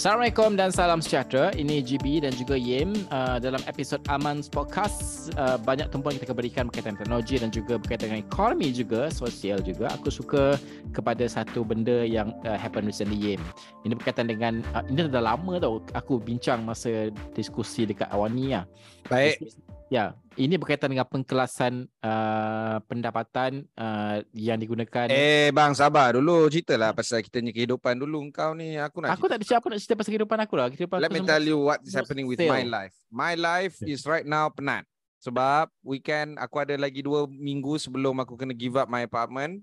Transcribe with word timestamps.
Assalamualaikum 0.00 0.56
dan 0.56 0.72
salam 0.72 1.04
sejahtera. 1.04 1.52
Ini 1.52 1.84
GB 1.84 2.24
dan 2.24 2.32
juga 2.32 2.56
Yim 2.56 2.96
uh, 3.12 3.36
dalam 3.36 3.60
episod 3.68 4.00
Aman's 4.08 4.48
Podcast. 4.48 5.28
Uh, 5.36 5.60
banyak 5.60 5.92
tumpuan 5.92 6.16
kita 6.16 6.32
akan 6.32 6.40
berikan 6.40 6.64
berkaitan 6.72 6.96
teknologi 6.96 7.36
dan 7.36 7.52
juga 7.52 7.76
berkaitan 7.76 8.08
dengan 8.08 8.24
ekonomi 8.24 8.72
juga, 8.72 9.12
sosial 9.12 9.60
juga. 9.60 9.92
Aku 10.00 10.08
suka 10.08 10.56
kepada 10.96 11.28
satu 11.28 11.68
benda 11.68 12.00
yang 12.08 12.32
uh, 12.48 12.56
happen 12.56 12.88
recently 12.88 13.36
Yim. 13.36 13.44
Ini 13.84 13.92
berkaitan 13.92 14.32
dengan, 14.32 14.64
uh, 14.72 14.80
ini 14.88 15.04
dah 15.04 15.20
lama 15.20 15.60
tau 15.60 15.84
aku 15.92 16.16
bincang 16.16 16.64
masa 16.64 17.12
diskusi 17.36 17.84
dekat 17.84 18.08
Awani 18.08 18.56
lah. 18.56 18.64
Baik. 19.04 19.52
Ya, 19.92 20.16
ini 20.40 20.56
berkaitan 20.56 20.88
dengan 20.88 21.04
pengkelasan 21.04 21.84
uh, 22.00 22.80
pendapatan 22.88 23.68
uh, 23.76 24.24
yang 24.32 24.56
digunakan. 24.56 25.12
Eh 25.12 25.52
bang 25.52 25.76
sabar 25.76 26.16
dulu 26.16 26.48
ceritalah 26.48 26.96
pasal 26.96 27.20
kita 27.20 27.44
ni 27.44 27.52
kehidupan 27.52 28.00
dulu 28.00 28.24
kau 28.32 28.56
ni 28.56 28.80
aku 28.80 29.04
nak 29.04 29.12
aku 29.20 29.28
tak 29.28 29.36
ada 29.36 29.44
siapa 29.44 29.68
nak 29.68 29.78
cerita 29.84 30.00
pasal 30.00 30.10
kehidupan 30.16 30.38
aku 30.40 30.54
lah. 30.56 30.72
Kehidupan 30.72 30.96
Let 31.04 31.12
aku 31.12 31.16
me 31.20 31.28
tell 31.28 31.44
you 31.44 31.60
what 31.60 31.84
is 31.84 31.92
happening 31.92 32.24
with 32.24 32.40
stale. 32.40 32.56
my 32.56 32.64
life. 32.64 32.96
My 33.12 33.36
life 33.36 33.76
is 33.84 34.08
right 34.08 34.24
now 34.24 34.48
penat. 34.48 34.88
Sebab 35.20 35.68
weekend 35.84 36.40
aku 36.40 36.64
ada 36.64 36.80
lagi 36.80 37.04
dua 37.04 37.28
minggu 37.28 37.76
sebelum 37.76 38.16
aku 38.24 38.40
kena 38.40 38.56
give 38.56 38.80
up 38.80 38.88
my 38.88 39.04
apartment. 39.04 39.60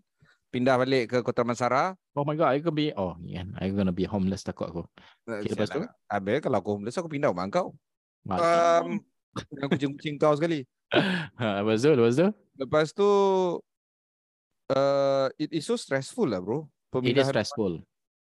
Pindah 0.47 0.79
balik 0.79 1.11
ke 1.11 1.17
Kota 1.25 1.43
Mansara. 1.43 1.97
Oh 2.15 2.23
my 2.23 2.37
god, 2.37 2.53
I 2.53 2.61
gonna 2.61 2.77
be 2.77 2.93
oh 2.93 3.17
yeah, 3.25 3.43
I 3.57 3.67
gonna 3.73 3.91
be 3.91 4.05
homeless 4.05 4.45
takut 4.45 4.69
aku. 4.69 4.83
Okay, 5.25 5.51
lepas 5.51 5.73
tu? 5.73 5.81
Habis 6.07 6.39
kalau 6.39 6.61
aku 6.61 6.69
homeless 6.77 6.95
aku 7.01 7.09
pindah 7.09 7.33
rumah 7.33 7.49
kau. 7.49 7.73
Um, 8.29 9.01
dengan 9.51 9.67
kucing-kucing 9.73 10.15
kau 10.17 10.33
sekali. 10.33 10.65
Ha, 11.39 11.61
lepas 11.61 11.83
tu, 11.83 11.91
lepas 11.91 12.13
tu. 12.15 12.27
Lepas 12.57 12.87
tu 12.95 13.09
uh, 14.73 15.27
it 15.37 15.51
is 15.53 15.67
so 15.67 15.75
stressful 15.75 16.25
lah 16.25 16.41
bro. 16.41 16.63
It 16.63 16.65
is 16.65 16.69
Pemindahan 16.91 17.31
stressful. 17.35 17.73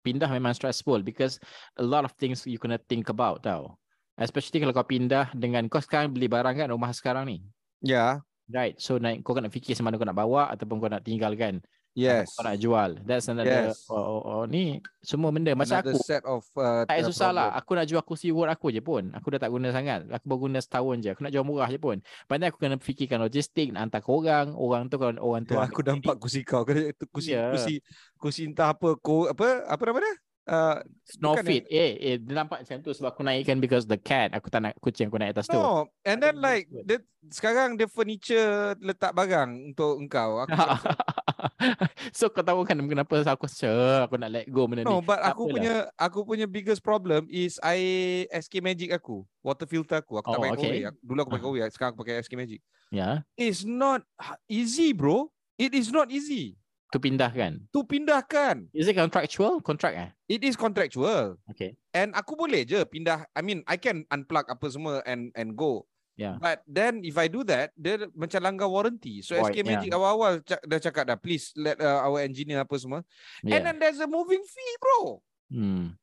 Pindah 0.01 0.29
memang 0.33 0.53
stressful 0.57 1.05
because 1.05 1.37
a 1.77 1.85
lot 1.85 2.03
of 2.03 2.11
things 2.17 2.43
you 2.49 2.57
kena 2.57 2.81
think 2.89 3.07
about 3.09 3.45
tau. 3.45 3.77
Especially 4.19 4.61
kalau 4.61 4.73
kau 4.75 4.85
pindah 4.85 5.33
dengan 5.33 5.65
kau 5.71 5.81
sekarang 5.81 6.13
beli 6.13 6.27
barang 6.27 6.57
kan 6.57 6.67
rumah 6.69 6.91
sekarang 6.93 7.29
ni. 7.29 7.37
Ya, 7.81 8.21
Right. 8.51 8.75
So 8.83 8.99
naik 8.99 9.23
kau 9.23 9.31
kena 9.31 9.47
fikir 9.47 9.79
sama 9.79 9.95
ada 9.95 9.97
kau 9.97 10.07
nak 10.07 10.19
bawa 10.19 10.51
ataupun 10.51 10.83
kau 10.83 10.91
nak 10.91 11.07
tinggal 11.07 11.31
kan. 11.39 11.63
Yes. 11.93 12.33
Kau 12.33 12.43
nak 12.43 12.55
jual. 12.55 12.99
That's 13.01 13.27
another 13.27 13.71
Yes. 13.71 13.85
oh, 13.87 13.97
oh, 13.97 14.21
oh, 14.21 14.43
ni 14.43 14.79
semua 14.99 15.29
benda 15.29 15.51
macam 15.51 15.81
Another 15.81 15.95
aku. 15.95 16.01
set 16.01 16.23
of 16.23 16.45
uh, 16.55 16.85
Tak 16.85 17.03
susah 17.03 17.29
lah. 17.29 17.47
problem. 17.49 17.59
Aku 17.59 17.71
nak 17.73 17.85
jual 17.85 18.03
kursi 18.03 18.27
wood 18.29 18.47
aku 18.47 18.69
je 18.69 18.79
pun. 18.79 19.11
Aku 19.11 19.27
dah 19.29 19.39
tak 19.39 19.49
guna 19.49 19.69
sangat. 19.69 20.05
Aku 20.07 20.25
baru 20.25 20.39
guna 20.45 20.59
setahun 20.59 20.95
je. 20.99 21.09
Aku 21.11 21.21
nak 21.21 21.31
jual 21.31 21.43
murah 21.43 21.67
je 21.67 21.77
pun. 21.77 21.97
Pandai 22.25 22.49
aku 22.49 22.57
kena 22.57 22.77
fikirkan 22.77 23.19
logistik, 23.19 23.71
nak 23.71 23.89
hantar 23.89 23.99
ke 23.99 24.09
orang. 24.09 24.47
Orang 24.53 24.87
tu 24.87 24.95
kalau 24.95 25.17
orang 25.19 25.43
tu 25.43 25.53
Ya, 25.53 25.65
aku 25.65 25.81
nampak 25.81 26.15
kursi 26.17 26.41
kau. 26.41 26.63
Kursi, 26.63 27.33
Ya. 27.33 27.49
kursi, 27.51 27.81
kursi 28.15 28.41
entah 28.47 28.71
apa, 28.71 28.95
ko, 28.95 29.27
apa, 29.27 29.65
apa 29.65 29.81
nama 29.83 29.99
dia? 29.99 30.15
Uh, 30.51 30.83
Snow 31.07 31.31
Bukan 31.31 31.47
fit. 31.47 31.63
Eh, 31.71 31.95
eh, 31.95 32.15
dia 32.19 32.35
nampak 32.35 32.67
macam 32.67 32.83
tu 32.83 32.91
sebab 32.91 33.15
aku 33.15 33.23
naikkan 33.23 33.63
because 33.63 33.87
the 33.87 33.95
cat. 33.95 34.35
Aku 34.35 34.51
tak 34.51 34.67
nak 34.67 34.75
kucing 34.83 35.07
aku 35.07 35.15
naik 35.15 35.31
atas 35.31 35.47
tu. 35.47 35.55
no, 35.55 35.87
and 36.03 36.19
then 36.19 36.43
like, 36.43 36.67
dia, 36.83 36.99
sekarang 37.31 37.79
dia 37.79 37.87
furniture 37.87 38.75
letak 38.83 39.15
barang 39.15 39.71
untuk 39.71 39.95
engkau. 39.95 40.43
Aku 40.43 40.51
so 42.19 42.27
kau 42.27 42.43
tahu 42.43 42.67
kan 42.67 42.75
kenapa 42.83 43.23
aku 43.23 43.47
sure 43.47 44.03
aku 44.03 44.19
nak 44.19 44.27
let 44.27 44.45
go 44.51 44.67
benda 44.67 44.83
no, 44.83 44.99
ni. 44.99 45.07
but 45.07 45.23
Tak 45.23 45.31
aku 45.31 45.41
apalah. 45.47 45.55
punya, 45.55 45.73
aku 45.95 46.19
punya 46.27 46.45
biggest 46.51 46.83
problem 46.83 47.31
is 47.31 47.55
air 47.63 48.27
SK 48.35 48.59
Magic 48.59 48.91
aku. 48.91 49.23
Water 49.39 49.63
filter 49.63 50.03
aku. 50.03 50.19
Aku 50.19 50.35
tak 50.35 50.35
Oh, 50.35 50.43
pakai 50.43 50.51
okay. 50.51 50.67
Korea. 50.67 50.87
Aku- 50.91 50.99
Dulu 50.99 51.19
aku 51.23 51.31
pakai 51.31 51.39
Ah. 51.41 51.47
Korea, 51.47 51.65
sekarang 51.71 51.91
aku 51.95 52.01
pakai 52.03 52.15
SK 52.19 52.33
Magic. 52.35 52.59
Ya, 52.91 53.23
It's 53.39 53.63
not 53.63 54.03
easy 54.51 54.91
bro. 54.91 55.31
It 55.55 55.71
is 55.71 55.95
not 55.95 56.11
easy 56.11 56.59
tu 56.91 56.99
pindah 56.99 57.31
kan. 57.31 57.57
to 57.71 57.87
pindahkan. 57.87 58.67
Is 58.75 58.91
it 58.91 58.99
contractual? 58.99 59.63
Contract 59.63 59.95
eh? 59.95 60.09
It 60.27 60.43
is 60.43 60.59
contractual. 60.59 61.39
Okay. 61.47 61.79
And 61.95 62.11
aku 62.11 62.35
boleh 62.35 62.67
je 62.67 62.83
pindah. 62.83 63.23
I 63.31 63.41
mean, 63.41 63.63
I 63.63 63.79
can 63.79 64.03
unplug 64.11 64.51
apa 64.51 64.67
semua 64.67 64.99
and 65.07 65.31
and 65.33 65.55
go. 65.55 65.87
Yeah. 66.19 66.35
But 66.37 66.61
then 66.67 67.01
if 67.07 67.15
I 67.15 67.31
do 67.31 67.41
that, 67.47 67.71
dia 67.73 68.05
macam 68.11 68.43
langgar 68.43 68.67
warranty. 68.67 69.23
So 69.23 69.39
Void, 69.39 69.55
SK 69.55 69.57
Magic 69.63 69.89
awal-awal 69.95 70.43
cak, 70.43 70.61
dah 70.67 70.79
cakap 70.83 71.03
dah, 71.07 71.17
please 71.17 71.55
let 71.55 71.79
uh, 71.79 72.03
our 72.03 72.21
engineer 72.21 72.61
apa 72.61 72.75
semua. 72.77 73.01
And 73.41 73.49
Yeah. 73.49 73.63
then 73.63 73.79
there's 73.79 74.03
a 74.03 74.05
moving 74.05 74.43
fee, 74.43 74.75
bro. 74.77 75.23
Hmm. 75.49 75.95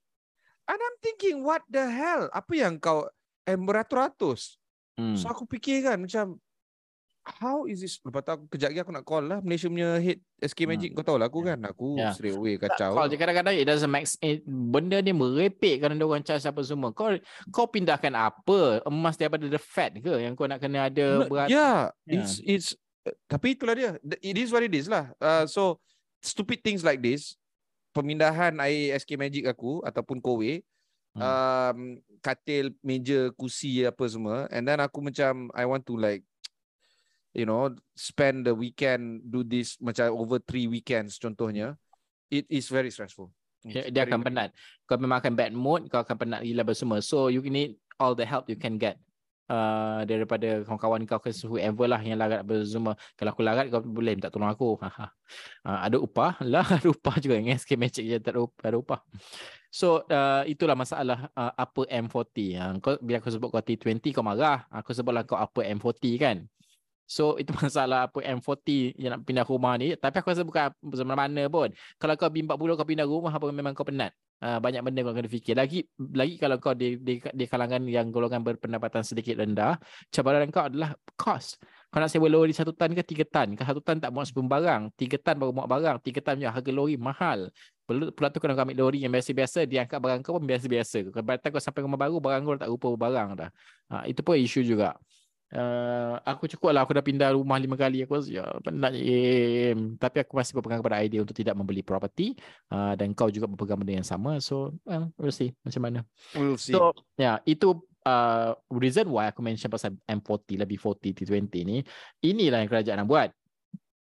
And 0.68 0.80
I'm 0.80 0.96
thinking, 1.04 1.44
what 1.44 1.62
the 1.68 1.84
hell? 1.86 2.32
Apa 2.32 2.52
yang 2.56 2.80
kau 2.80 3.06
eh, 3.44 3.54
beratus-ratus? 3.54 4.56
Hmm. 4.98 5.14
So 5.14 5.30
aku 5.30 5.46
fikir 5.46 5.86
kan 5.86 6.02
macam, 6.02 6.40
how 7.36 7.68
is 7.68 7.80
this? 7.80 8.00
Lepas 8.00 8.24
tu 8.24 8.30
aku 8.32 8.44
kejap 8.48 8.72
lagi 8.72 8.80
aku 8.80 8.92
nak 8.92 9.04
call 9.04 9.24
lah 9.26 9.38
Malaysia 9.40 9.68
punya 9.68 10.00
head 10.00 10.18
SK 10.38 10.64
Hmm. 10.64 10.68
Magic. 10.72 10.90
Kau 10.92 11.04
tahu 11.04 11.18
lah 11.20 11.28
aku 11.28 11.40
kan, 11.44 11.58
aku 11.62 11.88
Yeah. 11.94 12.12
straight 12.12 12.34
away 12.34 12.56
kacau. 12.56 12.96
Call 12.96 13.08
je 13.08 13.16
kadang-kadang 13.16 13.54
it 13.54 13.66
doesn't 13.66 13.88
make 13.88 14.08
eh, 14.20 14.40
benda 14.46 14.98
ni 14.98 15.12
merepek 15.12 15.78
kerana 15.78 15.94
dia 15.94 16.06
orang 16.06 16.24
charge 16.24 16.44
apa 16.44 16.60
semua. 16.62 16.90
Kau 16.90 17.12
kau 17.48 17.66
pindahkan 17.68 18.12
apa? 18.12 18.80
Emas 18.82 19.14
daripada 19.14 19.44
the 19.44 19.60
fat 19.60 19.92
ke 19.94 20.12
yang 20.18 20.32
kau 20.32 20.48
nak 20.48 20.58
kena 20.58 20.88
ada 20.88 21.20
No, 21.20 21.28
berat? 21.28 21.48
yeah, 21.48 21.92
Yeah. 22.08 22.18
it's 22.18 22.32
it's 22.42 22.68
uh, 23.04 23.12
tapi 23.26 23.52
itulah 23.52 23.76
dia. 23.76 23.90
It 24.18 24.34
is 24.34 24.48
what 24.48 24.62
it 24.62 24.72
is 24.72 24.88
lah. 24.88 25.12
Uh, 25.20 25.44
so 25.44 25.76
stupid 26.18 26.60
things 26.60 26.82
like 26.82 26.98
this, 26.98 27.36
pemindahan 27.92 28.58
air 28.58 28.96
SK 28.96 29.16
Magic 29.16 29.44
aku 29.44 29.80
ataupun 29.82 30.18
Kowe, 30.18 30.52
Hmm. 31.16 31.24
um, 31.24 31.78
katil, 32.20 32.76
meja, 32.78 33.32
kursi 33.32 33.82
apa 33.82 34.04
semua, 34.06 34.44
and 34.52 34.62
then 34.62 34.78
aku 34.78 35.00
macam 35.00 35.48
I 35.50 35.64
want 35.64 35.82
to 35.88 35.96
like 35.96 36.22
you 37.36 37.44
know 37.44 37.72
spend 37.92 38.48
the 38.48 38.54
weekend 38.54 39.24
do 39.28 39.44
this 39.44 39.76
macam 39.80 40.12
over 40.12 40.40
three 40.40 40.66
weekends 40.66 41.20
contohnya. 41.20 41.76
It 42.28 42.44
is 42.52 42.68
very 42.68 42.92
stressful. 42.92 43.32
Dia, 43.64 43.90
dia 43.90 44.02
akan 44.06 44.22
penat. 44.22 44.54
Kau 44.86 45.00
memang 45.00 45.18
akan 45.18 45.32
bad 45.34 45.52
mood, 45.52 45.90
kau 45.90 46.00
akan 46.00 46.16
penat 46.16 46.40
gila 46.46 46.62
apa 46.62 46.74
semua. 46.76 46.98
So 47.02 47.32
you 47.32 47.42
need 47.48 47.74
all 47.98 48.14
the 48.14 48.24
help 48.24 48.46
you 48.46 48.56
can 48.58 48.78
get. 48.78 49.00
Uh, 49.48 50.04
daripada 50.04 50.60
kawan-kawan 50.68 51.08
kau 51.08 51.16
ke 51.24 51.32
whoever 51.48 51.88
lah 51.88 52.04
yang 52.04 52.20
larat 52.20 52.44
apa 52.44 52.54
semua. 52.68 52.92
Kalau 53.16 53.32
aku 53.32 53.40
larat 53.40 53.72
kau 53.72 53.80
boleh 53.80 54.12
minta 54.12 54.28
tolong 54.28 54.52
aku. 54.52 54.76
uh, 54.84 55.08
ada 55.64 55.96
upah 55.96 56.36
lah, 56.44 56.68
ada 56.78 56.92
upah 56.92 57.16
juga 57.16 57.40
dengan 57.40 57.56
SK 57.56 57.80
Magic 57.80 58.04
je 58.04 58.16
tak 58.20 58.36
ada 58.36 58.44
upah. 58.44 58.64
Ada 58.68 58.76
upah. 58.76 59.00
So 59.72 60.04
uh, 60.04 60.44
itulah 60.44 60.76
masalah 60.76 61.32
uh, 61.32 61.52
upper 61.56 61.88
M40. 61.88 62.36
Uh, 62.60 62.72
kau 62.84 62.92
bila 63.00 63.24
aku 63.24 63.32
sebut 63.32 63.48
kau 63.48 63.64
T20 63.64 64.12
kau 64.12 64.20
marah. 64.20 64.68
Aku 64.68 64.92
sebutlah 64.92 65.24
kau 65.24 65.40
upper 65.40 65.64
M40 65.64 66.04
kan. 66.20 66.36
So 67.08 67.34
itu 67.40 67.50
masalah 67.56 68.12
apa 68.12 68.20
M40 68.20 69.00
yang 69.00 69.16
nak 69.16 69.20
pindah 69.24 69.48
rumah 69.48 69.74
ni. 69.80 69.96
Tapi 69.96 70.20
aku 70.20 70.28
rasa 70.28 70.44
bukan 70.44 70.68
mana-mana 71.02 71.48
pun. 71.48 71.72
Kalau 71.96 72.14
kau 72.20 72.28
B40 72.28 72.76
kau 72.76 72.86
pindah 72.86 73.08
rumah 73.08 73.32
apa 73.32 73.48
memang 73.48 73.72
kau 73.72 73.88
penat. 73.88 74.12
Uh, 74.38 74.62
banyak 74.62 74.86
benda 74.86 75.02
kau 75.02 75.10
kena 75.16 75.26
fikir. 75.26 75.58
Lagi 75.58 75.82
lagi 75.98 76.38
kalau 76.38 76.62
kau 76.62 76.70
di, 76.70 76.94
di, 77.02 77.18
di 77.18 77.44
kalangan 77.50 77.82
yang 77.90 78.14
golongan 78.14 78.46
berpendapatan 78.46 79.02
sedikit 79.02 79.34
rendah, 79.34 79.80
cabaran 80.14 80.46
kau 80.54 80.62
adalah 80.62 80.94
cost. 81.18 81.58
Kau 81.90 81.98
nak 81.98 82.12
sewa 82.12 82.30
lori 82.30 82.54
satu 82.54 82.70
tan 82.70 82.94
ke 82.94 83.02
tiga 83.02 83.26
tan? 83.26 83.58
Kau 83.58 83.66
satu 83.66 83.82
tan 83.82 83.98
tak 83.98 84.14
muat 84.14 84.30
sebelum 84.30 84.46
barang. 84.46 84.94
Tiga 84.94 85.18
tan 85.18 85.42
baru 85.42 85.50
muat 85.50 85.66
barang. 85.66 85.96
Tiga 86.04 86.22
tan 86.22 86.38
punya 86.38 86.54
harga 86.54 86.70
lori 86.70 86.94
mahal. 86.94 87.50
Pula 87.88 88.28
tu 88.28 88.38
kau 88.38 88.46
nak 88.46 88.60
ambil 88.62 88.84
lori 88.84 89.00
yang 89.00 89.08
biasa-biasa, 89.08 89.64
dia 89.64 89.88
angkat 89.88 89.96
barang 89.96 90.20
kau 90.20 90.36
pun 90.36 90.44
biasa-biasa. 90.44 91.08
Kalau 91.08 91.24
kau 91.24 91.62
sampai 91.64 91.80
rumah 91.80 91.96
baru, 91.96 92.20
barang 92.20 92.42
kau 92.44 92.54
tak 92.60 92.68
rupa 92.68 92.88
barang 92.94 93.28
dah. 93.32 93.50
Ha, 93.88 94.04
itu 94.04 94.20
pun 94.20 94.36
isu 94.36 94.60
juga. 94.60 94.92
Uh, 95.48 96.20
aku 96.28 96.44
cukup 96.44 96.76
lah. 96.76 96.84
Aku 96.84 96.92
dah 96.92 97.04
pindah 97.04 97.32
rumah 97.32 97.56
lima 97.56 97.74
kali. 97.74 98.04
Aku 98.04 98.20
rasa 98.20 98.28
ya 98.28 98.44
penat 98.60 98.92
je. 98.92 99.72
Tapi 99.96 100.16
aku 100.20 100.36
masih 100.36 100.52
berpegang 100.56 100.80
kepada 100.84 101.00
idea 101.00 101.24
untuk 101.24 101.36
tidak 101.36 101.56
membeli 101.56 101.80
property 101.80 102.36
uh, 102.68 102.92
dan 102.94 103.16
kau 103.16 103.32
juga 103.32 103.48
berpegang 103.48 103.80
benda 103.80 103.96
yang 104.00 104.08
sama. 104.08 104.40
So 104.44 104.76
well, 104.84 105.08
we'll 105.16 105.32
see 105.32 105.56
macam 105.64 105.80
mana. 105.88 106.00
We'll 106.36 106.60
see. 106.60 106.76
so 106.76 106.92
ya 107.16 107.24
yeah, 107.24 107.36
itu 107.48 107.80
uh, 108.04 108.52
reason 108.72 109.08
why 109.08 109.32
aku 109.32 109.40
mention 109.40 109.72
pasal 109.72 109.96
M40 110.04 110.60
lebih 110.60 110.76
40 110.80 111.16
T20 111.24 111.54
ni 111.64 111.78
inilah 112.24 112.64
yang 112.64 112.70
kerajaan 112.70 113.04
nak 113.04 113.08
buat 113.08 113.28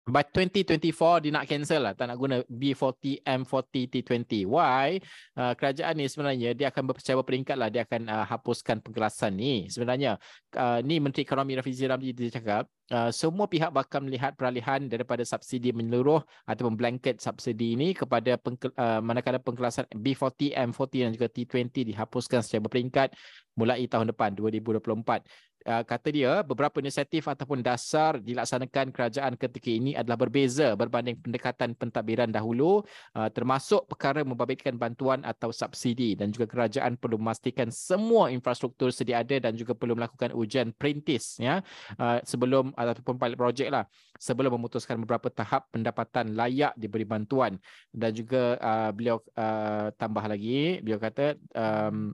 By 0.10 0.26
2024 0.26 1.22
dia 1.22 1.32
nak 1.32 1.46
cancel 1.46 1.86
lah 1.86 1.94
tak 1.94 2.10
nak 2.10 2.18
guna 2.18 2.42
B40 2.50 3.22
M40 3.22 3.76
T20. 3.94 4.50
Why? 4.50 4.98
Uh, 5.38 5.54
kerajaan 5.54 5.94
ni 6.02 6.10
sebenarnya 6.10 6.58
dia 6.58 6.74
akan 6.74 6.90
berpercaya 6.90 7.22
peringkat 7.22 7.54
lah 7.54 7.70
dia 7.70 7.86
akan 7.86 8.10
uh, 8.10 8.26
hapuskan 8.26 8.82
penggelasan 8.82 9.38
ni. 9.38 9.70
Sebenarnya 9.70 10.18
uh, 10.58 10.82
ni 10.82 10.98
Menteri 10.98 11.22
Ekonomi 11.22 11.54
Rafizi 11.54 11.86
Ramli 11.86 12.18
dia 12.18 12.34
cakap 12.34 12.66
uh, 12.90 13.14
semua 13.14 13.46
pihak 13.46 13.70
bakal 13.70 14.02
melihat 14.02 14.34
peralihan 14.34 14.82
daripada 14.90 15.22
subsidi 15.22 15.70
menyeluruh 15.70 16.26
ataupun 16.50 16.74
blanket 16.74 17.22
subsidi 17.22 17.78
ini 17.78 17.94
kepada 17.94 18.36
pengke, 18.42 18.74
uh, 18.74 19.00
manakala 19.06 19.38
penggelasan 19.38 19.86
B40 19.94 20.58
M40 20.58 20.94
dan 21.06 21.12
juga 21.14 21.28
T20 21.30 21.94
dihapuskan 21.94 22.42
secara 22.42 22.66
berperingkat 22.66 23.14
mulai 23.54 23.86
tahun 23.86 24.10
depan 24.16 24.34
2024 24.34 25.49
uh, 25.66 25.84
kata 25.84 26.10
dia 26.14 26.32
beberapa 26.46 26.80
inisiatif 26.80 27.28
ataupun 27.28 27.60
dasar 27.60 28.22
dilaksanakan 28.22 28.94
kerajaan 28.94 29.34
ketika 29.36 29.70
ini 29.72 29.98
adalah 29.98 30.16
berbeza 30.16 30.78
berbanding 30.78 31.20
pendekatan 31.20 31.76
pentadbiran 31.76 32.30
dahulu 32.32 32.86
uh, 33.18 33.30
termasuk 33.34 33.90
perkara 33.90 34.24
membabitkan 34.24 34.78
bantuan 34.78 35.26
atau 35.26 35.50
subsidi 35.52 36.16
dan 36.16 36.32
juga 36.32 36.48
kerajaan 36.48 36.96
perlu 36.96 37.20
memastikan 37.20 37.68
semua 37.74 38.32
infrastruktur 38.32 38.94
sedia 38.94 39.20
ada 39.20 39.50
dan 39.50 39.58
juga 39.58 39.76
perlu 39.76 39.98
melakukan 39.98 40.32
ujian 40.32 40.72
perintis 40.72 41.42
ya 41.42 41.60
uh, 42.00 42.20
sebelum 42.24 42.72
ataupun 42.78 43.20
pilot 43.20 43.38
project 43.40 43.70
lah 43.74 43.84
sebelum 44.16 44.56
memutuskan 44.56 45.00
beberapa 45.02 45.28
tahap 45.32 45.72
pendapatan 45.72 46.36
layak 46.36 46.76
diberi 46.76 47.08
bantuan. 47.08 47.56
Dan 47.90 48.12
juga 48.12 48.60
beliau 48.92 49.24
tambah 49.96 50.26
lagi 50.28 50.84
beliau 50.84 51.00
kata 51.00 51.40
um, 51.56 52.14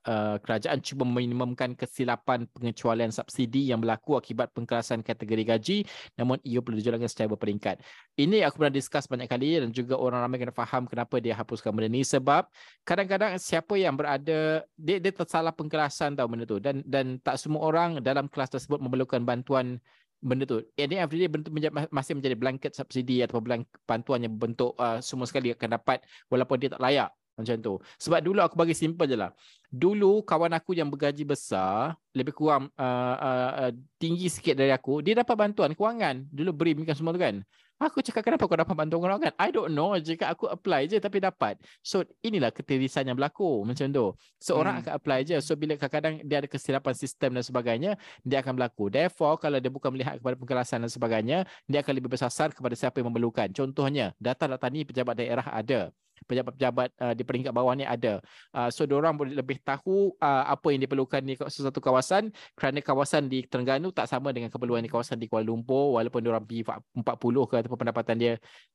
Uh, 0.00 0.40
kerajaan 0.40 0.80
cuba 0.80 1.04
meminimumkan 1.04 1.76
kesilapan 1.76 2.48
pengecualian 2.56 3.12
subsidi 3.12 3.68
yang 3.68 3.84
berlaku 3.84 4.16
akibat 4.16 4.48
pengkerasan 4.56 5.04
kategori 5.04 5.44
gaji 5.44 5.78
namun 6.16 6.40
ia 6.40 6.64
perlu 6.64 6.80
dijalankan 6.80 7.04
secara 7.04 7.28
berperingkat. 7.36 7.84
Ini 8.16 8.48
aku 8.48 8.64
pernah 8.64 8.72
discuss 8.72 9.04
banyak 9.04 9.28
kali 9.28 9.60
dan 9.60 9.68
juga 9.76 10.00
orang 10.00 10.24
ramai 10.24 10.40
kena 10.40 10.56
faham 10.56 10.88
kenapa 10.88 11.20
dia 11.20 11.36
hapuskan 11.36 11.76
benda 11.76 11.92
ni 11.92 12.00
sebab 12.00 12.48
kadang-kadang 12.88 13.36
siapa 13.36 13.76
yang 13.76 13.92
berada 13.92 14.64
dia, 14.72 14.96
dia 14.96 15.12
tersalah 15.12 15.52
pengkerasan 15.52 16.16
tahu 16.16 16.32
benda 16.32 16.48
tu 16.48 16.56
dan 16.56 16.80
dan 16.88 17.20
tak 17.20 17.36
semua 17.36 17.68
orang 17.68 18.00
dalam 18.00 18.24
kelas 18.24 18.56
tersebut 18.56 18.80
memerlukan 18.80 19.20
bantuan 19.20 19.76
benda 20.24 20.48
tu. 20.48 20.64
Ini 20.80 20.96
everyday 20.96 21.28
bentuk 21.28 21.52
menjadi, 21.52 21.88
masih 21.92 22.16
menjadi 22.16 22.36
blanket 22.40 22.72
subsidi 22.72 23.20
atau 23.20 23.44
blanket 23.44 23.68
bantuan 23.84 24.24
yang 24.24 24.32
bentuk 24.32 24.72
uh, 24.80 24.96
semua 25.04 25.28
sekali 25.28 25.52
akan 25.52 25.76
dapat 25.76 26.00
walaupun 26.32 26.56
dia 26.56 26.72
tak 26.72 26.80
layak 26.80 27.12
macam 27.40 27.56
tu. 27.64 27.74
Sebab 27.96 28.20
dulu 28.20 28.40
aku 28.44 28.54
bagi 28.60 28.76
simple 28.76 29.08
je 29.08 29.16
lah. 29.16 29.32
Dulu 29.70 30.26
kawan 30.26 30.50
aku 30.50 30.74
yang 30.74 30.90
bergaji 30.90 31.22
besar, 31.22 31.94
lebih 32.10 32.34
kurang 32.34 32.74
uh, 32.74 33.16
uh, 33.16 33.50
uh, 33.66 33.72
tinggi 34.02 34.26
sikit 34.26 34.58
dari 34.58 34.74
aku, 34.74 34.98
dia 34.98 35.14
dapat 35.22 35.38
bantuan 35.38 35.78
kewangan. 35.78 36.26
Dulu 36.26 36.50
beri 36.50 36.74
kan 36.82 36.98
semua 36.98 37.14
tu 37.14 37.22
kan. 37.22 37.38
Aku 37.80 38.04
cakap 38.04 38.26
kenapa 38.26 38.44
kau 38.44 38.58
dapat 38.58 38.76
bantuan 38.76 39.00
kewangan? 39.00 39.32
I 39.40 39.48
don't 39.48 39.72
know. 39.72 39.94
Jika 39.96 40.28
aku 40.28 40.50
apply 40.50 40.90
je 40.90 40.98
tapi 40.98 41.22
dapat. 41.22 41.56
So 41.80 42.04
inilah 42.20 42.52
ketirisan 42.52 43.08
yang 43.08 43.16
berlaku 43.16 43.64
macam 43.64 43.88
tu. 43.88 44.12
Seorang 44.36 44.74
so, 44.74 44.76
hmm. 44.76 44.82
akan 44.84 44.92
apply 45.00 45.18
je. 45.24 45.36
So 45.40 45.56
bila 45.56 45.78
kadang-kadang 45.78 46.20
dia 46.26 46.44
ada 46.44 46.48
kesilapan 46.50 46.92
sistem 46.92 47.38
dan 47.38 47.46
sebagainya, 47.46 47.96
dia 48.20 48.44
akan 48.44 48.58
berlaku. 48.58 48.92
Therefore 48.92 49.38
kalau 49.38 49.62
dia 49.62 49.72
bukan 49.72 49.96
melihat 49.96 50.20
kepada 50.20 50.36
pengkerasan 50.36 50.84
dan 50.84 50.90
sebagainya, 50.92 51.38
dia 51.70 51.78
akan 51.80 51.92
lebih 51.94 52.10
bersasar 52.12 52.52
kepada 52.52 52.74
siapa 52.76 53.00
yang 53.00 53.08
memerlukan. 53.08 53.48
Contohnya, 53.54 54.12
data-data 54.20 54.66
ni 54.68 54.84
pejabat 54.84 55.16
daerah 55.16 55.46
ada 55.48 55.88
pejabat-pejabat 56.26 56.88
uh, 57.00 57.14
di 57.16 57.22
peringkat 57.24 57.52
bawah 57.52 57.72
ni 57.76 57.84
ada. 57.84 58.20
Uh, 58.52 58.68
so 58.68 58.84
diorang 58.84 59.16
boleh 59.16 59.36
lebih 59.36 59.60
tahu 59.62 60.12
uh, 60.20 60.44
apa 60.48 60.66
yang 60.72 60.84
diperlukan 60.84 61.20
di 61.24 61.34
sesuatu 61.36 61.78
kawasan 61.78 62.32
kerana 62.54 62.80
kawasan 62.84 63.28
di 63.28 63.44
Terengganu 63.46 63.92
tak 63.94 64.08
sama 64.10 64.34
dengan 64.34 64.52
keperluan 64.52 64.84
di 64.84 64.90
kawasan 64.90 65.16
di 65.16 65.26
Kuala 65.26 65.46
Lumpur 65.46 65.96
walaupun 65.96 66.20
diorang 66.20 66.44
P40 66.44 67.36
ke 67.46 67.54
ataupun 67.64 67.78
pendapatan 67.78 68.16
dia 68.16 68.32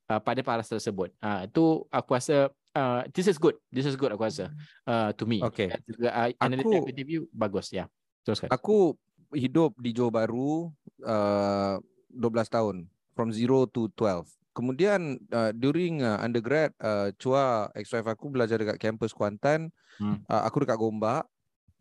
uh, 0.09 0.19
pada 0.21 0.41
paras 0.41 0.69
tersebut. 0.69 1.13
Uh, 1.21 1.45
itu 1.45 1.65
aku 1.89 2.09
rasa 2.15 2.49
uh, 2.75 3.01
this 3.13 3.29
is 3.29 3.37
good. 3.37 3.55
This 3.69 3.85
is 3.85 3.95
good 3.95 4.11
aku 4.13 4.25
rasa 4.25 4.51
uh, 4.85 5.13
to 5.15 5.23
me. 5.25 5.41
Okay. 5.41 5.71
Uh, 6.01 6.33
aku, 6.33 6.89
view 6.91 7.27
bagus 7.31 7.71
ya. 7.71 7.85
Yeah. 7.85 7.87
Teruskan. 8.25 8.49
Aku 8.49 8.97
hidup 9.33 9.77
di 9.77 9.93
Johor 9.93 10.09
Bahru 10.09 10.73
uh, 11.05 11.77
12 12.13 12.49
tahun 12.49 12.75
from 13.13 13.29
0 13.31 13.69
to 13.71 13.91
12 13.93 14.25
kemudian 14.55 15.19
uh, 15.35 15.51
during 15.51 15.99
uh, 15.99 16.23
undergrad 16.23 16.71
uh, 16.79 17.11
Chua 17.19 17.67
ex-wife 17.75 18.07
aku 18.07 18.31
belajar 18.31 18.55
dekat 18.55 18.79
kampus 18.79 19.11
Kuantan. 19.11 19.67
Hmm. 19.99 20.23
uh, 20.31 20.41
aku 20.47 20.63
dekat 20.63 20.79
Gombak. 20.79 21.27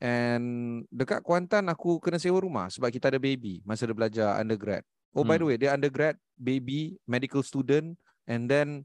And 0.03 0.82
dekat 0.91 1.23
Kuantan 1.23 1.71
aku 1.71 2.03
kena 2.03 2.19
sewa 2.19 2.43
rumah 2.43 2.67
sebab 2.69 2.91
kita 2.91 3.15
ada 3.15 3.23
baby 3.23 3.62
masa 3.62 3.87
dia 3.87 3.94
belajar 3.94 4.37
undergrad. 4.43 4.82
Oh 5.15 5.23
hmm. 5.23 5.31
by 5.31 5.37
the 5.38 5.47
way 5.47 5.56
dia 5.56 5.71
undergrad 5.71 6.19
baby 6.35 6.99
medical 7.06 7.47
student 7.47 7.94
and 8.26 8.50
then 8.50 8.82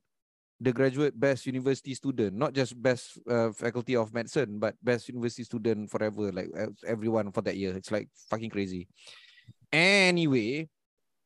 the 0.62 0.70
graduate 0.70 1.18
best 1.18 1.50
university 1.50 1.98
student. 1.98 2.38
Not 2.38 2.54
just 2.54 2.78
best 2.78 3.18
uh, 3.26 3.50
faculty 3.52 3.98
of 3.98 4.14
medicine 4.14 4.62
but 4.62 4.78
best 4.80 5.10
university 5.10 5.44
student 5.44 5.90
forever 5.90 6.30
like 6.30 6.54
everyone 6.86 7.34
for 7.34 7.42
that 7.42 7.58
year. 7.58 7.74
It's 7.74 7.90
like 7.90 8.08
fucking 8.30 8.54
crazy. 8.54 8.86
Anyway 9.74 10.70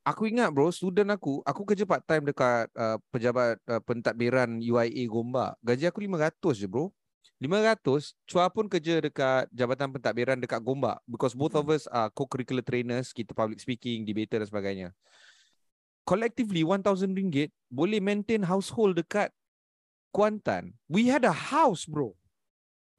Aku 0.03 0.27
ingat 0.27 0.51
bro, 0.51 0.67
student 0.67 1.15
aku, 1.15 1.39
aku 1.47 1.63
kerja 1.63 1.87
part 1.87 2.03
time 2.03 2.27
dekat 2.27 2.67
uh, 2.75 2.99
pejabat 3.07 3.55
uh, 3.71 3.79
pentadbiran 3.87 4.59
UIA 4.59 5.07
Gombak. 5.07 5.55
Gaji 5.63 5.87
aku 5.87 6.03
500 6.03 6.59
je 6.59 6.67
bro. 6.67 6.91
500, 7.39 7.79
Chua 8.27 8.51
pun 8.51 8.67
kerja 8.67 8.99
dekat 8.99 9.47
Jabatan 9.51 9.91
Pentadbiran 9.95 10.39
dekat 10.39 10.59
Gombak 10.59 10.99
because 11.07 11.31
both 11.31 11.55
of 11.55 11.63
hmm. 11.67 11.75
us 11.75 11.87
are 11.87 12.11
co-curricular 12.11 12.63
trainers, 12.63 13.15
kita 13.15 13.31
public 13.31 13.63
speaking, 13.63 14.03
debater 14.03 14.43
dan 14.43 14.47
sebagainya. 14.47 14.89
Collectively 16.03 16.67
RM1,000 16.67 17.51
boleh 17.71 17.99
maintain 18.03 18.43
household 18.43 18.99
dekat 18.99 19.31
Kuantan. 20.11 20.75
We 20.91 21.07
had 21.07 21.23
a 21.23 21.31
house 21.31 21.87
bro. 21.87 22.11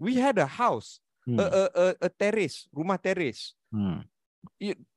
We 0.01 0.17
had 0.17 0.41
a 0.41 0.49
house. 0.49 1.05
Hmm. 1.29 1.41
A, 1.41 1.45
a, 1.45 1.62
a, 1.69 1.85
a 2.05 2.09
terrace, 2.09 2.69
rumah 2.73 2.97
terrace. 2.97 3.53
Hmm 3.69 4.05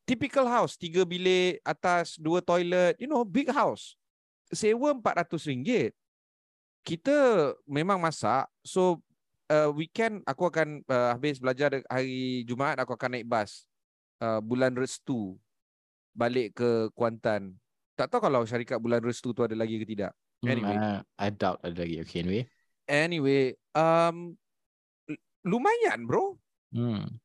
typical 0.08 0.48
house, 0.48 0.80
tiga 0.80 1.04
bilik 1.04 1.60
atas, 1.68 2.16
dua 2.16 2.40
toilet, 2.40 2.96
you 2.96 3.12
know, 3.12 3.28
big 3.28 3.52
house. 3.52 4.00
Sewa 4.48 4.96
RM400. 4.96 5.92
Kita 6.88 7.52
memang 7.68 8.00
masak. 8.00 8.48
So, 8.64 9.04
uh, 9.52 9.68
weekend 9.76 10.24
aku 10.24 10.48
akan 10.48 10.88
uh, 10.88 11.12
habis 11.12 11.36
belajar 11.36 11.84
hari 11.92 12.48
Jumaat, 12.48 12.80
aku 12.80 12.96
akan 12.96 13.20
naik 13.20 13.28
bas. 13.28 13.68
Uh, 14.24 14.40
bulan 14.40 14.72
Restu. 14.72 15.36
Balik 16.16 16.56
ke 16.56 16.88
Kuantan. 16.96 17.60
Tak 18.00 18.08
tahu 18.08 18.32
kalau 18.32 18.48
syarikat 18.48 18.80
bulan 18.80 19.04
Restu 19.04 19.36
tu 19.36 19.44
ada 19.44 19.54
lagi 19.54 19.76
ke 19.78 19.86
tidak. 19.86 20.16
Hmm, 20.40 20.50
anyway. 20.56 20.78
Hmm, 20.80 20.88
uh, 20.88 21.00
I 21.20 21.30
doubt 21.36 21.60
ada 21.68 21.76
lagi. 21.76 22.00
Okay, 22.08 22.24
anyway. 22.24 22.44
Anyway. 22.88 23.44
Um, 23.76 24.40
lumayan, 25.44 26.08
bro. 26.08 26.40
Hmm. 26.72 27.20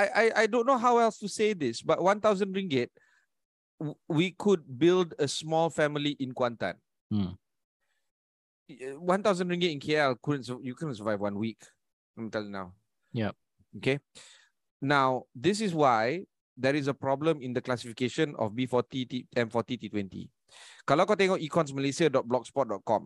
I, 0.00 0.06
I 0.08 0.24
I 0.42 0.44
don't 0.48 0.64
know 0.64 0.80
how 0.80 0.96
else 0.96 1.20
to 1.20 1.28
say 1.28 1.52
this, 1.52 1.84
but 1.84 2.00
one 2.00 2.20
thousand 2.20 2.56
ringgit, 2.56 2.88
we 4.08 4.32
could 4.32 4.64
build 4.64 5.12
a 5.20 5.28
small 5.28 5.68
family 5.68 6.16
in 6.16 6.32
Kuantan. 6.32 6.80
Hmm. 7.12 7.36
One 8.96 9.20
thousand 9.20 9.52
ringgit 9.52 9.76
in 9.76 9.80
KL 9.80 10.16
couldn't 10.24 10.48
you 10.64 10.72
couldn't 10.72 10.96
survive 10.96 11.20
one 11.20 11.36
week. 11.36 11.60
I'm 12.16 12.32
telling 12.32 12.48
you 12.48 12.56
now. 12.56 12.72
Yeah. 13.12 13.36
Okay. 13.76 14.00
Now 14.80 15.28
this 15.36 15.60
is 15.60 15.76
why 15.76 16.24
there 16.56 16.76
is 16.76 16.88
a 16.88 16.96
problem 16.96 17.44
in 17.44 17.52
the 17.52 17.60
classification 17.60 18.32
of 18.40 18.56
B40 18.56 19.28
M40 19.36 19.68
T20. 19.84 20.28
Kalau 20.88 21.04
kau 21.06 21.14
tengok 21.14 21.38
econsmalaysia.blogspot.com, 21.38 23.02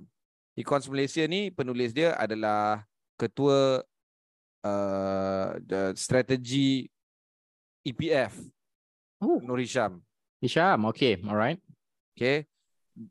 Econs 0.55 0.87
Malaysia 0.87 1.27
ni 1.27 1.51
penulis 1.51 1.91
dia 1.91 2.15
adalah 2.15 2.87
ketua 3.19 3.83
uh, 4.65 5.61
the 5.61 5.93
strategy 5.95 6.89
EPF. 7.85 8.33
Oh. 9.21 9.39
Nur 9.45 9.61
Hisham. 9.61 10.01
Hisham, 10.41 10.89
okay, 10.89 11.21
alright. 11.29 11.61
Okay. 12.17 12.49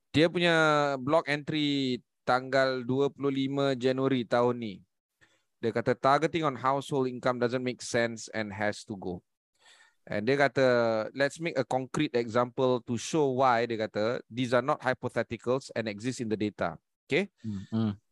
Dia 0.09 0.27
punya 0.31 0.55
blog 0.97 1.29
entry 1.29 2.01
tanggal 2.25 2.81
25 2.87 3.77
Januari 3.77 4.25
tahun 4.25 4.55
ni. 4.57 4.73
Dia 5.61 5.71
kata 5.71 5.95
targeting 5.95 6.43
on 6.43 6.57
household 6.57 7.07
income 7.07 7.39
doesn't 7.39 7.63
make 7.63 7.79
sense 7.79 8.27
and 8.33 8.51
has 8.51 8.83
to 8.83 8.97
go. 8.97 9.21
And 10.03 10.27
dia 10.27 10.35
kata, 10.35 10.67
let's 11.15 11.39
make 11.39 11.55
a 11.55 11.63
concrete 11.63 12.11
example 12.15 12.83
to 12.83 12.99
show 12.99 13.39
why 13.39 13.63
dia 13.63 13.87
kata 13.87 14.19
these 14.27 14.51
are 14.51 14.65
not 14.65 14.83
hypotheticals 14.83 15.71
and 15.71 15.87
exist 15.87 16.19
in 16.19 16.27
the 16.27 16.39
data. 16.39 16.75
Okay. 17.07 17.31
Mm-hmm 17.43 18.02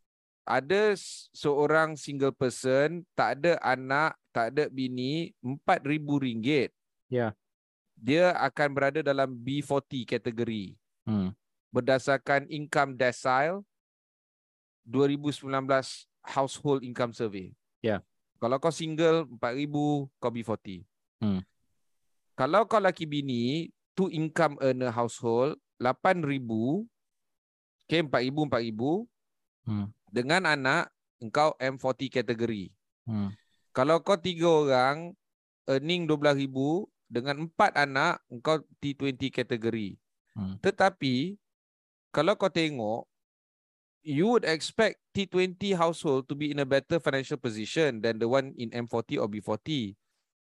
ada 0.46 0.98
seorang 1.32 1.94
single 1.94 2.34
person, 2.34 3.06
tak 3.14 3.40
ada 3.40 3.62
anak, 3.62 4.18
tak 4.34 4.56
ada 4.56 4.68
bini, 4.68 5.34
RM4,000. 5.44 6.42
Ya. 6.42 6.62
Yeah. 7.10 7.32
Dia 8.02 8.26
akan 8.34 8.70
berada 8.74 9.00
dalam 9.06 9.38
B40 9.38 10.10
kategori. 10.10 10.74
Hmm. 11.06 11.38
Berdasarkan 11.70 12.50
income 12.50 12.98
decile 12.98 13.62
2019 14.90 15.46
household 16.26 16.82
income 16.82 17.14
survey. 17.14 17.54
Ya. 17.80 17.98
Yeah. 17.98 18.00
Kalau 18.42 18.58
kau 18.58 18.74
single 18.74 19.30
RM4,000, 19.38 19.76
kau 20.18 20.32
B40. 20.34 20.82
Hmm. 21.22 21.46
Kalau 22.34 22.66
kau 22.66 22.82
laki 22.82 23.06
bini, 23.06 23.70
two 23.94 24.10
income 24.10 24.58
earner 24.66 24.90
household, 24.90 25.62
8,000 25.78 26.90
Okay, 27.86 28.02
4,000, 28.08 28.48
4,000 28.48 29.06
Hmm. 29.62 29.94
Dengan 30.12 30.44
anak 30.44 30.92
engkau 31.24 31.56
M40 31.58 32.22
kategori. 32.22 32.70
Hmm. 33.08 33.32
Kalau 33.72 34.04
kau 34.04 34.20
tiga 34.20 34.52
orang 34.52 35.16
earning 35.72 36.04
12,000 36.06 36.92
dengan 37.08 37.48
empat 37.48 37.72
anak 37.80 38.20
engkau 38.28 38.60
T20 38.84 39.32
kategori. 39.32 39.96
Hmm. 40.36 40.60
Tetapi 40.60 41.40
kalau 42.12 42.36
kau 42.36 42.52
tengok 42.52 43.08
you 44.04 44.28
would 44.28 44.44
expect 44.44 45.00
T20 45.16 45.78
household 45.78 46.28
to 46.28 46.36
be 46.36 46.52
in 46.52 46.60
a 46.60 46.68
better 46.68 47.00
financial 47.00 47.40
position 47.40 48.04
than 48.04 48.20
the 48.20 48.28
one 48.28 48.52
in 48.60 48.74
M40 48.76 49.22
or 49.22 49.32
B40. 49.32 49.96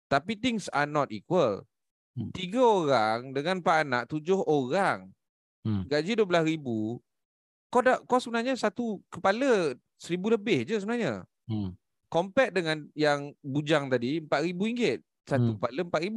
Tapi 0.06 0.38
things 0.38 0.70
are 0.70 0.86
not 0.86 1.10
equal. 1.10 1.66
Hmm. 2.14 2.30
Tiga 2.30 2.62
orang 2.62 3.34
dengan 3.34 3.58
empat 3.58 3.82
anak, 3.82 4.02
tujuh 4.06 4.38
orang. 4.46 5.10
Hmm. 5.66 5.82
Gaji 5.90 6.14
12,000. 6.14 7.02
Kau 7.76 7.84
dah 7.84 8.00
kau 8.08 8.16
sebenarnya 8.16 8.56
satu 8.56 9.04
kepala 9.12 9.76
seribu 10.00 10.32
lebih 10.32 10.64
je 10.64 10.80
sebenarnya. 10.80 11.28
Hmm. 11.44 11.76
Compare 12.08 12.48
dengan 12.48 12.88
yang 12.96 13.36
bujang 13.44 13.92
tadi 13.92 14.16
RM4,000. 14.16 15.04
Satu 15.28 15.52
Hmm. 15.52 15.56
kepala 15.60 15.84
RM4,000. 15.84 16.16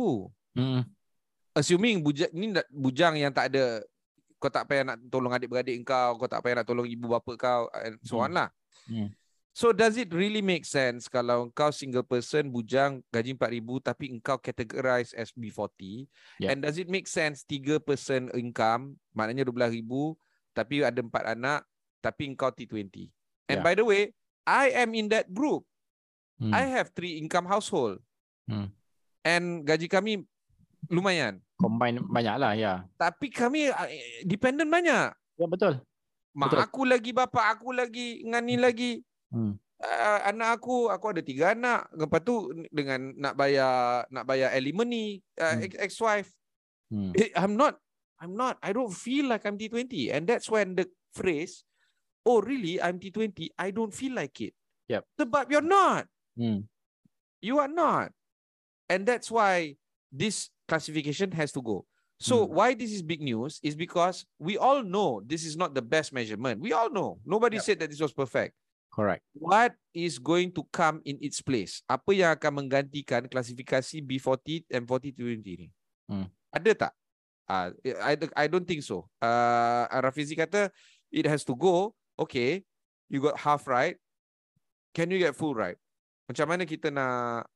Hmm. 0.55 0.81
Assuming 1.51 1.99
bujang 1.99 2.31
ni 2.31 2.55
bujang 2.71 3.19
yang 3.19 3.35
tak 3.35 3.51
ada 3.51 3.83
kau 4.39 4.47
tak 4.47 4.71
payah 4.71 4.87
nak 4.87 5.03
tolong 5.11 5.35
adik-beradik 5.35 5.75
kau, 5.83 6.15
kau 6.15 6.31
tak 6.31 6.39
payah 6.39 6.63
nak 6.63 6.67
tolong 6.71 6.87
ibu 6.87 7.11
bapa 7.11 7.35
kau 7.35 7.67
and 7.83 7.99
so 8.07 8.23
on 8.23 8.31
Hmm. 8.31 8.39
lah. 8.39 8.49
Hmm. 8.87 9.11
So 9.51 9.75
does 9.75 9.99
it 9.99 10.15
really 10.15 10.39
make 10.39 10.63
sense 10.63 11.11
kalau 11.11 11.51
kau 11.51 11.75
single 11.75 12.07
person 12.07 12.47
bujang 12.47 13.03
gaji 13.11 13.35
RM4,000 13.35 13.91
tapi 13.91 14.07
engkau 14.07 14.39
categorize 14.39 15.11
as 15.11 15.35
B40 15.35 16.07
Yeah. 16.39 16.55
and 16.55 16.63
does 16.63 16.79
it 16.79 16.87
make 16.87 17.11
sense 17.11 17.43
tiga 17.43 17.83
person 17.83 18.31
income 18.31 18.95
maknanya 19.11 19.43
RM12,000 19.51 20.15
tapi 20.59 20.83
ada 20.83 20.99
empat 20.99 21.23
anak 21.31 21.63
tapi 21.99 22.27
engkau 22.27 22.51
T20. 22.51 23.07
And 23.47 23.59
Yeah. 23.59 23.65
by 23.65 23.73
the 23.73 23.83
way, 23.83 24.11
I 24.43 24.75
am 24.75 24.91
in 24.91 25.07
that 25.09 25.31
group. 25.31 25.63
Hmm. 26.37 26.51
I 26.51 26.67
have 26.69 26.91
three 26.91 27.15
income 27.15 27.43
household. 27.43 27.99
Hmm. 28.45 28.71
And 29.21 29.63
gaji 29.63 29.87
kami 29.87 30.23
lumayan. 30.87 31.43
Combine 31.55 31.99
banyak 31.99 32.35
lah 32.39 32.55
ya. 32.55 32.73
Tapi 32.95 33.27
kami 33.29 33.67
uh, 33.67 33.89
dependent 34.23 34.67
banyak. 34.67 35.11
Ya 35.35 35.47
betul. 35.47 35.79
Mak 36.31 36.53
Betul. 36.53 36.59
aku 36.61 36.81
lagi, 36.85 37.11
bapa 37.11 37.51
aku 37.51 37.73
lagi, 37.73 38.21
dengan 38.23 38.43
ni 38.45 38.55
lagi. 38.55 39.01
Hmm. 39.33 39.57
Uh, 39.79 40.19
anak 40.23 40.59
aku, 40.59 40.87
aku 40.87 41.11
ada 41.11 41.21
tiga 41.23 41.51
anak. 41.51 41.89
Lepas 41.91 42.21
tu 42.21 42.35
dengan 42.69 43.11
nak 43.17 43.33
bayar 43.33 44.05
nak 44.07 44.23
bayar 44.23 44.53
alimony, 44.53 45.19
uh, 45.35 45.57
Hmm. 45.57 45.65
ex- 45.65 45.79
ex-wife. 45.79 46.31
Hmm. 46.87 47.11
Eh, 47.11 47.33
I'm 47.35 47.57
not, 47.57 47.75
I'm 48.19 48.35
not, 48.35 48.59
I 48.61 48.73
don't 48.73 48.91
feel 48.91 49.25
like 49.27 49.45
I'm 49.45 49.57
T20. 49.57 50.13
And 50.13 50.27
that's 50.27 50.49
when 50.49 50.75
the 50.75 50.87
phrase, 51.15 51.63
oh 52.25 52.41
really, 52.41 52.81
I'm 52.81 52.99
T20, 52.99 53.49
I 53.57 53.71
don't 53.71 53.93
feel 53.93 54.13
like 54.13 54.39
it. 54.41 54.53
Yep. 54.89 55.05
but 55.29 55.51
you're 55.51 55.61
not. 55.61 56.07
Hmm. 56.35 56.65
You 57.41 57.59
are 57.59 57.67
not. 57.69 58.11
And 58.89 59.05
that's 59.05 59.29
why 59.29 59.75
this 60.11 60.49
classification 60.67 61.31
has 61.33 61.51
to 61.53 61.61
go. 61.61 61.85
So 62.19 62.43
Hmm. 62.43 62.53
why 62.53 62.69
this 62.75 62.91
is 62.91 62.99
big 63.05 63.21
news 63.21 63.61
is 63.63 63.77
because 63.79 64.25
we 64.39 64.57
all 64.57 64.83
know 64.83 65.21
this 65.23 65.45
is 65.45 65.55
not 65.55 65.71
the 65.73 65.81
best 65.81 66.11
measurement. 66.11 66.59
We 66.59 66.73
all 66.73 66.89
know. 66.91 67.21
Nobody 67.23 67.55
Yep. 67.57 67.63
said 67.63 67.77
that 67.79 67.89
this 67.93 68.01
was 68.01 68.11
perfect. 68.11 68.51
Correct. 68.91 69.23
What 69.37 69.77
is 69.93 70.17
going 70.19 70.51
to 70.59 70.65
come 70.73 70.99
in 71.05 71.15
its 71.21 71.39
place? 71.39 71.85
Apa 71.87 72.11
yang 72.11 72.33
akan 72.35 72.65
menggantikan 72.65 73.29
klasifikasi 73.29 74.01
B40 74.03 74.65
and 74.73 74.83
40-20 74.83 75.55
ni? 75.55 75.67
Hmm. 76.09 76.27
Ada 76.51 76.73
tak? 76.75 76.91
Uh, 77.49 77.73
I, 77.97 78.13
I 78.37 78.45
don't 78.45 78.69
think 78.69 78.85
so. 78.85 79.09
Uh, 79.17 79.89
Rafizi 79.89 80.37
kata 80.37 80.69
it 81.09 81.25
has 81.25 81.41
to 81.49 81.57
go. 81.57 81.97
Okay, 82.13 82.61
you 83.09 83.17
got 83.17 83.41
half 83.41 83.65
right. 83.65 83.97
Can 84.93 85.09
you 85.09 85.17
get 85.17 85.33
full 85.33 85.57
right? 85.57 85.75
Macam 86.29 86.45
mana 86.45 86.69
kita 86.69 86.93
nak 86.93 87.49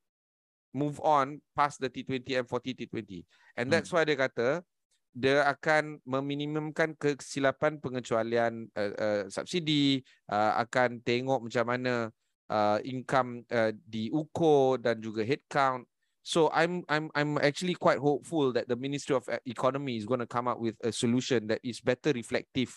move 0.73 0.97
on 1.05 1.37
past 1.53 1.77
the 1.77 1.93
T20 1.93 2.41
and 2.41 2.49
40 2.49 2.73
T20? 2.73 3.21
And 3.53 3.69
Hmm. 3.69 3.73
that's 3.77 3.93
why 3.93 4.01
dia 4.01 4.17
kata 4.17 4.65
dia 5.13 5.45
akan 5.45 6.01
meminimumkan 6.09 6.97
kesilapan 6.97 7.77
pengecualian 7.77 8.65
uh, 8.73 8.93
uh, 8.97 9.23
subsidi, 9.29 10.01
uh, 10.33 10.57
akan 10.65 11.05
tengok 11.05 11.45
macam 11.45 11.65
mana 11.69 12.09
uh, 12.49 12.81
income 12.81 13.45
uh, 13.53 13.69
diukur 13.85 14.81
dan 14.81 14.97
juga 14.97 15.21
headcount. 15.21 15.85
So 16.23 16.47
I'm 16.55 16.87
I'm 16.87 17.11
I'm 17.11 17.35
actually 17.43 17.75
quite 17.75 17.99
hopeful 17.99 18.55
that 18.55 18.71
the 18.71 18.79
Ministry 18.79 19.11
of 19.11 19.27
E- 19.27 19.51
Economy 19.51 19.99
is 19.99 20.07
going 20.07 20.23
to 20.23 20.25
come 20.25 20.47
up 20.47 20.55
with 20.55 20.79
a 20.79 20.91
solution 20.95 21.51
that 21.51 21.59
is 21.67 21.83
better 21.83 22.15
reflective 22.15 22.71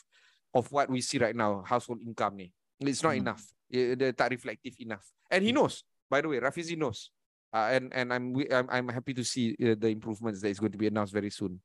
of 0.50 0.66
what 0.74 0.90
we 0.90 0.98
see 0.98 1.22
right 1.22 1.34
now, 1.34 1.62
household 1.62 2.02
income 2.02 2.42
ni. 2.42 2.50
It's 2.82 3.06
not 3.06 3.14
Hmm. 3.14 3.22
enough. 3.22 3.42
Dia 3.70 4.10
tak 4.10 4.34
reflective 4.34 4.74
enough. 4.82 5.06
And 5.30 5.46
he 5.46 5.54
knows. 5.54 5.86
By 6.10 6.26
the 6.26 6.28
way, 6.28 6.42
Rafizi 6.42 6.74
knows. 6.74 7.14
Uh, 7.54 7.70
and 7.78 7.94
and 7.94 8.10
I'm, 8.10 8.34
I'm 8.50 8.66
I'm 8.66 8.88
happy 8.90 9.14
to 9.14 9.22
see 9.22 9.54
uh, 9.62 9.78
the 9.78 9.94
improvements 9.94 10.42
that 10.42 10.50
is 10.50 10.58
going 10.58 10.74
to 10.74 10.78
be 10.78 10.90
announced 10.90 11.14
very 11.14 11.30
soon. 11.30 11.62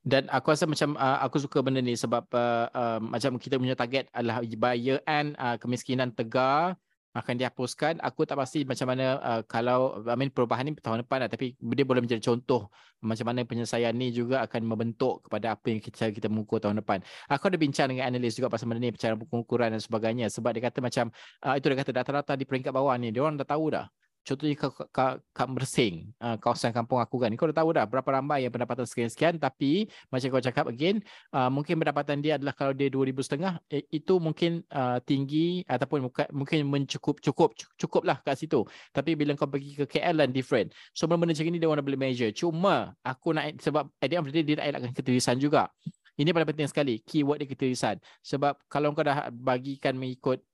Dan 0.00 0.26
aku 0.32 0.50
rasa 0.50 0.66
macam 0.66 0.96
uh, 0.98 1.20
aku 1.22 1.36
suka 1.38 1.60
benda 1.62 1.78
ni 1.84 1.94
sebab 1.94 2.24
uh, 2.32 2.66
uh, 2.72 2.98
macam 2.98 3.36
kita 3.36 3.60
punya 3.60 3.76
target 3.76 4.08
adalah 4.10 4.40
by 4.42 4.74
year 4.74 4.98
end 5.06 5.36
uh, 5.36 5.54
kemiskinan 5.60 6.10
tegar 6.16 6.74
akan 7.10 7.34
dihapuskan. 7.38 7.98
Aku 8.00 8.22
tak 8.22 8.38
pasti 8.38 8.62
macam 8.62 8.86
mana 8.90 9.18
uh, 9.18 9.40
kalau 9.42 10.02
I 10.06 10.14
mean 10.14 10.30
perubahan 10.30 10.62
ni 10.66 10.72
tahun 10.78 11.02
depan 11.02 11.26
lah 11.26 11.30
tapi 11.30 11.58
dia 11.58 11.84
boleh 11.84 12.02
menjadi 12.04 12.22
contoh 12.22 12.70
macam 13.02 13.26
mana 13.32 13.42
penyelesaian 13.42 13.90
ni 13.96 14.14
juga 14.14 14.44
akan 14.46 14.62
membentuk 14.62 15.26
kepada 15.26 15.56
apa 15.58 15.66
yang 15.72 15.80
kita 15.82 16.14
kita 16.14 16.30
mengukur 16.30 16.62
tahun 16.62 16.78
depan. 16.78 17.02
Aku 17.32 17.50
ada 17.50 17.58
bincang 17.58 17.90
dengan 17.90 18.06
analis 18.06 18.38
juga 18.38 18.46
pasal 18.52 18.70
benda 18.70 18.82
ni 18.84 18.94
cara 18.94 19.18
pengukuran 19.18 19.74
dan 19.74 19.82
sebagainya 19.82 20.26
sebab 20.30 20.54
dia 20.54 20.62
kata 20.70 20.78
macam 20.78 21.10
uh, 21.42 21.54
itu 21.58 21.66
dia 21.66 21.78
kata 21.82 21.90
data-data 21.90 22.32
di 22.38 22.44
peringkat 22.46 22.70
bawah 22.70 22.94
ni 22.94 23.10
dia 23.10 23.24
orang 23.26 23.40
dah 23.40 23.48
tahu 23.48 23.74
dah 23.74 23.90
contohnya 24.24 24.56
kat, 24.56 24.70
kat, 24.92 25.12
kat 25.32 25.48
Mersing, 25.50 25.94
uh, 26.22 26.36
kawasan 26.38 26.70
kampung 26.70 27.00
aku 27.02 27.20
kan. 27.20 27.32
Kau 27.34 27.48
dah 27.50 27.56
tahu 27.60 27.70
dah 27.74 27.84
berapa 27.88 28.08
ramai 28.08 28.46
yang 28.46 28.52
pendapatan 28.52 28.86
sekian-sekian 28.86 29.40
tapi 29.40 29.88
macam 30.08 30.26
kau 30.30 30.42
cakap 30.42 30.66
again, 30.70 31.02
uh, 31.34 31.48
mungkin 31.48 31.80
pendapatan 31.80 32.22
dia 32.22 32.36
adalah 32.36 32.54
kalau 32.54 32.72
dia 32.76 32.88
2000 32.92 33.26
setengah 33.26 33.58
eh, 33.72 33.84
itu 33.90 34.16
mungkin 34.20 34.62
uh, 34.70 34.98
tinggi 35.02 35.64
ataupun 35.66 36.10
muka, 36.10 36.24
mungkin 36.30 36.64
mencukup 36.68 37.18
cukup 37.24 37.56
cukup 37.76 38.02
lah 38.06 38.20
kat 38.22 38.36
situ. 38.38 38.62
Tapi 38.92 39.16
bila 39.16 39.34
kau 39.34 39.48
pergi 39.48 39.74
ke 39.74 39.84
KL 39.88 40.20
dan 40.22 40.30
different. 40.30 40.70
So 40.94 41.08
benda-benda 41.10 41.34
macam 41.36 41.52
ni 41.52 41.58
dia 41.58 41.68
orang 41.68 41.84
boleh 41.84 42.00
measure. 42.00 42.32
Cuma 42.34 42.94
aku 43.00 43.32
nak 43.32 43.56
sebab 43.58 43.88
at 44.00 44.06
the 44.06 44.14
end 44.18 44.22
of 44.24 44.28
the 44.28 44.34
day 44.34 44.44
dia 44.44 44.56
nak 44.60 44.66
elakkan 44.70 44.92
keterisan 44.94 45.36
juga. 45.40 45.72
Ini 46.20 46.36
paling 46.36 46.52
penting 46.52 46.68
sekali, 46.68 47.00
keyword 47.00 47.40
dia 47.40 47.48
keterisan. 47.48 47.96
Sebab 48.20 48.68
kalau 48.68 48.92
kau 48.92 49.00
dah 49.00 49.32
bagikan 49.32 49.96
mengikut 49.96 50.44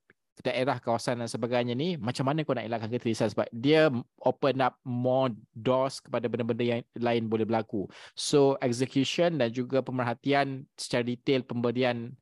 daerah 0.45 0.77
kawasan 0.77 1.21
dan 1.21 1.29
sebagainya 1.29 1.73
ni 1.73 1.97
macam 1.97 2.29
mana 2.29 2.45
kau 2.45 2.53
nak 2.53 2.67
elakkan 2.67 2.91
keterisan 2.91 3.31
sebab 3.33 3.49
dia 3.49 3.89
open 4.21 4.61
up 4.61 4.77
more 4.85 5.33
doors 5.57 5.97
kepada 5.97 6.29
benda-benda 6.29 6.63
yang 6.63 6.81
lain 6.97 7.25
boleh 7.25 7.45
berlaku. 7.47 7.89
So 8.13 8.57
execution 8.61 9.41
dan 9.41 9.49
juga 9.49 9.81
pemerhatian 9.81 10.69
secara 10.77 11.01
detail 11.05 11.41
pemberian 11.41 12.13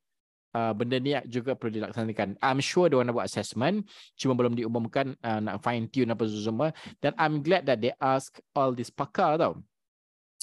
uh, 0.55 0.71
benda 0.71 0.95
ni 0.97 1.11
juga 1.27 1.59
perlu 1.59 1.83
dilaksanakan. 1.83 2.39
I'm 2.39 2.63
sure 2.63 2.87
dia 2.87 3.03
nak 3.03 3.15
buat 3.15 3.27
assessment 3.27 3.83
cuma 4.15 4.33
belum 4.39 4.55
diumumkan 4.55 5.19
uh, 5.19 5.39
nak 5.43 5.59
fine 5.59 5.91
tune 5.91 6.15
apa 6.15 6.23
semua. 6.31 6.71
Dan 7.03 7.11
I'm 7.19 7.43
glad 7.43 7.67
that 7.67 7.83
they 7.83 7.91
ask 7.99 8.39
all 8.55 8.71
this 8.71 8.87
pakar 8.87 9.35
tau 9.35 9.59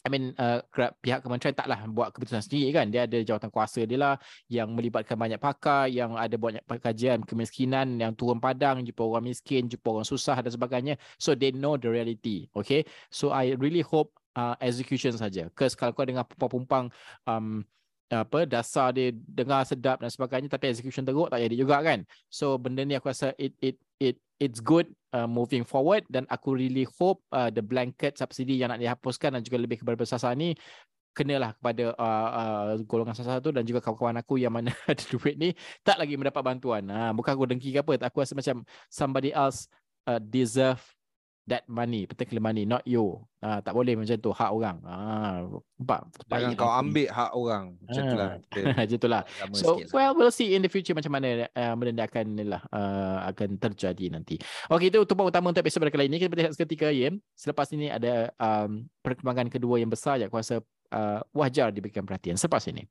I 0.03 0.09
mean 0.11 0.35
uh, 0.35 0.59
pihak 0.99 1.23
kementerian 1.23 1.55
taklah 1.55 1.79
buat 1.87 2.11
keputusan 2.11 2.43
sendiri 2.43 2.75
kan. 2.75 2.91
Dia 2.91 3.07
ada 3.07 3.23
jawatan 3.23 3.55
kuasa 3.55 3.87
dia 3.87 3.99
lah 3.99 4.15
yang 4.51 4.75
melibatkan 4.75 5.15
banyak 5.15 5.39
pakar 5.39 5.87
yang 5.87 6.19
ada 6.19 6.35
banyak 6.35 6.63
kajian 6.67 7.23
kemiskinan 7.23 8.03
yang 8.03 8.11
turun 8.19 8.43
padang 8.43 8.83
jumpa 8.83 9.03
orang 9.03 9.31
miskin 9.31 9.71
jumpa 9.71 10.03
orang 10.03 10.07
susah 10.07 10.43
dan 10.43 10.51
sebagainya. 10.51 10.95
So 11.23 11.39
they 11.39 11.55
know 11.55 11.79
the 11.79 11.87
reality 11.87 12.51
okay? 12.51 12.83
So 13.15 13.31
I 13.31 13.55
really 13.55 13.87
hope 13.87 14.11
uh, 14.35 14.59
execution 14.59 15.15
saja. 15.15 15.47
Because 15.47 15.79
kalau 15.79 15.95
kau 15.95 16.03
dengar 16.03 16.27
pumpang-pumpang 16.27 16.91
um, 17.29 17.63
apa 18.13 18.45
dasar 18.45 18.93
dia 18.93 19.09
dengar 19.15 19.65
sedap 19.65 19.97
dan 20.05 20.13
sebagainya 20.13 20.53
tapi 20.53 20.69
execution 20.69 21.01
teruk 21.07 21.33
tak 21.33 21.41
jadi 21.41 21.57
juga 21.57 21.81
kan 21.81 22.05
so 22.29 22.61
benda 22.61 22.85
ni 22.85 22.93
aku 22.93 23.09
rasa 23.09 23.33
it 23.41 23.57
it 23.65 23.81
it 23.97 24.21
it's 24.37 24.61
good 24.61 24.85
uh, 25.17 25.25
moving 25.25 25.65
forward 25.65 26.05
dan 26.13 26.29
aku 26.29 26.53
really 26.53 26.85
hope 27.01 27.25
uh, 27.33 27.49
the 27.49 27.65
blanket 27.65 28.21
subsidi 28.21 28.61
yang 28.61 28.69
nak 28.69 28.83
dihapuskan 28.85 29.39
dan 29.39 29.41
juga 29.41 29.65
lebih 29.65 29.81
kepada 29.81 29.97
bersasar 29.97 30.37
ni 30.37 30.53
kenalah 31.13 31.53
kepada 31.57 31.93
uh, 31.97 32.31
uh, 32.33 32.71
golongan 32.89 33.13
sasar 33.13 33.45
tu 33.45 33.53
dan 33.53 33.69
juga 33.69 33.85
kawan-kawan 33.85 34.17
aku 34.21 34.41
yang 34.41 34.53
mana 34.53 34.73
ada 34.91 35.05
duit 35.13 35.37
ni 35.37 35.53
tak 35.85 36.01
lagi 36.01 36.17
mendapat 36.17 36.41
bantuan. 36.41 36.89
Ha, 36.89 37.13
bukan 37.13 37.37
aku 37.37 37.45
dengki 37.45 37.69
ke 37.69 37.85
apa, 37.85 38.01
aku 38.09 38.25
rasa 38.25 38.33
macam 38.33 38.65
somebody 38.89 39.29
else 39.29 39.69
uh, 40.09 40.17
deserve 40.19 40.81
that 41.51 41.67
money, 41.67 42.07
particular 42.07 42.39
money, 42.39 42.63
not 42.63 42.87
you. 42.87 43.19
Ha, 43.43 43.59
tak 43.59 43.75
boleh 43.75 43.99
macam 43.99 44.15
tu, 44.15 44.31
hak 44.31 44.51
orang. 44.55 44.79
Ha, 44.87 44.95
nampak? 45.75 46.01
Jangan 46.31 46.55
kau 46.55 46.71
lah. 46.71 46.79
ambil 46.79 47.09
hak 47.11 47.31
orang. 47.35 47.65
Macam 47.83 48.03
tu 48.07 48.17
lah. 48.17 48.31
Macam 48.79 48.99
tu 49.03 49.09
lah. 49.11 49.23
So 49.51 49.67
sikit 49.75 49.87
well 49.91 50.13
we'll 50.15 50.31
see 50.31 50.55
in 50.55 50.63
the 50.63 50.71
future 50.71 50.95
macam 50.95 51.19
mana 51.19 51.51
uh, 51.51 51.75
benda 51.75 51.91
ni 51.99 52.03
akan 52.07 52.25
ni 52.39 52.45
lah 52.47 52.63
uh, 52.71 53.27
akan 53.35 53.59
terjadi 53.59 54.15
nanti. 54.15 54.39
Okey 54.71 54.95
itu 54.95 55.03
tumpuan 55.03 55.35
utama 55.35 55.51
untuk 55.51 55.67
episod 55.67 55.83
kali 55.83 56.07
ini. 56.07 56.23
Kita 56.23 56.39
lihat 56.39 56.55
seketika 56.55 56.95
ya. 56.95 57.11
Selepas 57.35 57.67
ini 57.75 57.91
ada 57.91 58.31
um, 58.39 58.87
perkembangan 59.03 59.51
kedua 59.51 59.83
yang 59.83 59.91
besar 59.91 60.23
yang 60.23 60.31
aku 60.31 60.39
rasa 60.39 60.63
uh, 60.95 61.21
wajar 61.35 61.75
diberikan 61.75 62.07
perhatian 62.07 62.39
selepas 62.39 62.63
ini. 62.71 62.87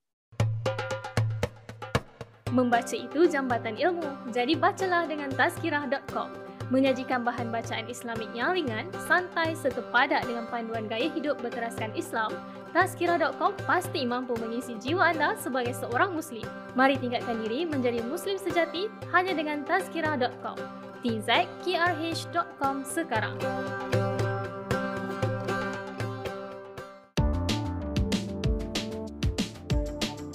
Membaca 2.52 2.92
itu 2.92 3.32
jambatan 3.32 3.80
ilmu, 3.80 4.36
jadi 4.36 4.60
bacalah 4.60 5.08
dengan 5.08 5.32
tazkirah.com. 5.32 6.51
Menyajikan 6.72 7.28
bahan 7.28 7.52
bacaan 7.52 7.84
Islamik 7.92 8.32
yang 8.32 8.56
ringan, 8.56 8.88
santai 9.04 9.52
serta 9.60 9.84
padat 9.92 10.24
dengan 10.24 10.48
panduan 10.48 10.88
gaya 10.88 11.12
hidup 11.12 11.36
berteraskan 11.44 11.92
Islam, 12.00 12.32
Tazkirah.com 12.72 13.52
pasti 13.68 14.08
mampu 14.08 14.40
mengisi 14.40 14.80
jiwa 14.80 15.12
anda 15.12 15.36
sebagai 15.36 15.76
seorang 15.76 16.16
Muslim. 16.16 16.48
Mari 16.80 16.96
tingkatkan 16.96 17.44
diri 17.44 17.68
menjadi 17.68 18.00
Muslim 18.08 18.40
sejati 18.40 18.88
hanya 19.12 19.36
dengan 19.36 19.68
Tazkirah.com. 19.68 20.56
tzkrh.com 21.04 22.76
sekarang. 22.88 23.36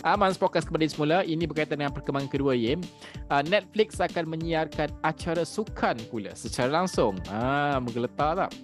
Aman 0.07 0.31
Podcast 0.39 0.71
kembali 0.71 0.87
semula. 0.87 1.27
Ini 1.27 1.51
berkaitan 1.51 1.83
dengan 1.83 1.91
perkembangan 1.91 2.31
kedua 2.31 2.55
Yim. 2.55 2.79
Uh, 3.27 3.43
Netflix 3.43 3.99
akan 3.99 4.31
menyiarkan 4.31 4.95
acara 5.03 5.43
sukan 5.43 5.99
pula 6.07 6.31
secara 6.39 6.71
langsung. 6.71 7.19
Ah, 7.27 7.83
menggeletar 7.83 8.47
tak? 8.47 8.55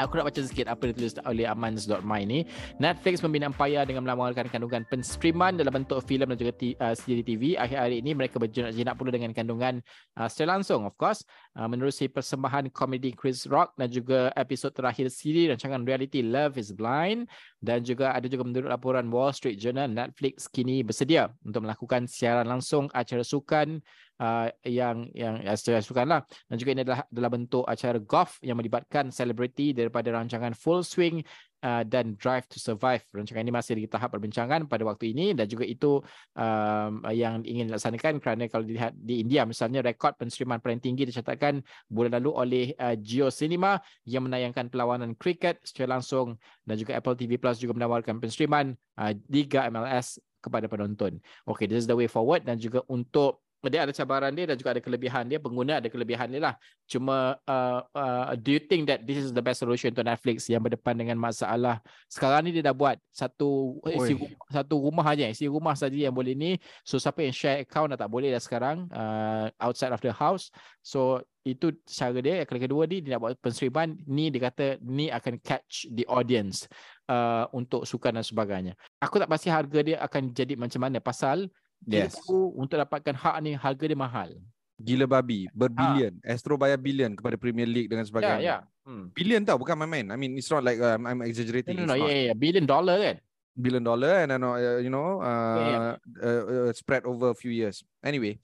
Aku 0.00 0.16
nak 0.16 0.32
baca 0.32 0.40
sikit 0.40 0.66
apa 0.66 0.88
yang 0.88 0.96
ditulis 0.96 1.14
oleh 1.22 1.44
amans.my 1.46 2.22
ni. 2.24 2.48
Netflix 2.80 3.20
membina 3.20 3.46
empayar 3.46 3.84
dengan 3.84 4.08
melamarkan 4.08 4.48
kandungan 4.48 4.82
penstreaman 4.88 5.54
dalam 5.54 5.84
bentuk 5.84 6.00
filem 6.02 6.32
dan 6.32 6.38
juga 6.40 6.52
t- 6.56 6.74
uh, 6.80 6.96
series 6.96 7.28
TV. 7.28 7.60
Akhir-akhir 7.60 8.00
ini 8.00 8.10
mereka 8.16 8.40
berjinak-jinak 8.40 8.94
pula 8.96 9.12
dengan 9.12 9.30
kandungan 9.36 9.84
uh, 10.16 10.26
secara 10.32 10.56
langsung 10.56 10.88
of 10.88 10.96
course. 10.96 11.22
Uh, 11.54 11.70
menerusi 11.70 12.10
persembahan 12.10 12.66
komedi 12.74 13.14
Chris 13.14 13.46
Rock 13.46 13.78
dan 13.78 13.86
juga 13.86 14.34
episod 14.34 14.74
terakhir 14.74 15.06
siri 15.06 15.46
rancangan 15.46 15.86
reality 15.86 16.18
Love 16.18 16.58
is 16.58 16.74
Blind. 16.74 17.30
Dan 17.62 17.86
juga 17.86 18.10
ada 18.10 18.26
juga 18.26 18.42
menurut 18.42 18.66
laporan 18.66 19.06
Wall 19.06 19.30
Street 19.30 19.62
Journal, 19.62 19.86
Netflix 19.86 20.50
kini 20.50 20.82
bersedia 20.82 21.30
untuk 21.46 21.62
melakukan 21.62 22.10
siaran 22.10 22.50
langsung 22.50 22.90
acara 22.90 23.22
sukan 23.22 23.78
uh, 24.20 24.48
yang 24.66 25.10
yang 25.14 25.42
ya, 25.42 25.54
secara 25.58 25.80
sukan 25.82 26.06
lah 26.06 26.20
dan 26.46 26.56
juga 26.58 26.70
ini 26.74 26.82
adalah 26.86 27.00
dalam 27.10 27.30
bentuk 27.42 27.64
acara 27.66 27.98
golf 27.98 28.38
yang 28.44 28.58
melibatkan 28.58 29.10
selebriti 29.10 29.74
daripada 29.74 30.14
rancangan 30.14 30.54
Full 30.54 30.82
Swing 30.86 31.16
uh, 31.64 31.82
dan 31.82 32.14
Drive 32.20 32.44
to 32.52 32.60
Survive. 32.60 33.00
Rancangan 33.10 33.40
ini 33.40 33.54
masih 33.54 33.80
di 33.80 33.88
tahap 33.88 34.12
perbincangan 34.12 34.68
pada 34.68 34.84
waktu 34.84 35.16
ini 35.16 35.32
dan 35.32 35.48
juga 35.48 35.64
itu 35.64 36.04
um, 36.36 36.92
yang 37.08 37.40
ingin 37.42 37.72
dilaksanakan 37.72 38.20
kerana 38.20 38.46
kalau 38.52 38.68
dilihat 38.68 38.92
di 38.94 39.24
India 39.24 39.48
misalnya 39.48 39.80
rekod 39.80 40.12
penstreaman 40.20 40.60
paling 40.60 40.78
tinggi 40.78 41.08
dicatatkan 41.08 41.64
bulan 41.88 42.20
lalu 42.20 42.30
oleh 42.30 42.66
uh, 42.76 42.94
Geo 43.00 43.32
Cinema 43.32 43.80
yang 44.04 44.28
menayangkan 44.28 44.68
perlawanan 44.68 45.16
kriket 45.16 45.64
secara 45.64 45.98
langsung 45.98 46.36
dan 46.68 46.76
juga 46.76 47.00
Apple 47.00 47.16
TV 47.16 47.40
Plus 47.40 47.56
juga 47.56 47.72
menawarkan 47.72 48.20
penstreaman 48.20 48.76
uh, 49.00 49.12
Liga 49.32 49.64
MLS 49.72 50.20
kepada 50.44 50.68
penonton. 50.68 51.16
Okay, 51.48 51.64
this 51.64 51.84
is 51.84 51.88
the 51.88 51.96
way 51.96 52.04
forward 52.04 52.44
dan 52.44 52.60
juga 52.60 52.84
untuk 52.92 53.43
dia 53.68 53.84
ada 53.84 53.92
cabaran 53.92 54.32
dia 54.32 54.48
dan 54.48 54.56
juga 54.56 54.76
ada 54.76 54.82
kelebihan 54.82 55.24
dia. 55.28 55.38
Pengguna 55.40 55.78
ada 55.80 55.88
kelebihan 55.88 56.28
dia 56.32 56.40
lah. 56.40 56.54
Cuma 56.84 57.38
uh, 57.44 57.80
uh, 57.92 58.36
do 58.36 58.56
you 58.56 58.62
think 58.62 58.88
that 58.88 59.04
this 59.04 59.20
is 59.20 59.30
the 59.32 59.40
best 59.40 59.60
solution 59.60 59.92
untuk 59.92 60.06
Netflix 60.06 60.48
yang 60.48 60.60
berdepan 60.60 60.96
dengan 60.96 61.16
masalah? 61.20 61.80
Sekarang 62.08 62.44
ni 62.44 62.54
dia 62.54 62.64
dah 62.64 62.76
buat 62.76 62.96
satu 63.12 63.80
isi 63.90 64.14
rumah, 64.16 64.40
satu 64.50 64.74
rumah 64.80 65.06
aja. 65.06 65.24
Isi 65.28 65.46
rumah 65.48 65.74
saja 65.76 65.96
yang 65.96 66.14
boleh 66.14 66.32
ni. 66.32 66.56
So 66.82 66.96
siapa 66.96 67.24
yang 67.24 67.34
share 67.34 67.64
account 67.64 67.92
dah 67.92 67.98
tak 68.00 68.10
boleh 68.10 68.32
dah 68.32 68.42
sekarang 68.42 68.88
uh, 68.92 69.48
outside 69.60 69.92
of 69.92 70.00
the 70.00 70.12
house. 70.12 70.48
So 70.84 71.24
itu 71.44 71.76
cara 71.84 72.18
dia. 72.24 72.44
Yang 72.44 72.68
kedua 72.68 72.88
ni 72.88 73.04
dia 73.04 73.16
nak 73.16 73.20
buat 73.20 73.36
penstreaman 73.40 74.00
ni 74.08 74.32
dia 74.32 74.48
kata 74.48 74.80
ni 74.80 75.12
akan 75.12 75.36
catch 75.44 75.88
the 75.92 76.08
audience 76.08 76.64
uh, 77.08 77.44
untuk 77.52 77.84
sukan 77.84 78.16
dan 78.16 78.24
sebagainya. 78.24 78.72
Aku 79.00 79.20
tak 79.20 79.28
pasti 79.28 79.52
harga 79.52 79.80
dia 79.84 79.96
akan 80.00 80.32
jadi 80.32 80.56
macam 80.56 80.80
mana. 80.80 80.98
Pasal 81.04 81.52
Yes. 81.84 82.16
Tahu, 82.16 82.56
untuk 82.56 82.76
dapatkan 82.80 83.14
hak 83.16 83.36
ni 83.44 83.52
harga 83.56 83.84
dia 83.84 83.98
mahal. 83.98 84.30
Gila 84.74 85.06
babi, 85.06 85.46
berbilion. 85.54 86.18
Ha. 86.26 86.34
Astro 86.34 86.58
bayar 86.58 86.80
bilion 86.80 87.14
kepada 87.14 87.38
Premier 87.38 87.68
League 87.68 87.86
dengan 87.86 88.02
sebagainya. 88.02 88.40
Ya, 88.40 88.42
yeah, 88.42 88.42
ya. 88.42 88.58
Yeah. 88.58 88.62
Hmm. 88.84 89.08
Billion 89.16 89.40
tau, 89.40 89.56
bukan 89.56 89.80
main-main. 89.80 90.12
I 90.12 90.16
mean, 90.20 90.36
it's 90.36 90.52
not 90.52 90.60
like 90.60 90.76
um, 90.76 91.08
I'm 91.08 91.24
exaggerating. 91.24 91.72
No, 91.72 91.88
no, 91.88 91.96
no. 91.96 92.04
Yeah, 92.04 92.32
yeah, 92.32 92.36
billion 92.36 92.68
dollar 92.68 93.00
kan? 93.00 93.16
Billion 93.56 93.80
dollar 93.80 94.26
and 94.26 94.34
I 94.34 94.36
know, 94.36 94.58
uh, 94.60 94.76
you 94.82 94.92
know, 94.92 95.24
uh, 95.24 95.56
yeah, 95.56 95.70
yeah. 95.72 95.94
Uh, 96.20 96.42
uh, 96.68 96.70
spread 96.76 97.08
over 97.08 97.32
a 97.32 97.38
few 97.38 97.54
years. 97.54 97.80
Anyway, 98.04 98.42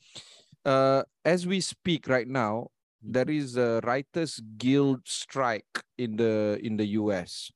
uh, 0.65 1.05
as 1.27 1.45
we 1.45 1.61
speak 1.61 2.09
right 2.09 2.31
now, 2.31 2.73
hmm. 3.05 3.13
there 3.13 3.29
is 3.29 3.61
a 3.61 3.85
writers 3.85 4.41
guild 4.57 5.05
strike 5.05 5.85
in 6.01 6.17
the 6.17 6.57
in 6.65 6.81
the 6.81 6.97
US. 6.97 7.53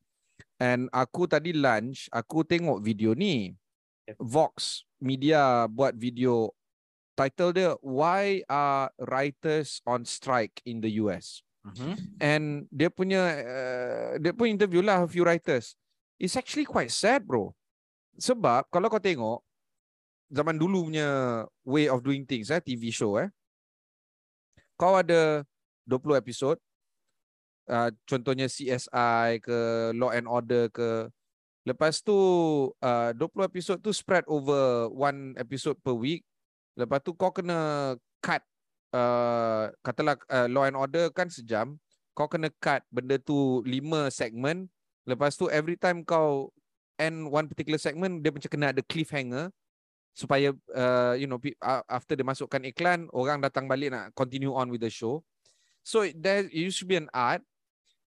And 0.61 0.93
aku 0.93 1.25
tadi 1.25 1.57
lunch, 1.57 2.13
aku 2.13 2.45
tengok 2.45 2.85
video 2.85 3.17
ni. 3.17 3.57
Vox 4.21 4.85
media 5.01 5.69
buat 5.71 5.97
video. 5.97 6.53
Title 7.15 7.55
dia 7.55 7.71
why 7.79 8.43
are 8.51 8.91
writers 8.99 9.79
on 9.87 10.03
strike 10.03 10.59
in 10.67 10.83
the 10.83 10.99
US 10.99 11.47
uh-huh. 11.63 11.95
and 12.19 12.67
dia 12.75 12.91
punya 12.91 13.23
uh, 13.39 14.11
dia 14.19 14.35
pun 14.35 14.51
interview 14.51 14.83
lah 14.83 15.07
a 15.07 15.11
few 15.11 15.23
writers. 15.23 15.79
It's 16.19 16.35
actually 16.35 16.67
quite 16.67 16.91
sad 16.91 17.23
bro. 17.23 17.55
Sebab 18.19 18.67
kalau 18.67 18.91
kau 18.91 18.99
tengok 18.99 19.47
zaman 20.35 20.59
dulu 20.59 20.91
punya 20.91 21.09
way 21.63 21.87
of 21.87 22.03
doing 22.03 22.27
things 22.27 22.51
eh 22.51 22.59
TV 22.59 22.91
show 22.91 23.15
eh 23.23 23.31
kau 24.75 24.99
ada 24.99 25.47
20 25.87 26.19
episod 26.19 26.57
uh, 27.71 27.91
contohnya 28.09 28.51
CSI 28.51 29.39
ke 29.39 29.59
Law 29.95 30.11
and 30.11 30.27
Order 30.27 30.67
ke 30.75 31.09
Lepas 31.65 32.05
tu 32.05 32.13
uh, 32.77 33.11
20 33.17 33.49
episod 33.49 33.81
tu 33.81 33.89
spread 33.97 34.21
over 34.29 34.93
one 34.93 35.33
episode 35.41 35.81
per 35.81 35.97
week. 35.97 36.21
Lepas 36.77 37.01
tu 37.01 37.17
kau 37.17 37.33
kena 37.33 37.93
cut 38.21 38.45
uh, 38.93 39.73
katalah 39.81 40.21
uh, 40.29 40.45
law 40.53 40.69
and 40.69 40.77
order 40.77 41.09
kan 41.09 41.33
sejam. 41.33 41.81
Kau 42.13 42.29
kena 42.29 42.53
cut 42.61 42.85
benda 42.93 43.17
tu 43.17 43.65
lima 43.65 44.13
segmen. 44.13 44.69
Lepas 45.09 45.41
tu 45.41 45.49
every 45.49 45.81
time 45.81 46.05
kau 46.05 46.53
end 47.01 47.33
one 47.33 47.49
particular 47.49 47.81
segment 47.81 48.21
dia 48.21 48.29
macam 48.29 48.51
kena 48.53 48.71
ada 48.71 48.85
cliffhanger 48.85 49.49
supaya 50.15 50.55
uh, 50.77 51.17
you 51.19 51.27
know 51.27 51.41
after 51.91 52.15
dia 52.15 52.23
masukkan 52.23 52.63
iklan 52.63 53.11
orang 53.11 53.43
datang 53.43 53.67
balik 53.67 53.91
nak 53.91 54.13
continue 54.13 54.53
on 54.53 54.69
with 54.69 54.85
the 54.85 54.93
show. 54.93 55.25
So 55.81 56.05
there 56.13 56.45
used 56.53 56.81
to 56.81 56.87
be 56.87 57.01
an 57.01 57.09
art 57.17 57.41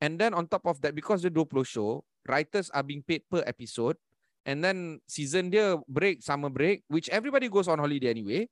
and 0.03 0.19
then 0.19 0.35
on 0.35 0.51
top 0.51 0.67
of 0.67 0.83
that 0.83 0.91
because 0.91 1.23
the 1.23 1.31
20 1.31 1.63
show 1.63 2.03
writers 2.27 2.69
are 2.73 2.83
being 2.83 3.05
paid 3.05 3.23
per 3.29 3.43
episode 3.45 3.97
and 4.45 4.61
then 4.61 5.01
season 5.09 5.49
dia 5.49 5.77
break 5.89 6.21
summer 6.21 6.53
break 6.53 6.85
which 6.87 7.09
everybody 7.09 7.49
goes 7.49 7.67
on 7.67 7.81
holiday 7.81 8.13
anyway. 8.13 8.45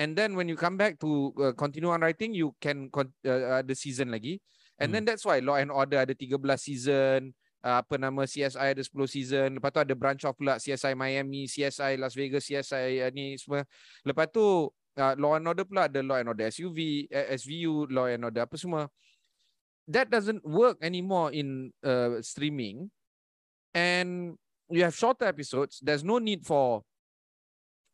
And 0.00 0.16
then 0.16 0.32
when 0.32 0.48
you 0.48 0.56
come 0.56 0.80
back 0.80 0.96
to 1.04 1.32
uh, 1.36 1.52
continue 1.52 1.92
on 1.92 2.00
writing 2.00 2.32
you 2.32 2.56
can 2.60 2.88
con- 2.88 3.12
uh, 3.24 3.60
the 3.64 3.76
season 3.76 4.12
lagi. 4.12 4.40
And 4.80 4.88
hmm. 4.88 4.94
then 4.96 5.04
that's 5.04 5.24
why 5.24 5.40
law 5.40 5.60
and 5.60 5.72
order 5.72 6.04
ada 6.04 6.16
13 6.16 6.40
season 6.56 7.36
uh, 7.64 7.84
apa 7.84 8.00
nama 8.00 8.24
CSI 8.24 8.76
ada 8.76 8.80
10 8.80 8.96
season. 9.08 9.48
Lepas 9.60 9.70
tu 9.72 9.80
ada 9.80 9.94
branch 9.96 10.24
off 10.24 10.36
pula 10.36 10.56
CSI 10.56 10.96
Miami 10.96 11.48
CSI 11.48 12.00
Las 12.00 12.16
Vegas 12.16 12.48
CSI 12.48 13.04
uh, 13.04 13.10
ni 13.12 13.36
semua. 13.36 13.64
Lepas 14.04 14.28
tu 14.32 14.72
uh, 14.72 15.14
law 15.20 15.36
and 15.36 15.44
order 15.48 15.64
pula 15.68 15.88
ada 15.88 16.00
law 16.00 16.16
and 16.16 16.28
order 16.32 16.48
SUV 16.48 17.08
uh, 17.12 17.26
SVU 17.36 17.88
law 17.92 18.08
and 18.08 18.24
order 18.24 18.44
apa 18.44 18.56
semua. 18.56 18.88
That 19.90 20.08
doesn't 20.08 20.46
work 20.46 20.80
anymore 20.80 21.34
in 21.34 21.74
uh, 21.82 22.22
streaming 22.24 22.88
and 23.74 24.36
you 24.68 24.82
have 24.84 24.94
shorter 24.94 25.26
episodes 25.26 25.80
there's 25.82 26.04
no 26.04 26.18
need 26.18 26.46
for 26.46 26.82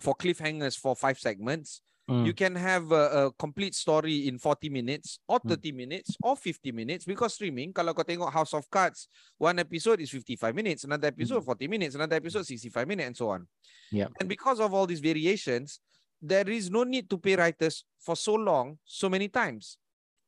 for 0.01 0.15
cliffhangers 0.15 0.79
for 0.79 0.95
five 0.95 1.19
segments 1.19 1.81
mm. 2.09 2.27
you 2.27 2.33
can 2.33 2.55
have 2.55 2.93
a, 2.93 3.27
a 3.27 3.33
complete 3.33 3.75
story 3.75 4.29
in 4.29 4.39
40 4.39 4.69
minutes 4.69 5.19
or 5.29 5.39
30 5.41 5.73
mm. 5.73 5.77
minutes 5.77 6.17
or 6.23 6.37
50 6.37 6.73
minutes 6.73 7.05
because 7.05 7.35
streaming 7.35 7.73
kalau 7.73 7.93
kau 7.97 8.05
tengok 8.05 8.33
House 8.33 8.53
of 8.53 8.69
Cards 8.69 9.09
one 9.39 9.59
episode 9.59 10.01
is 10.01 10.11
55 10.11 10.55
minutes 10.55 10.85
another 10.85 11.09
episode 11.09 11.43
mm. 11.43 11.57
40 11.57 11.69
minutes 11.69 11.95
another 11.97 12.17
episode 12.17 12.45
65 12.45 12.89
minutes 12.89 13.07
and 13.09 13.17
so 13.17 13.33
on 13.33 13.49
yeah 13.91 14.09
and 14.21 14.29
because 14.29 14.61
of 14.61 14.73
all 14.73 14.87
these 14.87 15.01
variations 15.01 15.81
there 16.21 16.49
is 16.49 16.71
no 16.71 16.85
need 16.85 17.09
to 17.09 17.17
pay 17.17 17.37
writers 17.37 17.85
for 18.01 18.17
so 18.17 18.35
long 18.35 18.77
so 18.85 19.09
many 19.09 19.29
times 19.29 19.77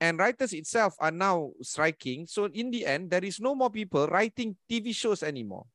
and 0.01 0.19
writers 0.19 0.55
itself 0.55 0.95
are 0.99 1.15
now 1.15 1.51
striking. 1.63 2.27
So 2.27 2.47
in 2.47 2.71
the 2.71 2.87
end, 2.87 3.11
there 3.11 3.25
is 3.25 3.39
no 3.43 3.55
more 3.55 3.71
people 3.71 4.07
writing 4.07 4.57
TV 4.71 4.95
shows 4.95 5.23
anymore. 5.23 5.67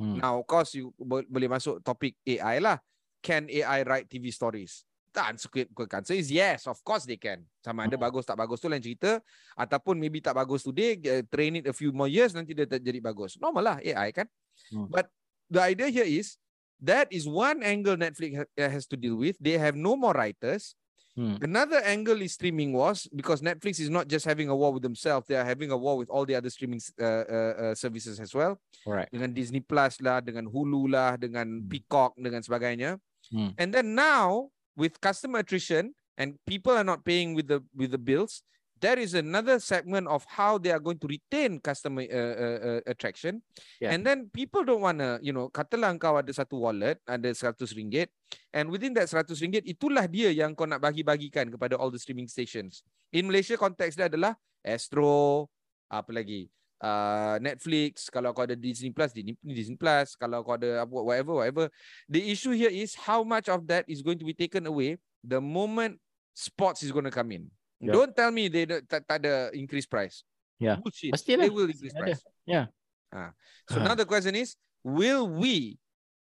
Hmm. 0.00 0.18
Now, 0.18 0.40
of 0.40 0.46
course, 0.48 0.74
you 0.78 0.94
boleh 0.98 1.48
masuk 1.48 1.84
topik 1.84 2.16
AI 2.24 2.62
lah. 2.62 2.80
Can 3.20 3.50
AI 3.50 3.82
write 3.82 4.06
TV 4.06 4.30
stories? 4.30 4.86
The 5.10 5.24
answer, 5.24 5.50
answer 5.96 6.14
is 6.14 6.30
yes, 6.30 6.68
of 6.70 6.78
course 6.86 7.02
they 7.02 7.18
can. 7.18 7.42
Sama 7.64 7.90
ada 7.90 7.98
hmm. 7.98 8.06
bagus 8.06 8.22
tak 8.22 8.38
bagus 8.38 8.62
tu 8.62 8.70
lain 8.70 8.78
cerita. 8.78 9.18
Ataupun 9.58 9.98
maybe 9.98 10.22
tak 10.22 10.38
bagus 10.38 10.62
today, 10.62 10.94
uh, 11.10 11.26
train 11.26 11.58
it 11.58 11.66
a 11.66 11.74
few 11.74 11.90
more 11.90 12.06
years, 12.06 12.30
nanti 12.30 12.54
dia 12.54 12.68
jadi 12.68 13.02
bagus. 13.02 13.34
Normal 13.42 13.74
lah 13.74 13.76
AI 13.82 14.14
kan. 14.14 14.30
Hmm. 14.70 14.86
But 14.86 15.10
the 15.50 15.58
idea 15.58 15.90
here 15.90 16.06
is, 16.06 16.38
that 16.78 17.10
is 17.10 17.26
one 17.26 17.66
angle 17.66 17.98
Netflix 17.98 18.38
has 18.54 18.86
to 18.86 18.94
deal 18.94 19.18
with. 19.18 19.34
They 19.42 19.58
have 19.58 19.74
no 19.74 19.98
more 19.98 20.14
writers. 20.14 20.77
Hmm. 21.18 21.34
Another 21.42 21.82
angle 21.82 22.22
is 22.22 22.38
streaming 22.38 22.70
wars 22.70 23.10
because 23.10 23.42
Netflix 23.42 23.82
is 23.82 23.90
not 23.90 24.06
just 24.06 24.22
having 24.22 24.46
a 24.46 24.54
war 24.54 24.70
with 24.70 24.86
themselves; 24.86 25.26
they 25.26 25.34
are 25.34 25.42
having 25.42 25.74
a 25.74 25.76
war 25.76 25.98
with 25.98 26.06
all 26.14 26.22
the 26.22 26.38
other 26.38 26.46
streaming 26.46 26.78
uh, 26.94 27.26
uh, 27.26 27.54
uh, 27.58 27.74
services 27.74 28.22
as 28.22 28.30
well. 28.30 28.54
Correct. 28.86 29.10
Dengan 29.10 29.34
Disney 29.34 29.58
Plus 29.58 29.98
lah, 29.98 30.22
dengan 30.22 30.46
Hulu 30.46 30.86
lah, 30.86 31.18
dengan 31.18 31.58
Peacock 31.66 32.14
dengan 32.14 32.38
sebagainya. 32.38 33.02
Hmm. 33.34 33.50
And 33.58 33.74
then 33.74 33.98
now 33.98 34.54
with 34.78 35.02
customer 35.02 35.42
attrition 35.42 35.90
and 36.14 36.38
people 36.46 36.70
are 36.70 36.86
not 36.86 37.02
paying 37.02 37.34
with 37.34 37.50
the 37.50 37.66
with 37.74 37.90
the 37.90 37.98
bills, 37.98 38.46
there 38.80 38.98
is 38.98 39.14
another 39.14 39.58
segment 39.58 40.06
of 40.06 40.24
how 40.26 40.58
they 40.58 40.70
are 40.70 40.78
going 40.78 40.98
to 40.98 41.06
retain 41.06 41.58
customer 41.58 42.06
uh, 42.06 42.34
uh, 42.38 42.58
uh, 42.58 42.80
attraction. 42.86 43.42
Yeah. 43.82 43.92
And 43.92 44.06
then 44.06 44.30
people 44.32 44.64
don't 44.64 44.82
want 44.82 44.98
to, 44.98 45.18
you 45.22 45.34
know, 45.34 45.50
katalah 45.50 45.94
kau 45.98 46.18
ada 46.18 46.30
satu 46.30 46.58
wallet, 46.58 47.02
ada 47.04 47.30
100 47.30 47.58
ringgit, 47.74 48.08
and 48.54 48.70
within 48.70 48.94
that 48.94 49.10
100 49.10 49.34
ringgit, 49.42 49.66
itulah 49.66 50.06
dia 50.06 50.30
yang 50.30 50.54
kau 50.54 50.66
nak 50.66 50.82
bagi-bagikan 50.82 51.50
kepada 51.50 51.74
all 51.74 51.90
the 51.90 52.00
streaming 52.00 52.30
stations. 52.30 52.86
In 53.10 53.26
Malaysia, 53.26 53.58
konteks 53.58 53.98
dia 53.98 54.06
adalah 54.06 54.38
Astro, 54.62 55.50
apa 55.90 56.10
lagi? 56.14 56.46
Uh, 56.78 57.42
Netflix, 57.42 58.06
kalau 58.06 58.30
kau 58.30 58.46
ada 58.46 58.54
Disney 58.54 58.94
Plus, 58.94 59.10
Disney, 59.10 59.34
Disney 59.42 59.74
Plus, 59.74 60.14
kalau 60.14 60.46
kau 60.46 60.54
ada 60.54 60.86
apa- 60.86 61.02
whatever, 61.02 61.42
whatever. 61.42 61.66
The 62.06 62.22
issue 62.30 62.54
here 62.54 62.70
is 62.70 62.94
how 62.94 63.26
much 63.26 63.50
of 63.50 63.66
that 63.66 63.82
is 63.90 63.98
going 63.98 64.22
to 64.22 64.26
be 64.26 64.36
taken 64.36 64.62
away 64.70 65.02
the 65.26 65.42
moment 65.42 65.98
sports 66.38 66.86
is 66.86 66.94
going 66.94 67.10
to 67.10 67.10
come 67.10 67.34
in. 67.34 67.50
Yeah. 67.78 67.94
Don't 67.94 68.10
tell 68.10 68.34
me 68.34 68.50
they 68.50 68.66
don't- 68.66 68.82
tak, 68.84 69.06
tak 69.06 69.22
ada 69.22 69.54
increase 69.54 69.86
price. 69.86 70.26
Yeah. 70.58 70.82
Bullshit. 70.82 71.14
Mestilah. 71.14 71.46
They 71.46 71.52
will 71.54 71.70
increase 71.70 71.94
price. 71.94 72.20
Yeah. 72.42 72.66
Ah. 73.14 73.30
So 73.70 73.78
Ah. 73.78 73.86
now 73.86 73.94
the 73.94 74.02
question 74.04 74.34
is, 74.34 74.58
will 74.82 75.30
we 75.30 75.78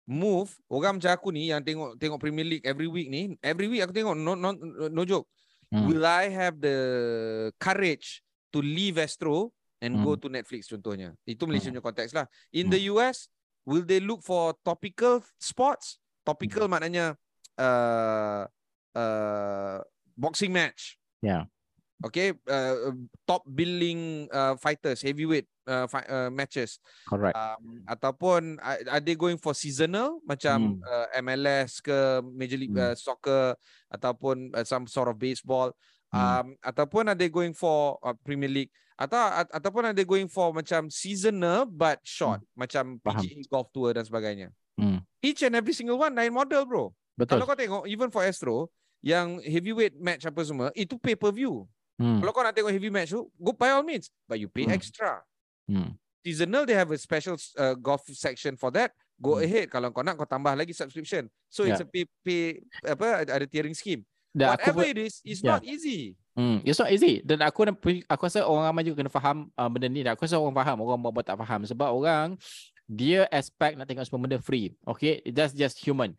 move 0.08 0.52
orang 0.72 0.98
macam 0.98 1.12
aku 1.12 1.30
ni 1.36 1.52
yang 1.52 1.60
tengok 1.60 2.00
tengok 2.00 2.20
Premier 2.20 2.48
League 2.48 2.64
every 2.64 2.88
week 2.88 3.12
ni, 3.12 3.36
every 3.44 3.68
week 3.68 3.84
aku 3.84 3.92
tengok 3.92 4.16
no 4.16 4.34
no 4.34 4.56
no 4.88 5.04
joke. 5.04 5.28
Hmm. 5.72 5.88
Will 5.88 6.04
I 6.04 6.32
have 6.32 6.60
the 6.60 6.78
courage 7.56 8.24
to 8.52 8.60
leave 8.60 9.00
Astro 9.00 9.52
and 9.80 10.00
go 10.04 10.16
Hmm. 10.16 10.22
to 10.24 10.28
Netflix 10.32 10.68
contohnya? 10.68 11.16
Itu 11.24 11.48
Malaysia 11.48 11.68
Hmm. 11.68 11.80
punya 11.80 11.86
konteks 11.92 12.12
lah. 12.16 12.28
In 12.52 12.68
Hmm. 12.68 12.74
the 12.76 12.82
US, 12.96 13.28
will 13.64 13.84
they 13.84 14.00
look 14.00 14.24
for 14.24 14.56
topical 14.64 15.20
sports? 15.36 16.00
Topical 16.24 16.68
Hmm. 16.68 16.80
maknanya 16.80 17.06
uh, 17.60 18.48
uh, 18.96 19.80
boxing 20.16 20.52
match. 20.52 20.96
Yeah. 21.22 21.46
Okay, 22.02 22.34
uh, 22.50 22.98
top 23.30 23.46
billing 23.46 24.26
uh, 24.34 24.58
fighters, 24.58 25.06
heavyweight 25.06 25.46
uh, 25.70 25.86
fi- 25.86 26.10
uh, 26.10 26.34
matches. 26.34 26.82
Correct. 27.06 27.38
Um, 27.38 27.86
ataupun 27.86 28.58
are 28.58 28.82
are 28.90 29.04
they 29.06 29.14
going 29.14 29.38
for 29.38 29.54
seasonal 29.54 30.18
macam 30.26 30.82
Hmm. 30.82 30.82
uh, 30.82 31.06
MLS 31.22 31.78
ke 31.78 31.94
Major 32.26 32.58
League 32.58 32.74
Hmm. 32.74 32.90
uh, 32.90 32.96
Soccer 32.98 33.54
ataupun 33.94 34.50
uh, 34.58 34.66
some 34.66 34.90
sort 34.90 35.14
of 35.14 35.22
baseball 35.22 35.78
Hmm. 36.10 36.18
um 36.18 36.48
ataupun 36.60 37.06
are 37.08 37.16
they 37.16 37.30
going 37.30 37.54
for 37.54 38.02
uh, 38.02 38.18
Premier 38.26 38.50
League 38.50 38.74
atau 38.98 39.22
at, 39.22 39.48
ataupun 39.54 39.86
are 39.86 39.96
they 39.96 40.04
going 40.04 40.26
for 40.28 40.50
macam 40.52 40.90
seasonal 40.90 41.70
but 41.70 42.02
short 42.02 42.42
macam 42.58 42.98
Hmm. 42.98 43.06
Faham. 43.06 43.22
PGA 43.22 43.46
Golf 43.46 43.70
Tour 43.70 43.94
dan 43.94 44.04
sebagainya. 44.04 44.50
Hmm. 44.74 45.06
Each 45.22 45.46
and 45.46 45.54
every 45.54 45.78
single 45.78 46.02
one 46.02 46.18
lain 46.18 46.34
model 46.34 46.66
bro. 46.66 46.90
Betul. 47.14 47.38
Kalau 47.38 47.46
kau 47.46 47.54
tengok 47.54 47.84
even 47.86 48.10
for 48.10 48.26
Astro 48.26 48.74
yang 49.02 49.42
heavyweight 49.42 49.98
match 49.98 50.24
apa 50.24 50.42
semua 50.42 50.70
itu 50.72 50.96
pay 50.96 51.14
per 51.14 51.30
view. 51.30 51.66
Hmm. 51.98 52.18
Kalau 52.18 52.32
kau 52.32 52.42
nak 52.42 52.54
tengok 52.54 52.70
heavy 52.70 52.90
match 52.90 53.12
tu 53.12 53.30
go 53.36 53.52
by 53.52 53.70
all 53.70 53.82
means 53.82 54.10
but 54.26 54.38
you 54.38 54.46
pay 54.46 54.66
Hmm. 54.66 54.74
extra 54.74 55.22
Hmm. 55.66 55.94
seasonal 56.22 56.66
they 56.66 56.74
have 56.74 56.90
a 56.90 56.98
special 56.98 57.38
uh, 57.56 57.74
golf 57.74 58.02
section 58.10 58.58
for 58.58 58.70
that 58.70 58.90
go 59.18 59.38
Hmm. 59.38 59.46
ahead 59.46 59.66
kalau 59.68 59.90
kau 59.90 60.02
nak 60.02 60.18
kau 60.18 60.26
tambah 60.26 60.54
lagi 60.54 60.74
subscription 60.74 61.30
so 61.46 61.62
it's 61.62 61.78
a 61.78 61.86
pay, 61.86 62.06
pay 62.22 62.58
apa 62.82 63.22
ada 63.22 63.46
tiering 63.46 63.74
scheme 63.74 64.02
Dan 64.32 64.54
aku 64.54 64.74
whatever 64.74 64.82
pun- 64.82 64.92
it 64.92 64.98
is 65.02 65.14
it's 65.22 65.42
Yeah. 65.42 65.58
not 65.58 65.64
easy 65.64 66.18
Hmm, 66.32 66.64
it's 66.64 66.80
not 66.80 66.88
easy. 66.88 67.20
Dan 67.20 67.44
aku 67.44 67.68
aku 68.08 68.22
rasa 68.24 68.48
orang 68.48 68.64
ramai 68.64 68.88
juga 68.88 69.04
kena 69.04 69.12
faham 69.12 69.52
uh, 69.52 69.68
benda 69.68 69.92
ni. 69.92 70.00
Dan 70.00 70.16
aku 70.16 70.24
rasa 70.24 70.40
orang 70.40 70.56
faham, 70.56 70.80
orang 70.80 71.04
buat 71.04 71.28
tak 71.28 71.36
faham 71.36 71.68
sebab 71.68 71.92
orang 71.92 72.40
dia 72.88 73.28
expect 73.28 73.76
nak 73.76 73.84
tengok 73.84 74.08
semua 74.08 74.24
benda 74.24 74.40
free. 74.40 74.72
Okay, 74.88 75.20
that's 75.28 75.52
just 75.52 75.76
human. 75.76 76.16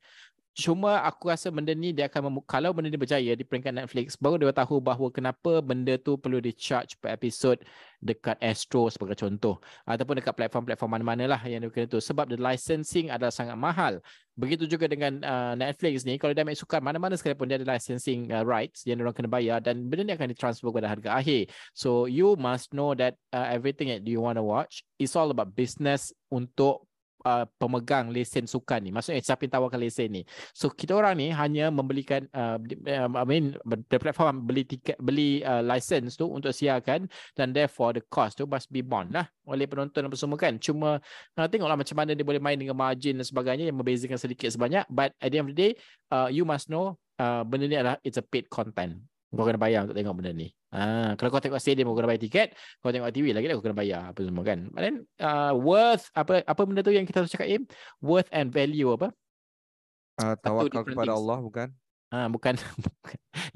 Cuma 0.53 1.01
aku 1.01 1.33
rasa 1.33 1.49
benda 1.49 1.73
ni 1.73 1.97
dia 1.97 2.13
akan 2.13 2.29
memu- 2.29 2.45
kalau 2.45 2.77
benda 2.77 2.93
ni 2.93 3.01
berjaya 3.01 3.33
di 3.33 3.41
peringkat 3.41 3.73
Netflix 3.73 4.21
baru 4.21 4.37
dia 4.37 4.53
tahu 4.53 4.85
bahawa 4.85 5.09
kenapa 5.09 5.65
benda 5.65 5.97
tu 5.97 6.21
perlu 6.21 6.45
di 6.45 6.53
charge 6.53 7.01
per 7.01 7.17
episod 7.17 7.57
dekat 8.05 8.37
Astro 8.37 8.93
sebagai 8.93 9.17
contoh 9.17 9.65
ataupun 9.89 10.21
dekat 10.21 10.37
platform-platform 10.37 10.93
mana-mana 10.93 11.25
lah 11.25 11.41
yang 11.49 11.65
dia 11.65 11.89
tu 11.89 12.05
sebab 12.05 12.29
the 12.29 12.37
licensing 12.37 13.09
adalah 13.09 13.33
sangat 13.33 13.57
mahal. 13.57 13.97
Begitu 14.37 14.69
juga 14.69 14.93
dengan 14.93 15.25
uh, 15.25 15.57
Netflix 15.57 16.05
ni 16.05 16.21
kalau 16.21 16.37
dia 16.37 16.45
ambil 16.45 16.57
sukan 16.57 16.85
mana-mana 16.85 17.17
sekalipun 17.17 17.49
dia 17.49 17.57
ada 17.57 17.73
licensing 17.73 18.29
uh, 18.29 18.45
rights 18.45 18.85
yang 18.85 19.01
orang 19.01 19.17
kena 19.17 19.33
bayar 19.33 19.57
dan 19.65 19.89
benda 19.89 20.05
ni 20.05 20.13
akan 20.13 20.37
ditransfer 20.37 20.69
kepada 20.69 20.93
harga 20.93 21.17
akhir. 21.17 21.49
So 21.73 22.05
you 22.05 22.37
must 22.37 22.77
know 22.77 22.93
that 22.93 23.17
uh, 23.33 23.49
everything 23.49 23.89
that 23.89 24.05
you 24.05 24.21
want 24.21 24.37
to 24.37 24.45
watch 24.45 24.85
is 25.01 25.17
all 25.17 25.33
about 25.33 25.57
business 25.57 26.13
untuk 26.29 26.85
uh, 27.25 27.45
pemegang 27.59 28.11
lesen 28.11 28.47
sukan 28.47 28.83
ni. 28.83 28.91
Maksudnya 28.91 29.23
siapa 29.23 29.47
yang 29.47 29.53
tawarkan 29.59 29.81
lesen 29.81 30.09
ni. 30.11 30.23
So 30.53 30.71
kita 30.71 30.95
orang 30.95 31.19
ni 31.19 31.31
hanya 31.31 31.71
membelikan 31.71 32.27
uh, 32.35 32.59
um, 33.03 33.13
I 33.19 33.25
mean 33.27 33.57
the 33.91 33.99
platform 33.99 34.47
beli 34.47 34.67
tiket 34.67 34.99
beli 34.99 35.43
uh, 35.43 35.63
license 35.63 36.19
tu 36.19 36.29
untuk 36.29 36.51
siarkan 36.55 37.07
dan 37.35 37.55
therefore 37.55 37.95
the 37.97 38.03
cost 38.11 38.39
tu 38.39 38.47
must 38.47 38.71
be 38.71 38.83
borne 38.83 39.11
lah 39.11 39.27
oleh 39.47 39.67
penonton 39.67 40.07
apa 40.07 40.17
semua 40.19 40.39
kan. 40.39 40.59
Cuma 40.59 40.99
uh, 41.39 41.47
tengoklah 41.49 41.79
macam 41.79 41.97
mana 41.99 42.15
dia 42.15 42.27
boleh 42.27 42.43
main 42.43 42.59
dengan 42.59 42.77
margin 42.77 43.19
dan 43.19 43.27
sebagainya 43.27 43.71
yang 43.71 43.79
membezakan 43.79 44.19
sedikit 44.19 44.51
sebanyak 44.53 44.87
but 44.91 45.15
at 45.19 45.31
the 45.31 45.39
end 45.39 45.47
of 45.49 45.53
the 45.55 45.59
day 45.59 45.73
uh, 46.11 46.29
you 46.31 46.47
must 46.47 46.69
know 46.71 46.99
uh, 47.19 47.43
benda 47.47 47.67
ni 47.67 47.77
adalah 47.79 47.99
it's 48.03 48.19
a 48.19 48.25
paid 48.25 48.51
content. 48.51 48.99
Kau 49.33 49.49
kena 49.49 49.57
bayar 49.57 49.89
untuk 49.89 49.97
tengok 49.97 50.15
benda 50.21 50.33
ni. 50.37 50.53
Ah, 50.73 51.13
kalau 51.21 51.29
kau 51.29 51.43
tengok 51.45 51.61
stadium 51.61 51.93
kau 51.93 51.97
kena 52.01 52.09
bayar 52.09 52.23
tiket, 52.25 52.49
kau 52.81 52.89
tengok 52.89 53.13
TV 53.13 53.37
lagi 53.37 53.45
dah 53.45 53.55
kau 53.61 53.65
kena 53.65 53.77
bayar 53.77 54.01
apa 54.09 54.21
semua 54.25 54.41
kan. 54.41 54.73
Then 54.73 55.05
uh, 55.21 55.53
worth 55.53 56.09
apa 56.17 56.41
apa 56.49 56.61
benda 56.65 56.81
tu 56.81 56.97
yang 56.97 57.05
kita 57.05 57.21
harus 57.21 57.29
cakap 57.29 57.49
Im? 57.53 57.63
Worth 58.01 58.33
and 58.33 58.49
value 58.49 58.97
apa? 58.97 59.13
uh, 60.21 60.35
tawakal 60.41 60.85
kepada 60.85 61.13
things. 61.13 61.21
Allah 61.23 61.39
bukan 61.41 61.69
Ah 62.13 62.29
bukan. 62.35 62.61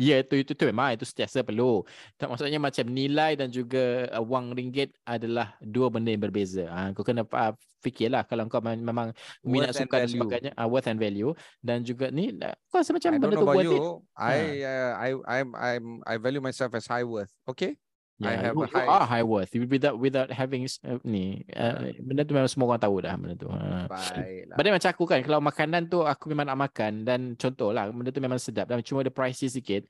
Ya 0.00 0.24
itu 0.24 0.40
itu 0.40 0.56
tu 0.56 0.64
memang 0.64 0.96
itu 0.96 1.04
sentiasa 1.04 1.44
perlu. 1.44 1.84
Tak 2.16 2.32
maksudnya 2.32 2.56
macam 2.56 2.88
nilai 2.88 3.36
dan 3.36 3.52
juga 3.52 4.08
uh, 4.16 4.24
wang 4.24 4.56
ringgit 4.56 4.96
adalah 5.04 5.52
dua 5.60 5.92
benda 5.92 6.08
yang 6.08 6.24
berbeza. 6.24 6.64
Ah 6.72 6.88
kau 6.96 7.04
kena 7.04 7.28
uh, 7.28 7.52
fikirlah 7.84 8.24
kalau 8.24 8.48
kau 8.48 8.64
mem- 8.64 8.80
memang 8.80 9.12
minat 9.44 9.76
Worth 9.76 9.78
and 9.78 9.84
sukan 9.84 9.98
dan 10.00 10.08
sebagainya, 10.08 10.50
uh, 10.56 10.66
worth 10.66 10.88
and 10.88 10.96
value 10.98 11.30
dan 11.60 11.84
juga 11.84 12.08
ni 12.08 12.32
uh, 12.40 12.56
kau 12.72 12.80
rasa 12.80 12.96
macam 12.96 13.12
I 13.12 13.18
benda 13.20 13.36
tu 13.36 13.44
worth 13.44 13.60
it. 13.60 13.68
you 13.68 13.84
I 14.16 14.36
uh, 14.64 14.92
I 14.96 15.08
I'm 15.28 15.48
I'm 15.52 15.84
I 16.08 16.14
value 16.16 16.40
myself 16.40 16.72
as 16.72 16.88
high 16.88 17.04
worth 17.04 17.30
okay 17.44 17.76
I 18.16 18.32
Yeah, 18.32 18.48
have 18.48 18.56
you, 18.56 18.64
a 18.64 18.68
you 18.68 18.72
high- 18.72 18.88
are 18.88 19.04
high 19.04 19.26
worth 19.28 19.52
You- 19.52 19.68
without 19.68 20.00
without 20.00 20.32
having 20.32 20.64
uh, 20.88 20.96
ni 21.04 21.44
uh, 21.52 21.92
benda 22.00 22.24
tu 22.24 22.32
memang 22.32 22.48
semua 22.48 22.72
orang 22.72 22.80
tahu 22.80 22.96
dah 23.04 23.12
benda 23.12 23.36
tu. 23.36 23.44
Uh. 23.44 23.84
baiklah 23.84 24.56
Benda 24.56 24.68
macam 24.72 24.88
aku 24.88 25.04
kan 25.04 25.20
kalau 25.20 25.38
makanan 25.38 25.82
tu 25.86 26.00
aku 26.00 26.32
memang 26.32 26.48
nak 26.48 26.56
makan 26.64 27.04
dan 27.04 27.36
contoh 27.36 27.76
lah 27.76 27.92
benda 27.92 28.08
tu 28.08 28.24
memang 28.24 28.40
sedap 28.40 28.72
dan 28.72 28.80
cuma 28.80 29.04
ada 29.04 29.12
pricey 29.12 29.52
sikit. 29.52 29.84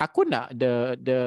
Aku 0.00 0.24
nak 0.24 0.56
the 0.56 0.96
the 0.96 1.18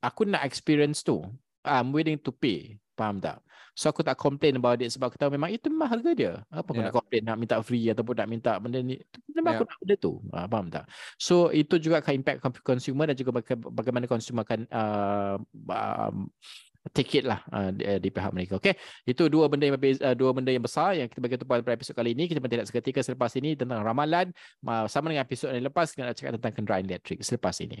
aku 0.00 0.24
nak 0.24 0.46
experience 0.46 1.04
tu. 1.04 1.20
I'm 1.60 1.92
willing 1.92 2.16
to 2.24 2.32
pay. 2.32 2.80
Faham 3.00 3.16
tak? 3.16 3.40
So 3.72 3.88
aku 3.88 4.04
tak 4.04 4.20
complain 4.20 4.60
about 4.60 4.76
it 4.84 4.92
sebab 4.92 5.08
aku 5.08 5.16
tahu 5.16 5.32
memang 5.32 5.48
itu 5.56 5.72
memang 5.72 5.88
harga 5.88 6.10
dia. 6.12 6.32
Apa 6.52 6.68
aku 6.68 6.84
Yeah. 6.84 6.92
nak 6.92 6.96
complain 7.00 7.22
nak 7.24 7.38
minta 7.40 7.56
free 7.64 7.88
ataupun 7.88 8.12
nak 8.12 8.28
minta 8.28 8.52
benda 8.60 8.76
ni. 8.84 9.00
Memang 9.32 9.56
aku 9.56 9.64
Yeah. 9.64 9.72
nak 9.72 9.78
benda 9.80 9.94
tu. 9.96 10.12
Ah, 10.36 10.44
faham 10.44 10.66
tak? 10.68 10.84
So 11.16 11.48
itu 11.48 11.80
juga 11.80 12.04
akan 12.04 12.12
impact 12.20 12.38
con- 12.44 12.60
consumer 12.60 13.08
dan 13.08 13.16
juga 13.16 13.40
baga- 13.40 13.72
bagaimana 13.72 14.04
consumer 14.04 14.44
akan 14.44 14.60
uh, 14.68 15.36
um, 15.72 16.28
take 16.92 17.12
it 17.20 17.24
lah 17.24 17.40
uh, 17.48 17.72
di, 17.72 17.84
di 18.04 18.08
pihak 18.12 18.32
mereka. 18.36 18.60
Okay. 18.60 18.76
Itu 19.08 19.32
dua 19.32 19.48
benda 19.48 19.64
yang 19.64 19.80
berbeza, 19.80 20.12
uh, 20.12 20.16
dua 20.18 20.36
benda 20.36 20.52
yang 20.52 20.64
besar 20.64 21.00
yang 21.00 21.08
kita 21.08 21.20
bagi 21.24 21.40
tumpuan 21.40 21.64
pada 21.64 21.72
episod 21.72 21.96
kali 21.96 22.12
ini. 22.12 22.28
Kita 22.28 22.36
pun 22.36 22.52
tidak 22.52 22.68
seketika 22.68 23.00
selepas 23.00 23.32
ini 23.40 23.56
tentang 23.56 23.80
ramalan 23.80 24.28
uh, 24.68 24.84
sama 24.92 25.08
dengan 25.08 25.24
episod 25.24 25.56
yang 25.56 25.64
lepas 25.64 25.96
kita 25.96 26.04
nak 26.04 26.16
cakap 26.20 26.36
tentang 26.36 26.52
kenderaan 26.52 26.84
elektrik 26.84 27.24
selepas 27.24 27.56
ini. 27.64 27.80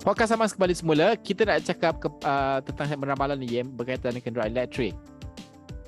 Podcast 0.00 0.32
sama 0.32 0.48
kembali 0.48 0.72
semula. 0.72 1.12
Kita 1.12 1.44
nak 1.44 1.60
cakap 1.60 2.00
ke, 2.00 2.08
uh, 2.24 2.64
tentang 2.64 2.88
ramalan 3.04 3.36
ni 3.36 3.60
yang 3.60 3.68
berkaitan 3.68 4.16
dengan 4.16 4.24
kenderaan 4.32 4.56
elektrik. 4.56 4.96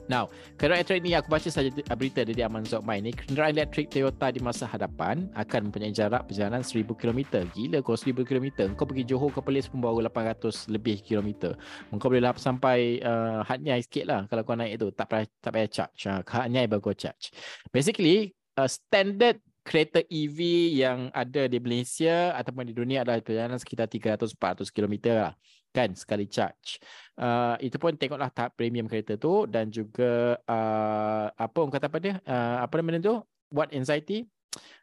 Now, 0.05 0.29
kenderaan 0.61 0.85
elektrik 0.85 1.01
ni 1.01 1.16
aku 1.16 1.33
baca 1.33 1.48
saja 1.48 1.72
berita 1.96 2.20
dari 2.20 2.37
Aman 2.44 2.68
Zokmai 2.68 3.01
ni, 3.01 3.16
kenderaan 3.16 3.57
elektrik 3.57 3.88
Toyota 3.88 4.29
di 4.29 4.44
masa 4.44 4.68
hadapan 4.68 5.33
akan 5.33 5.72
mempunyai 5.72 5.96
jarak 5.96 6.29
perjalanan 6.29 6.61
1000 6.61 6.92
km. 6.92 7.40
Gila 7.57 7.81
kau 7.81 7.96
1000 7.96 8.20
km. 8.29 8.68
Kau 8.77 8.85
pergi 8.85 9.09
Johor 9.09 9.33
ke 9.33 9.40
Perlis 9.40 9.72
pun 9.72 9.81
baru 9.81 10.05
800 10.05 10.68
lebih 10.68 11.01
kilometer. 11.01 11.57
Kau 11.96 12.12
boleh 12.12 12.20
lah 12.20 12.37
sampai 12.37 13.01
uh, 13.01 13.40
Hatnyai 13.48 13.81
sikit 13.81 14.05
lah 14.05 14.20
kalau 14.29 14.44
kau 14.44 14.53
naik 14.53 14.77
tu. 14.77 14.92
Tak 14.92 15.09
payah, 15.09 15.25
tak 15.40 15.57
payah 15.57 15.68
charge. 15.72 16.01
Uh, 16.05 16.20
ke 16.20 16.37
Hatnyai 16.37 16.68
baru 16.68 16.85
kau 16.85 16.92
charge. 16.92 17.33
Basically, 17.72 18.37
uh, 18.61 18.68
standard 18.68 19.40
kereta 19.62 20.03
EV 20.03 20.38
yang 20.75 21.09
ada 21.14 21.46
di 21.46 21.59
Malaysia 21.62 22.35
ataupun 22.35 22.66
di 22.66 22.75
dunia 22.75 23.07
adalah 23.07 23.22
perjalanan 23.22 23.59
sekitar 23.62 23.87
300-400 23.87 24.75
km 24.75 24.94
lah 25.14 25.35
kan 25.72 25.96
sekali 25.96 26.29
charge. 26.29 26.79
Uh, 27.16 27.57
itu 27.64 27.81
pun 27.81 27.96
tengoklah 27.96 28.29
tahap 28.29 28.53
premium 28.55 28.85
kereta 28.85 29.16
tu 29.16 29.48
dan 29.48 29.72
juga 29.72 30.37
uh, 30.44 31.27
apa 31.33 31.57
orang 31.57 31.72
kata 31.72 31.87
apa 31.88 31.98
dia? 31.98 32.14
Uh, 32.29 32.61
apa 32.61 32.72
nama 32.77 33.01
tu? 33.01 33.16
What 33.48 33.72
anxiety? 33.72 34.29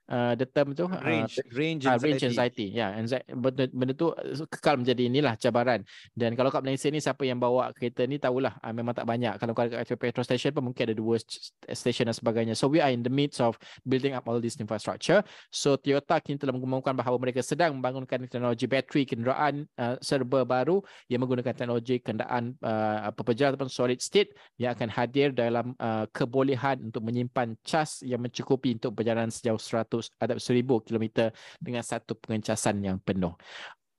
Uh, 0.09 0.33
the 0.33 0.49
term 0.49 0.73
tu 0.73 0.89
uh, 0.89 0.97
Range, 1.05 1.29
range 1.53 1.85
Ah, 1.85 1.93
anxiety. 1.93 2.09
range 2.09 2.23
anxiety. 2.33 2.67
Ya, 2.73 2.97
anxiety. 2.97 3.29
Benda, 3.29 3.69
benda 3.69 3.93
tu 3.93 4.09
uh, 4.09 4.17
kekal 4.49 4.81
menjadi 4.81 5.05
inilah 5.05 5.37
cabaran. 5.37 5.85
Dan 6.17 6.33
kalau 6.33 6.49
kat 6.49 6.65
Malaysia 6.65 6.89
ni 6.89 6.97
siapa 6.97 7.29
yang 7.29 7.37
bawa 7.37 7.69
kereta 7.77 8.09
ni 8.09 8.17
tahulah 8.17 8.57
uh, 8.57 8.73
memang 8.73 8.97
tak 8.97 9.05
banyak. 9.05 9.37
Kalau 9.37 9.53
kau 9.53 9.69
dekat 9.69 9.93
petrol 10.01 10.25
station 10.25 10.49
pun 10.49 10.65
mungkin 10.65 10.81
ada 10.89 10.97
dua 10.97 11.21
st- 11.21 11.53
station 11.77 12.09
dan 12.09 12.17
sebagainya. 12.17 12.57
So 12.57 12.65
we 12.65 12.81
are 12.81 12.89
in 12.89 13.05
the 13.05 13.13
midst 13.13 13.37
of 13.37 13.53
building 13.85 14.17
up 14.17 14.25
all 14.25 14.41
this 14.41 14.57
infrastructure. 14.57 15.21
So 15.53 15.77
Toyota 15.77 16.17
kini 16.17 16.41
telah 16.41 16.57
mengumumkan 16.57 16.97
bahawa 16.97 17.21
mereka 17.21 17.45
sedang 17.45 17.77
membangunkan 17.77 18.25
teknologi 18.25 18.65
bateri 18.65 19.05
kenderaan 19.05 19.69
uh, 19.77 20.01
serba 20.01 20.41
baru 20.41 20.81
yang 21.05 21.21
menggunakan 21.21 21.53
teknologi 21.53 22.01
kenderaan 22.01 22.57
uh, 22.65 23.13
pepejar 23.13 23.53
ataupun 23.53 23.69
solid 23.69 24.01
state 24.01 24.33
yang 24.57 24.73
akan 24.73 24.89
hadir 24.89 25.29
dalam 25.37 25.77
uh, 25.77 26.09
kebolehan 26.09 26.81
untuk 26.81 27.05
menyimpan 27.05 27.53
cas 27.61 28.01
yang 28.01 28.25
mencukupi 28.25 28.73
untuk 28.73 28.97
perjalanan 28.97 29.29
sejauh 29.29 29.61
100 29.61 29.98
atau 30.19 30.39
1000 30.39 30.85
km 30.87 31.29
dengan 31.59 31.83
satu 31.83 32.15
pengecasan 32.15 32.79
yang 32.79 32.97
penuh. 33.03 33.35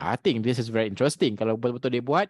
I 0.00 0.16
think 0.16 0.40
this 0.40 0.56
is 0.56 0.72
very 0.72 0.88
interesting. 0.88 1.36
Kalau 1.36 1.60
betul-betul 1.60 1.92
dia 1.92 2.04
buat, 2.04 2.26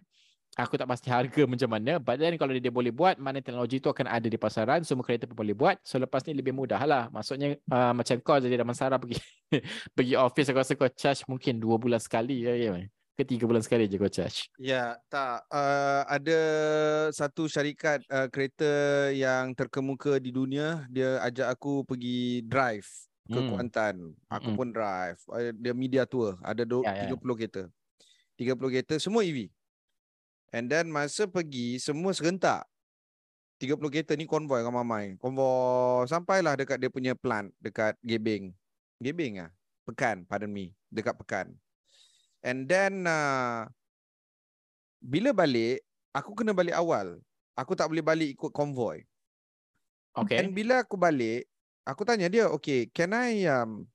aku 0.59 0.75
tak 0.75 0.91
pasti 0.91 1.07
harga 1.07 1.47
macam 1.47 1.71
mana. 1.71 2.03
But 2.03 2.19
then 2.19 2.35
kalau 2.35 2.51
dia, 2.57 2.73
boleh 2.73 2.91
buat, 2.91 3.23
mana 3.23 3.39
teknologi 3.39 3.79
tu 3.79 3.87
akan 3.87 4.11
ada 4.11 4.27
di 4.27 4.35
pasaran. 4.35 4.83
Semua 4.83 5.07
kereta 5.07 5.31
pun 5.31 5.39
boleh 5.39 5.55
buat. 5.55 5.79
So 5.87 6.03
lepas 6.03 6.27
ni 6.27 6.35
lebih 6.35 6.51
mudah 6.51 6.83
lah. 6.83 7.07
Maksudnya 7.15 7.55
uh, 7.71 7.95
macam 7.95 8.19
kau 8.19 8.43
jadi 8.43 8.59
Damansara 8.59 8.99
pergi 8.99 9.23
pergi 9.97 10.15
office, 10.19 10.51
aku 10.51 10.59
rasa 10.59 10.73
kau 10.75 10.91
charge 10.91 11.23
mungkin 11.31 11.63
dua 11.63 11.79
bulan 11.79 12.03
sekali. 12.03 12.43
Ya, 12.43 12.59
ya, 12.59 12.75
ke 13.15 13.23
tiga 13.29 13.45
bulan 13.45 13.61
sekali 13.61 13.85
je 13.85 14.01
kau 14.01 14.11
charge. 14.11 14.49
Ya, 14.57 14.97
tak. 15.13 15.45
Uh, 15.53 16.03
ada 16.09 16.41
satu 17.13 17.47
syarikat 17.47 18.01
uh, 18.09 18.27
kereta 18.33 19.13
yang 19.13 19.53
terkemuka 19.55 20.17
di 20.19 20.33
dunia. 20.33 20.89
Dia 20.89 21.21
ajak 21.23 21.53
aku 21.55 21.85
pergi 21.85 22.43
drive 22.43 23.10
ke 23.31 23.39
Hmm. 23.39 23.49
Kuantan. 23.49 23.97
Aku 24.27 24.51
Mm-mm. 24.51 24.59
pun 24.59 24.69
drive. 24.71 25.19
Uh, 25.31 25.55
dia 25.55 25.71
media 25.71 26.03
tour. 26.03 26.35
Ada 26.43 26.67
do- 26.67 26.83
Ya, 26.83 27.07
ya. 27.07 27.09
30 27.09 27.39
kereta. 27.39 27.63
30 28.35 28.69
kereta 28.69 28.95
semua 28.99 29.23
EV. 29.23 29.47
And 30.51 30.67
then 30.67 30.91
masa 30.91 31.31
pergi 31.31 31.79
semua 31.79 32.11
serentak. 32.11 32.67
30 33.63 33.87
kereta 33.87 34.19
ni 34.19 34.27
konvoy 34.27 34.59
ramai-ramai. 34.61 35.15
Konvoy 35.17 36.05
sampailah 36.05 36.59
dekat 36.59 36.81
dia 36.81 36.91
punya 36.91 37.15
plant 37.15 37.55
dekat 37.57 37.95
Gebeng. 38.03 38.51
Gebeng 38.99 39.47
ah. 39.47 39.51
Pekan, 39.87 40.27
pardon 40.27 40.51
me. 40.51 40.75
Dekat 40.89 41.15
Pekan. 41.15 41.55
And 42.41 42.67
then 42.67 43.05
uh, 43.05 43.69
bila 44.99 45.31
balik, 45.31 45.85
aku 46.11 46.35
kena 46.35 46.51
balik 46.51 46.75
awal. 46.75 47.21
Aku 47.55 47.77
tak 47.77 47.87
boleh 47.87 48.01
balik 48.01 48.33
ikut 48.33 48.51
konvoy. 48.51 49.05
Okay. 50.17 50.41
And 50.41 50.51
bila 50.51 50.83
aku 50.83 50.97
balik, 50.97 51.47
aku 51.85 52.03
tanya 52.05 52.29
dia, 52.29 52.49
okay, 52.51 52.89
can 52.91 53.15
I 53.15 53.45
um, 53.49 53.87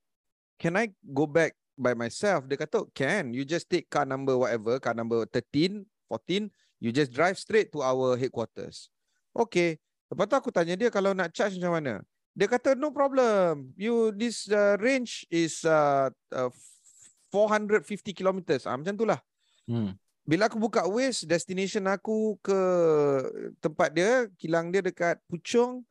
can 0.58 0.76
I 0.80 0.92
go 1.02 1.28
back 1.30 1.54
by 1.76 1.94
myself? 1.94 2.48
Dia 2.48 2.60
kata, 2.60 2.88
can. 2.96 3.36
You 3.36 3.44
just 3.44 3.68
take 3.68 3.90
car 3.92 4.08
number 4.08 4.36
whatever, 4.36 4.80
car 4.80 4.96
number 4.96 5.28
13, 5.28 5.84
14, 6.08 6.48
you 6.80 6.90
just 6.92 7.12
drive 7.12 7.36
straight 7.36 7.72
to 7.76 7.84
our 7.84 8.16
headquarters. 8.16 8.90
Okay. 9.36 9.78
Lepas 10.06 10.26
tu 10.30 10.36
aku 10.38 10.50
tanya 10.54 10.78
dia 10.78 10.94
kalau 10.94 11.18
nak 11.18 11.34
charge 11.34 11.58
macam 11.58 11.82
mana. 11.82 11.94
Dia 12.38 12.46
kata 12.52 12.78
no 12.78 12.94
problem. 12.94 13.74
You 13.74 14.14
this 14.14 14.46
uh, 14.52 14.78
range 14.78 15.26
is 15.34 15.66
uh, 15.66 16.14
uh, 16.30 16.52
450 17.34 18.14
kilometers. 18.14 18.70
Ah 18.70 18.78
macam 18.78 18.94
itulah. 18.94 19.20
Hmm. 19.66 19.98
Bila 20.26 20.50
aku 20.50 20.58
buka 20.58 20.86
Waze, 20.90 21.26
destination 21.26 21.86
aku 21.86 22.38
ke 22.42 22.60
tempat 23.62 23.94
dia, 23.94 24.26
kilang 24.42 24.74
dia 24.74 24.82
dekat 24.82 25.22
Puchong, 25.30 25.86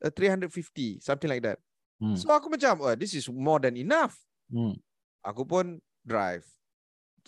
uh, 0.00 0.10
350, 0.12 1.00
something 1.00 1.28
like 1.28 1.44
that. 1.44 1.58
Hmm. 2.00 2.16
So 2.16 2.32
aku 2.32 2.48
macam, 2.48 2.80
oh, 2.80 2.96
this 2.96 3.12
is 3.12 3.28
more 3.28 3.60
than 3.60 3.76
enough. 3.76 4.16
Hmm. 4.48 4.76
Aku 5.20 5.44
pun 5.44 5.76
drive. 6.00 6.44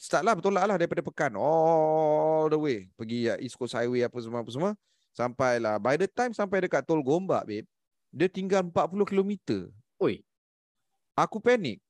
Start 0.01 0.25
lah, 0.25 0.33
bertolak 0.33 0.65
lah 0.65 0.77
daripada 0.81 1.05
Pekan. 1.05 1.37
All 1.37 2.49
the 2.49 2.57
way. 2.57 2.89
Pergi 2.97 3.29
uh, 3.29 3.37
East 3.37 3.61
Coast 3.61 3.77
Highway 3.77 4.01
apa 4.01 4.17
semua, 4.19 4.41
apa 4.41 4.49
semua. 4.49 4.73
Sampailah. 5.13 5.77
By 5.77 6.01
the 6.01 6.09
time 6.09 6.33
sampai 6.33 6.65
dekat 6.65 6.89
Tol 6.89 7.05
Gombak, 7.05 7.45
babe, 7.45 7.69
dia 8.09 8.33
tinggal 8.33 8.65
40 8.65 9.05
km. 9.05 9.33
Oi. 10.01 10.25
Aku 11.13 11.37
panik. 11.37 11.85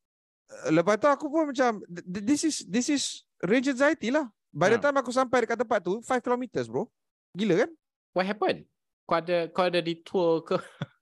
Uh, 0.50 0.74
Lepas 0.74 0.98
tu 0.98 1.06
aku 1.06 1.30
pun 1.30 1.46
macam, 1.46 1.78
th- 1.86 2.02
th- 2.02 2.24
this 2.26 2.42
is 2.42 2.56
this 2.66 2.90
is 2.90 3.22
range 3.46 3.70
anxiety 3.70 4.10
lah. 4.10 4.26
By 4.50 4.74
the 4.74 4.82
Ya. 4.82 4.90
time 4.90 4.98
aku 4.98 5.14
sampai 5.14 5.46
dekat 5.46 5.56
tempat 5.56 5.80
tu, 5.80 6.02
5 6.02 6.18
km 6.20 6.44
bro. 6.66 6.90
Gila 7.32 7.64
kan? 7.64 7.70
What 8.12 8.26
happened? 8.26 8.66
Kau 9.02 9.18
ada 9.18 9.50
kau 9.50 9.66
ada 9.66 9.80
di 9.80 9.98
tour 10.00 10.42
ke? 10.42 10.56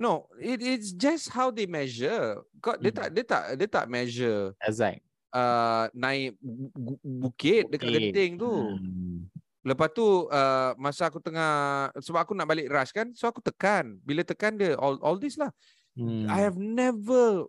No, 0.00 0.32
it, 0.40 0.64
it's 0.64 0.96
just 0.96 1.28
how 1.28 1.52
they 1.52 1.68
measure. 1.68 2.40
Kau, 2.64 2.72
dia 2.80 2.88
Hmm. 2.88 2.98
tak 3.04 3.08
dia 3.12 3.20
tak 3.20 3.42
dia 3.52 3.68
tak 3.68 3.84
measure 3.84 4.56
Exact. 4.64 5.04
uh, 5.28 5.92
naik 5.92 6.40
bu- 6.40 6.72
bu- 6.72 7.02
bukit 7.28 7.68
dekat 7.68 7.84
Bukit. 7.84 8.00
genting 8.08 8.32
tu. 8.40 8.48
Hmm. 8.48 9.28
Lepas 9.60 9.92
tu 9.92 10.24
uh, 10.32 10.72
masa 10.80 11.04
aku 11.04 11.20
tengah 11.20 11.52
sebab 12.00 12.24
aku 12.24 12.32
nak 12.32 12.48
balik 12.48 12.72
rush 12.72 12.96
kan, 12.96 13.12
so 13.12 13.28
aku 13.28 13.44
tekan. 13.44 14.00
Bila 14.00 14.24
tekan 14.24 14.56
dia 14.56 14.72
all 14.80 14.96
all 15.04 15.20
this 15.20 15.36
lah. 15.36 15.52
Hmm. 15.92 16.24
I 16.32 16.48
have 16.48 16.56
never 16.56 17.44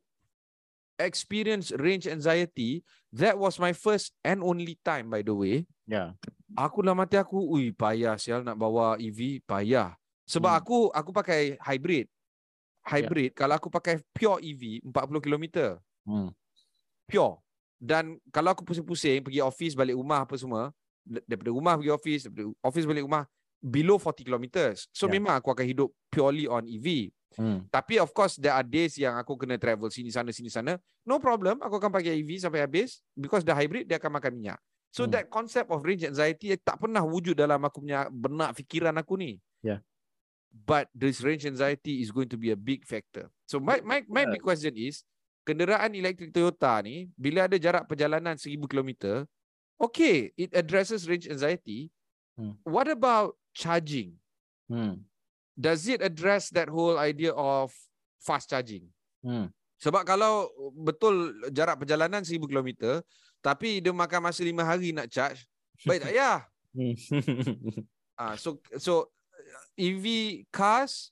experienced 1.00 1.72
range 1.80 2.04
anxiety. 2.04 2.84
That 3.16 3.40
was 3.40 3.58
my 3.58 3.72
first 3.72 4.12
and 4.22 4.44
only 4.44 4.76
time 4.84 5.08
by 5.08 5.24
the 5.24 5.32
way. 5.32 5.72
Yeah. 5.88 6.20
Aku 6.54 6.84
dalam 6.84 7.00
hati 7.00 7.16
aku, 7.16 7.38
ui 7.40 7.72
payah 7.72 8.16
sial 8.16 8.44
nak 8.44 8.56
bawa 8.56 9.00
EV, 9.00 9.40
payah. 9.44 9.96
Sebab 10.28 10.52
Hmm. 10.52 10.60
aku 10.60 10.78
aku 10.92 11.12
pakai 11.12 11.56
hybrid. 11.60 12.08
Hybrid, 12.82 13.38
kalau 13.38 13.56
aku 13.56 13.70
pakai 13.70 14.02
pure 14.10 14.42
EV 14.42 14.82
40 14.82 15.22
km. 15.22 15.46
Hmm. 16.02 16.34
Pure. 17.06 17.38
Dan 17.78 18.18
kalau 18.30 18.54
aku 18.54 18.62
pusing-pusing 18.62 19.22
pergi 19.22 19.42
office 19.42 19.74
balik 19.74 19.98
rumah 19.98 20.26
apa 20.26 20.38
semua, 20.38 20.70
da- 21.02 21.22
daripada 21.26 21.52
rumah 21.54 21.74
pergi 21.78 21.92
office, 21.94 22.22
daripada 22.30 22.54
office 22.62 22.86
balik 22.86 23.04
rumah 23.06 23.24
below 23.62 23.98
40 24.02 24.26
km. 24.26 24.46
So 24.90 25.06
Ya. 25.06 25.18
memang 25.18 25.38
aku 25.38 25.50
akan 25.50 25.66
hidup 25.66 25.90
purely 26.10 26.50
on 26.50 26.66
EV. 26.66 27.14
Hmm. 27.38 27.64
Tapi 27.70 27.96
of 27.96 28.12
course 28.12 28.36
there 28.36 28.52
are 28.52 28.66
days 28.66 28.98
yang 28.98 29.16
aku 29.16 29.38
kena 29.38 29.56
travel 29.56 29.88
sini 29.88 30.12
sana 30.12 30.34
sini 30.34 30.50
sana. 30.50 30.76
No 31.06 31.16
problem, 31.18 31.62
aku 31.62 31.78
akan 31.78 31.90
pakai 31.90 32.18
EV 32.18 32.38
sampai 32.38 32.60
habis 32.60 33.00
because 33.14 33.42
the 33.42 33.54
hybrid 33.54 33.88
dia 33.88 33.96
akan 33.98 34.20
makan 34.20 34.34
minyak. 34.36 34.60
So 34.92 35.08
Hmm. 35.08 35.16
that 35.16 35.26
concept 35.32 35.72
of 35.72 35.88
range 35.88 36.04
anxiety 36.04 36.52
tak 36.60 36.84
pernah 36.84 37.00
wujud 37.00 37.34
dalam 37.40 37.64
aku 37.64 37.80
punya 37.80 38.12
benak 38.12 38.60
fikiran 38.60 38.92
aku 39.00 39.16
ni. 39.16 39.40
Yeah. 39.64 39.80
But 40.52 40.92
this 40.92 41.24
range 41.24 41.48
anxiety 41.48 42.04
is 42.04 42.12
going 42.12 42.28
to 42.28 42.36
be 42.36 42.52
a 42.52 42.60
big 42.60 42.84
factor. 42.84 43.32
So 43.48 43.64
my 43.64 43.80
my 43.80 44.04
my 44.12 44.28
big 44.28 44.44
question 44.44 44.76
is 44.76 45.08
kenderaan 45.48 45.96
elektrik 45.96 46.36
Toyota 46.36 46.84
ni 46.84 47.08
bila 47.16 47.48
ada 47.48 47.56
jarak 47.56 47.88
perjalanan 47.88 48.36
1000 48.36 48.68
km, 48.68 49.24
okay, 49.80 50.36
it 50.36 50.52
addresses 50.52 51.08
range 51.08 51.32
anxiety. 51.32 51.88
Hmm. 52.36 52.60
What 52.68 52.92
about 52.92 53.40
charging? 53.56 54.20
Hmm. 54.68 55.08
Does 55.56 55.88
it 55.88 56.04
address 56.04 56.52
that 56.52 56.68
whole 56.68 57.00
idea 57.00 57.32
of 57.32 57.72
fast 58.20 58.52
charging? 58.52 58.92
Hmm. 59.24 59.56
Sebab 59.80 60.04
kalau 60.04 60.52
betul 60.76 61.32
jarak 61.50 61.80
perjalanan 61.80 62.28
1000 62.28 62.44
km 62.44 63.02
tapi 63.42 63.82
dia 63.82 63.92
makan 63.92 64.30
masa 64.30 64.46
5 64.46 64.54
hari 64.62 64.94
nak 64.94 65.10
charge, 65.10 65.44
baik 65.84 66.06
tak 66.06 66.14
ya? 66.14 66.46
Ah 68.22 68.38
so 68.38 68.62
so 68.78 69.10
EV 69.74 70.06
cars 70.54 71.10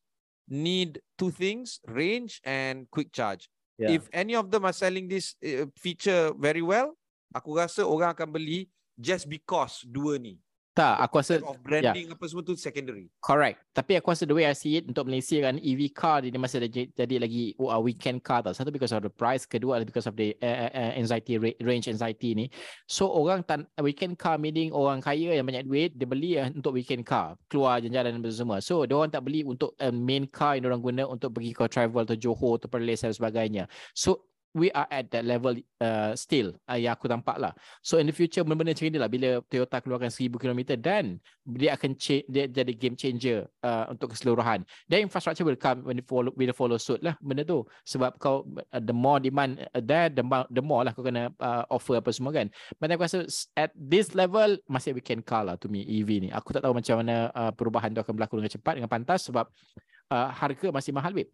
need 0.50 1.02
two 1.18 1.30
things, 1.34 1.82
range 1.86 2.42
and 2.46 2.90
quick 2.90 3.14
charge. 3.14 3.50
Yeah. 3.78 3.96
If 3.96 4.10
any 4.12 4.36
of 4.36 4.52
them 4.52 4.66
are 4.66 4.76
selling 4.76 5.08
this 5.08 5.38
uh, 5.42 5.70
feature 5.78 6.36
very 6.36 6.62
well, 6.62 6.98
aku 7.32 7.56
rasa 7.56 7.86
orang 7.86 8.12
akan 8.12 8.30
beli 8.34 8.68
just 9.00 9.30
because 9.30 9.86
dua 9.88 10.20
ni. 10.20 10.36
Tak, 10.80 10.96
aku 11.04 11.20
rasa 11.20 11.36
of 11.44 11.60
branding 11.60 12.08
apa 12.08 12.24
semua 12.24 12.40
tu 12.40 12.56
secondary. 12.56 13.12
Correct. 13.20 13.60
Tapi 13.76 14.00
aku 14.00 14.16
rasa 14.16 14.24
the 14.24 14.32
way 14.32 14.48
I 14.48 14.56
see 14.56 14.80
it 14.80 14.88
untuk 14.88 15.12
Malaysia 15.12 15.36
kan 15.44 15.60
EV 15.60 15.92
car 15.92 16.24
dia 16.24 16.32
masih 16.40 16.64
ada 16.64 16.70
j- 16.72 16.88
jadi 16.96 17.20
lagi 17.20 17.52
uh, 17.60 17.84
weekend 17.84 18.24
car 18.24 18.40
tau. 18.40 18.56
Satu 18.56 18.72
because 18.72 18.96
of 18.96 19.04
the 19.04 19.12
price, 19.12 19.44
kedua 19.44 19.76
adalah 19.76 19.92
because 19.92 20.08
of 20.08 20.16
the 20.16 20.32
uh, 20.40 20.72
uh, 20.72 20.94
anxiety 20.96 21.36
ra- 21.36 21.60
range 21.68 21.92
anxiety 21.92 22.32
ni. 22.32 22.48
So 22.88 23.12
orang 23.12 23.44
tan 23.44 23.68
weekend 23.84 24.16
car 24.16 24.40
meaning 24.40 24.72
orang 24.72 25.04
kaya 25.04 25.36
yang 25.36 25.44
banyak 25.44 25.68
duit 25.68 26.00
dia 26.00 26.08
beli 26.08 26.40
uh, 26.40 26.48
untuk 26.48 26.80
weekend 26.80 27.04
car, 27.04 27.36
keluar 27.52 27.84
jalan-jalan 27.84 28.24
dan 28.24 28.32
semua. 28.32 28.58
So 28.64 28.88
dia 28.88 28.96
orang 28.96 29.12
tak 29.12 29.28
beli 29.28 29.44
untuk 29.44 29.76
uh, 29.84 29.92
main 29.92 30.32
car 30.32 30.56
yang 30.56 30.72
orang 30.72 30.80
guna 30.80 31.04
untuk 31.12 31.36
pergi 31.36 31.52
ke 31.52 31.68
travel 31.68 32.08
to 32.08 32.16
Johor 32.16 32.56
to 32.64 32.72
Perlis 32.72 33.04
dan 33.04 33.12
sebagainya. 33.12 33.68
So 33.92 34.29
we 34.54 34.74
are 34.74 34.90
at 34.90 35.10
that 35.14 35.26
level 35.26 35.54
uh, 35.82 36.12
still 36.18 36.58
uh, 36.66 36.78
yang 36.78 36.98
aku 36.98 37.06
nampak 37.06 37.38
lah. 37.38 37.54
So 37.86 38.02
in 38.02 38.10
the 38.10 38.16
future 38.16 38.42
benda-benda 38.42 38.74
macam 38.74 38.86
ni 38.90 39.00
lah 39.00 39.10
bila 39.12 39.30
Toyota 39.46 39.78
keluarkan 39.82 40.10
1000 40.10 40.42
km 40.42 40.62
dan 40.82 41.22
dia 41.46 41.78
akan 41.78 41.94
cha- 41.98 42.26
dia 42.26 42.50
jadi 42.50 42.74
game 42.74 42.98
changer 42.98 43.46
uh, 43.62 43.90
untuk 43.94 44.14
keseluruhan. 44.14 44.66
Dan 44.90 45.06
infrastructure 45.06 45.46
will 45.46 45.60
come 45.60 45.86
when 45.86 46.02
follow 46.06 46.34
will 46.34 46.54
follow 46.54 46.78
suit 46.82 47.02
lah 47.06 47.14
benda 47.22 47.46
tu. 47.46 47.62
Sebab 47.86 48.18
kau 48.18 48.46
uh, 48.74 48.82
the 48.82 48.96
more 48.96 49.22
demand 49.22 49.62
uh, 49.74 49.82
there 49.82 50.10
the 50.10 50.26
the 50.50 50.64
more 50.64 50.82
lah 50.82 50.92
kau 50.98 51.06
kena 51.06 51.30
uh, 51.38 51.64
offer 51.70 52.02
apa 52.02 52.10
semua 52.10 52.34
kan. 52.34 52.50
But 52.82 52.90
aku 52.90 53.06
rasa 53.06 53.30
at 53.54 53.70
this 53.78 54.18
level 54.18 54.58
masih 54.66 54.98
we 54.98 55.04
can 55.06 55.22
call 55.22 55.46
lah 55.46 55.56
to 55.62 55.70
me 55.70 55.86
EV 55.86 56.26
ni. 56.26 56.30
Aku 56.34 56.54
tak 56.54 56.66
tahu 56.66 56.74
macam 56.74 57.06
mana 57.06 57.30
uh, 57.38 57.52
perubahan 57.54 57.94
tu 57.94 58.02
akan 58.02 58.14
berlaku 58.18 58.42
dengan 58.42 58.52
cepat 58.52 58.74
dengan 58.82 58.90
pantas 58.90 59.30
sebab 59.30 59.46
uh, 60.10 60.30
harga 60.34 60.68
masih 60.74 60.92
mahal 60.92 61.14
babe. 61.14 61.30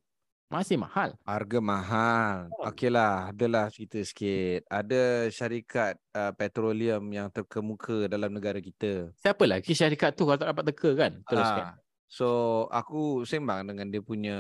Masih 0.46 0.78
mahal. 0.78 1.18
Harga 1.26 1.58
mahal. 1.58 2.54
Okey 2.62 2.94
lah, 2.94 3.34
adalah 3.34 3.66
cerita 3.74 3.98
sikit. 3.98 4.62
Ada 4.70 5.26
syarikat 5.34 5.98
uh, 6.14 6.30
petroleum 6.32 7.02
yang 7.10 7.34
terkemuka 7.34 8.06
dalam 8.06 8.30
negara 8.30 8.62
kita. 8.62 9.10
Siapa 9.18 9.42
lagi 9.50 9.74
syarikat 9.74 10.14
tu 10.14 10.30
kalau 10.30 10.38
tak 10.38 10.54
dapat 10.54 10.66
teka 10.70 10.90
kan? 10.94 11.12
Teruskan. 11.26 11.66
Ah, 11.66 11.74
so 12.06 12.28
aku 12.70 13.26
sembang 13.26 13.66
dengan 13.66 13.90
dia 13.90 14.06
punya 14.06 14.38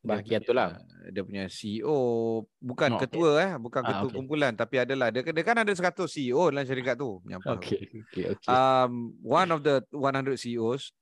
dia 0.00 0.08
Bahagian 0.16 0.40
punya- 0.40 0.48
tu 0.48 0.52
lah. 0.56 0.68
Dia 1.12 1.22
punya 1.28 1.44
CEO 1.44 1.98
bukan 2.56 2.88
Oh, 2.88 2.96
okay. 2.96 3.04
ketua 3.04 3.30
eh, 3.36 3.52
bukan 3.60 3.82
Ah, 3.84 3.88
ketua 3.92 4.08
okay. 4.08 4.16
kumpulan 4.16 4.52
tapi 4.56 4.76
adalah 4.80 5.12
dia, 5.12 5.20
dia 5.20 5.44
kan 5.44 5.60
ada 5.60 5.68
100 5.68 6.08
CEO 6.08 6.48
dalam 6.48 6.64
syarikat 6.64 6.96
tu. 6.96 7.20
Menyampah. 7.20 7.60
Okey, 7.60 7.84
okey, 8.08 8.24
okey. 8.32 8.48
um, 8.48 9.12
one 9.20 9.52
of 9.52 9.60
the 9.60 9.84
100 9.92 10.40
CEOs 10.40 10.96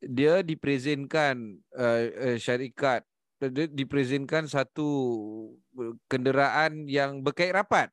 dia 0.00 0.40
dipresentkan 0.40 1.36
uh, 1.72 2.02
uh, 2.08 2.36
syarikat 2.36 3.04
dia 3.40 3.64
dipresentkan 3.66 4.44
satu 4.44 4.88
kenderaan 6.06 6.84
yang 6.84 7.20
berkait 7.20 7.50
rapat 7.50 7.88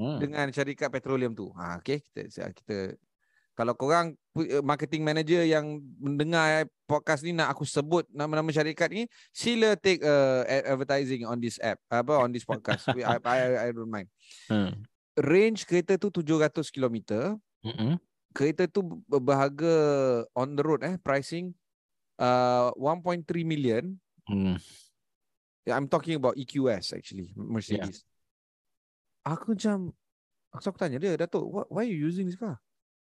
Hmm. 0.00 0.16
dengan 0.16 0.48
syarikat 0.48 0.88
petroleum 0.88 1.36
tu. 1.36 1.52
Ha 1.52 1.76
okey 1.76 2.00
kita 2.00 2.24
kita 2.56 2.96
kalau 3.52 3.76
korang 3.76 4.16
uh, 4.32 4.64
marketing 4.64 5.04
manager 5.04 5.44
yang 5.44 5.76
mendengar 6.00 6.64
podcast 6.88 7.20
ni 7.20 7.36
nak 7.36 7.52
aku 7.52 7.68
sebut 7.68 8.08
nama-nama 8.08 8.48
syarikat 8.48 8.88
ni 8.88 9.04
sila 9.28 9.76
take 9.76 10.00
uh, 10.00 10.40
ad- 10.48 10.72
advertising 10.72 11.28
on 11.28 11.36
this 11.36 11.60
app 11.60 11.76
apa 11.92 12.16
on 12.16 12.32
this 12.32 12.48
podcast. 12.48 12.88
We- 12.96 13.04
I, 13.04 13.20
I 13.20 13.38
I 13.68 13.76
don't 13.76 13.92
mind. 13.92 14.08
Hmm. 14.48 14.80
Range 15.20 15.60
kereta 15.68 16.00
tu 16.00 16.08
700 16.08 16.64
km 16.72 16.96
Mm-mm. 17.60 18.00
Kereta 18.30 18.70
tu 18.70 19.02
berharga 19.10 19.74
on 20.38 20.54
the 20.54 20.62
road 20.62 20.86
eh 20.86 20.94
pricing 21.02 21.50
uh 22.20 22.70
1.3 22.78 23.26
million. 23.42 23.98
Hmm. 24.28 24.56
Yeah, 25.66 25.76
I'm 25.76 25.90
talking 25.90 26.16
about 26.16 26.38
EQS 26.38 26.96
actually, 26.96 27.34
Mercedes. 27.36 28.06
Aku 29.26 29.52
macam 29.52 29.92
aku, 30.54 30.72
tanya 30.80 30.96
dia, 30.96 31.14
Datuk, 31.20 31.44
what, 31.44 31.66
why 31.68 31.84
are 31.84 31.90
you 31.90 32.00
using 32.08 32.24
this 32.24 32.38
car? 32.38 32.56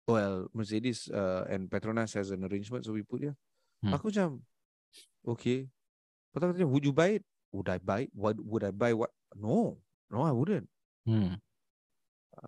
Well, 0.03 0.51
Mercedes 0.51 1.07
uh, 1.07 1.47
and 1.47 1.71
Petronas 1.71 2.11
has 2.19 2.35
an 2.35 2.43
arrangement 2.43 2.83
so 2.83 2.91
we 2.91 3.07
put 3.07 3.23
here. 3.23 3.37
Hmm. 3.79 3.95
Aku 3.95 4.11
macam 4.11 4.43
okay. 5.23 5.71
Lepas 6.33 6.49
aku 6.49 6.53
tanya, 6.59 6.67
would 6.67 6.83
you 6.83 6.91
buy 6.91 7.21
it? 7.21 7.23
Would 7.55 7.69
I 7.71 7.79
buy 7.79 8.09
it? 8.09 8.11
What 8.11 8.35
would 8.41 8.65
I 8.67 8.73
buy 8.75 8.91
what? 8.91 9.13
No. 9.37 9.79
No, 10.11 10.27
I 10.27 10.33
wouldn't. 10.35 10.67
Hmm. 11.07 11.39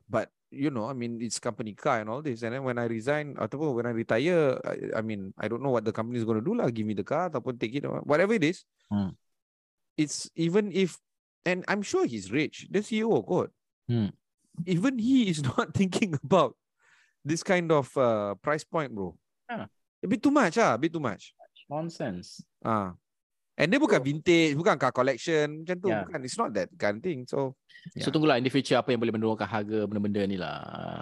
but 0.10 0.32
you 0.56 0.72
know, 0.72 0.88
I 0.88 0.94
mean, 0.94 1.20
it's 1.22 1.40
company 1.40 1.74
car 1.74 2.00
and 2.00 2.10
all 2.10 2.22
this. 2.22 2.42
And 2.44 2.54
then 2.56 2.64
when 2.64 2.80
I 2.80 2.86
resign, 2.86 3.36
ataupun 3.36 3.76
when 3.76 3.86
I 3.86 3.92
retire, 3.92 4.58
I, 4.64 5.00
I 5.00 5.02
mean, 5.02 5.34
I 5.38 5.48
don't 5.48 5.62
know 5.62 5.70
what 5.70 5.84
the 5.84 5.92
company 5.92 6.18
is 6.18 6.26
going 6.26 6.40
to 6.40 6.46
do 6.46 6.56
lah. 6.56 6.72
Give 6.72 6.88
me 6.88 6.96
the 6.96 7.04
car 7.04 7.30
ataupun 7.30 7.60
take 7.60 7.76
it 7.76 7.86
whatever 8.08 8.34
it 8.34 8.44
is. 8.44 8.64
Hmm. 8.90 9.14
It's 9.98 10.32
even 10.36 10.72
if, 10.72 10.98
and 11.46 11.64
I'm 11.68 11.84
sure 11.84 12.08
he's 12.08 12.32
rich. 12.32 12.68
The 12.72 12.80
CEO 12.80 13.22
kot. 13.22 13.52
Hmm. 13.88 14.16
Even 14.66 14.98
he 14.98 15.30
is 15.30 15.44
not 15.52 15.76
thinking 15.76 16.16
about 16.24 16.56
this 17.24 17.44
kind 17.44 17.72
of 17.72 17.92
uh, 17.98 18.36
price 18.40 18.64
point, 18.64 18.96
bro. 18.96 19.18
Ah. 19.50 19.68
A 20.04 20.08
bit 20.08 20.22
too 20.22 20.32
much 20.32 20.58
ah, 20.58 20.76
a 20.76 20.78
bit 20.78 20.94
too 20.94 21.02
much. 21.02 21.34
Nonsense. 21.70 22.46
Ah. 22.64 22.94
And 23.56 23.72
dia 23.72 23.80
bukan 23.80 24.04
vintage, 24.04 24.52
bukan 24.60 24.76
car 24.76 24.92
collection 24.92 25.64
macam 25.64 25.76
tu, 25.80 25.88
Yeah. 25.88 26.04
bukan. 26.04 26.20
It's 26.28 26.36
not 26.36 26.52
that 26.52 26.68
kind 26.76 27.00
of 27.00 27.04
thing. 27.04 27.24
So, 27.24 27.56
So 28.02 28.10
tunggulah 28.10 28.42
in 28.42 28.44
the 28.44 28.50
future 28.50 28.82
apa 28.82 28.90
yang 28.90 28.98
boleh 28.98 29.14
menurunkan 29.14 29.46
harga 29.46 29.86
benda-benda 29.86 30.26
ni 30.26 30.42
lah. 30.42 30.58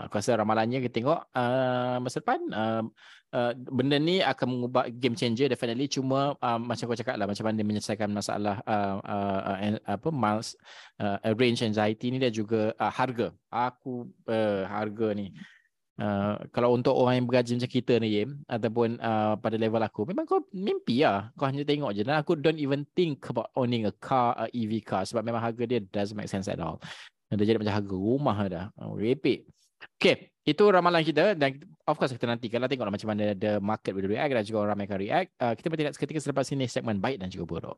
Aku 0.05 0.19
rasa 0.19 0.35
ramalannya 0.35 0.83
kita 0.83 0.99
tengok 0.99 1.19
uh, 1.31 1.95
masa 2.03 2.19
depan 2.19 2.43
uh, 2.51 2.83
uh, 3.31 3.51
benda 3.55 3.95
ni 3.95 4.19
akan 4.19 4.47
mengubah 4.51 4.91
game 4.91 5.15
changer 5.15 5.47
definitely 5.47 5.87
cuma 5.87 6.35
uh, 6.43 6.59
macam 6.59 6.91
kau 6.91 6.99
cakap 6.99 7.15
lah 7.15 7.23
macam 7.23 7.47
mana 7.47 7.55
dia 7.55 7.67
menyelesaikan 7.71 8.11
masalah 8.11 8.59
uh, 8.67 8.99
uh, 8.99 9.39
uh, 9.47 9.79
apa 9.95 10.09
miles 10.11 10.59
uh, 10.99 11.23
range 11.39 11.63
anxiety 11.63 12.11
ni 12.11 12.19
dan 12.19 12.35
juga 12.35 12.75
uh, 12.75 12.91
harga. 12.91 13.31
Aku 13.47 14.11
uh, 14.27 14.67
harga 14.67 15.15
ni 15.15 15.31
Uh, 15.93 16.41
kalau 16.49 16.73
untuk 16.73 16.97
orang 16.97 17.21
yang 17.21 17.25
bergaji 17.29 17.53
macam 17.53 17.69
kita 17.69 17.93
ni 18.01 18.17
Yim 18.17 18.41
ataupun 18.49 18.97
uh, 18.97 19.37
pada 19.37 19.61
level 19.61 19.77
aku 19.77 20.09
memang 20.09 20.25
kau 20.25 20.41
mimpi 20.49 21.05
lah. 21.05 21.29
Kau 21.37 21.45
hanya 21.45 21.61
tengok 21.61 21.93
je. 21.93 22.01
Dan 22.01 22.17
aku 22.17 22.33
don't 22.33 22.57
even 22.57 22.81
think 22.97 23.21
about 23.29 23.53
owning 23.53 23.85
a 23.85 23.93
car 24.01 24.33
a 24.33 24.49
EV 24.49 24.81
car 24.81 25.05
sebab 25.05 25.21
memang 25.21 25.41
harga 25.41 25.63
dia 25.69 25.79
doesn't 25.93 26.17
make 26.17 26.29
sense 26.29 26.49
at 26.49 26.57
all. 26.57 26.81
Dia 27.33 27.45
jadi 27.49 27.57
macam 27.61 27.73
harga 27.77 27.95
rumah 27.97 28.37
dah 28.45 28.65
oh, 28.77 28.93
repek 28.93 29.45
Okay, 29.99 30.31
itu 30.47 30.63
ramalan 30.63 31.03
kita. 31.03 31.35
Dan 31.35 31.59
of 31.87 31.95
course 31.99 32.15
kita 32.15 32.27
nantikanlah 32.27 32.67
tengoklah 32.71 32.93
macam 32.93 33.09
mana 33.15 33.35
the 33.35 33.59
market 33.59 33.91
will 33.95 34.07
react 34.07 34.31
dan 34.31 34.43
juga 34.43 34.57
orang 34.63 34.71
ramai 34.75 34.85
akan 34.87 34.99
react. 34.99 35.29
Uh, 35.39 35.53
kita 35.55 35.67
bertindak 35.71 35.93
seketika 35.95 36.19
selepas 36.23 36.47
ini 36.51 36.65
segmen 36.67 36.99
baik 36.99 37.19
dan 37.19 37.27
juga 37.31 37.45
buruk. 37.47 37.77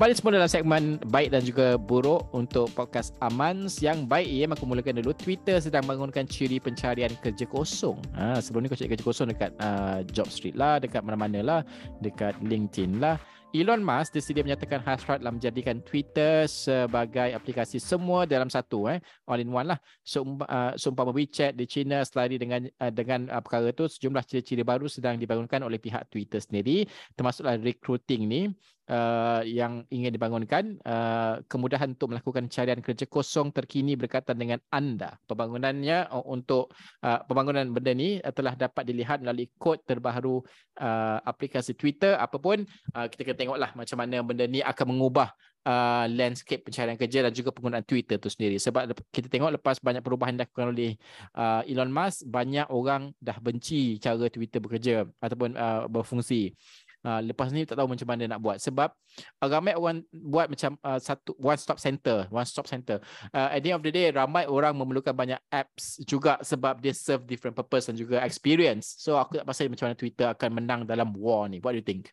Kembali 0.00 0.16
semua 0.16 0.32
dalam 0.32 0.48
segmen 0.48 0.84
baik 1.12 1.28
dan 1.28 1.44
juga 1.44 1.76
buruk 1.76 2.24
untuk 2.32 2.72
podcast 2.72 3.12
Amans 3.20 3.84
yang 3.84 4.08
baik 4.08 4.32
ya 4.32 4.48
aku 4.48 4.64
mulakan 4.64 4.96
dulu 4.96 5.12
Twitter 5.12 5.60
sedang 5.60 5.84
bangunkan 5.84 6.24
ciri 6.24 6.56
pencarian 6.56 7.12
kerja 7.20 7.44
kosong. 7.44 8.00
Ha, 8.16 8.40
sebelum 8.40 8.64
ni 8.64 8.72
kau 8.72 8.80
cari 8.80 8.96
kerja 8.96 9.04
kosong 9.04 9.28
dekat 9.28 9.52
uh, 9.60 10.00
Job 10.08 10.32
Street 10.32 10.56
lah, 10.56 10.80
dekat 10.80 11.04
mana-mana 11.04 11.44
lah, 11.44 11.60
dekat 12.00 12.32
LinkedIn 12.40 12.96
lah. 12.96 13.20
Elon 13.52 13.82
Musk 13.82 14.14
disedia 14.14 14.46
menyatakan 14.46 14.78
hasrat 14.80 15.20
dalam 15.20 15.36
menjadikan 15.36 15.82
Twitter 15.82 16.46
sebagai 16.46 17.34
aplikasi 17.34 17.82
semua 17.82 18.22
dalam 18.22 18.46
satu 18.46 18.86
eh 18.88 19.02
all 19.26 19.42
in 19.42 19.52
one 19.52 19.74
lah. 19.74 19.78
Seumpa, 20.00 20.48
uh, 20.48 21.12
WeChat 21.12 21.58
di 21.58 21.68
China 21.68 22.00
selari 22.06 22.38
dengan 22.38 22.64
uh, 22.78 22.88
dengan 22.94 23.28
uh, 23.28 23.42
perkara 23.42 23.68
itu 23.68 23.84
sejumlah 23.84 24.24
ciri-ciri 24.24 24.62
baru 24.64 24.86
sedang 24.88 25.20
dibangunkan 25.20 25.60
oleh 25.60 25.76
pihak 25.76 26.08
Twitter 26.08 26.38
sendiri 26.38 26.86
termasuklah 27.18 27.58
recruiting 27.58 28.24
ni 28.24 28.48
uh, 28.88 29.42
yang 29.44 29.84
ingin 29.92 30.14
dibangunkan 30.14 30.80
uh, 30.86 31.42
kemudahan 31.50 31.92
untuk 31.92 32.16
melakukan 32.16 32.48
carian 32.48 32.80
kerja 32.80 33.04
kosong 33.04 33.52
terkini 33.52 33.98
berkaitan 33.98 34.38
dengan 34.40 34.58
anda. 34.72 35.18
Pembangunannya 35.28 36.08
uh, 36.08 36.24
untuk 36.24 36.72
uh, 37.04 37.20
pembangunan 37.26 37.68
benda 37.68 37.92
ni 37.92 38.22
uh, 38.22 38.32
telah 38.32 38.56
dapat 38.56 38.88
dilihat 38.88 39.20
melalui 39.20 39.50
kod 39.60 39.82
terbaru 39.84 40.40
uh, 40.80 41.18
aplikasi 41.26 41.76
Twitter 41.76 42.16
apapun. 42.16 42.64
Uh, 42.94 43.06
kita 43.10 43.26
kena 43.26 43.36
tengoklah 43.36 43.70
macam 43.76 43.96
mana 44.00 44.22
benda 44.24 44.44
ni 44.48 44.64
akan 44.64 44.86
mengubah 44.96 45.34
uh, 45.66 46.06
landscape 46.08 46.64
pencarian 46.64 46.96
kerja 46.96 47.26
dan 47.26 47.32
juga 47.34 47.50
penggunaan 47.52 47.84
Twitter 47.84 48.16
tu 48.16 48.32
sendiri. 48.32 48.56
Sebab 48.56 48.94
kita 49.12 49.28
tengok 49.28 49.60
lepas 49.60 49.76
banyak 49.80 50.00
perubahan 50.00 50.36
yang 50.36 50.46
dilakukan 50.46 50.68
oleh 50.72 50.92
uh, 51.36 51.62
Elon 51.66 51.92
Musk 51.92 52.24
banyak 52.28 52.66
orang 52.70 53.12
dah 53.20 53.36
benci 53.42 54.00
cara 54.00 54.28
Twitter 54.30 54.60
bekerja 54.62 55.04
ataupun 55.20 55.56
uh, 55.56 55.84
berfungsi 55.90 56.54
Uh, 57.00 57.24
lepas 57.24 57.48
ni 57.48 57.64
tak 57.64 57.80
tahu 57.80 57.88
macam 57.88 58.04
mana 58.04 58.28
nak 58.28 58.40
buat 58.44 58.60
sebab 58.60 58.92
uh, 59.40 59.48
ramai 59.48 59.72
orang 59.72 60.04
buat 60.12 60.52
macam 60.52 60.76
uh, 60.84 61.00
satu 61.00 61.32
one 61.40 61.56
stop 61.56 61.80
center, 61.80 62.28
one 62.28 62.44
stop 62.44 62.68
center. 62.68 63.00
Uh, 63.32 63.48
at 63.48 63.64
the 63.64 63.72
end 63.72 63.80
of 63.80 63.84
the 63.84 63.88
day 63.88 64.12
ramai 64.12 64.44
orang 64.44 64.76
memerlukan 64.76 65.16
banyak 65.16 65.40
apps 65.48 65.96
juga 66.04 66.36
sebab 66.44 66.76
dia 66.76 66.92
serve 66.92 67.24
different 67.24 67.56
purpose 67.56 67.88
dan 67.88 67.96
juga 67.96 68.20
experience. 68.20 69.00
So 69.00 69.16
aku 69.16 69.40
tak 69.40 69.48
pasal 69.48 69.72
macam 69.72 69.88
mana 69.88 69.96
Twitter 69.96 70.28
akan 70.28 70.50
menang 70.60 70.80
dalam 70.84 71.16
war 71.16 71.48
ni. 71.48 71.56
What 71.64 71.72
do 71.72 71.80
you 71.80 71.86
think? 71.88 72.12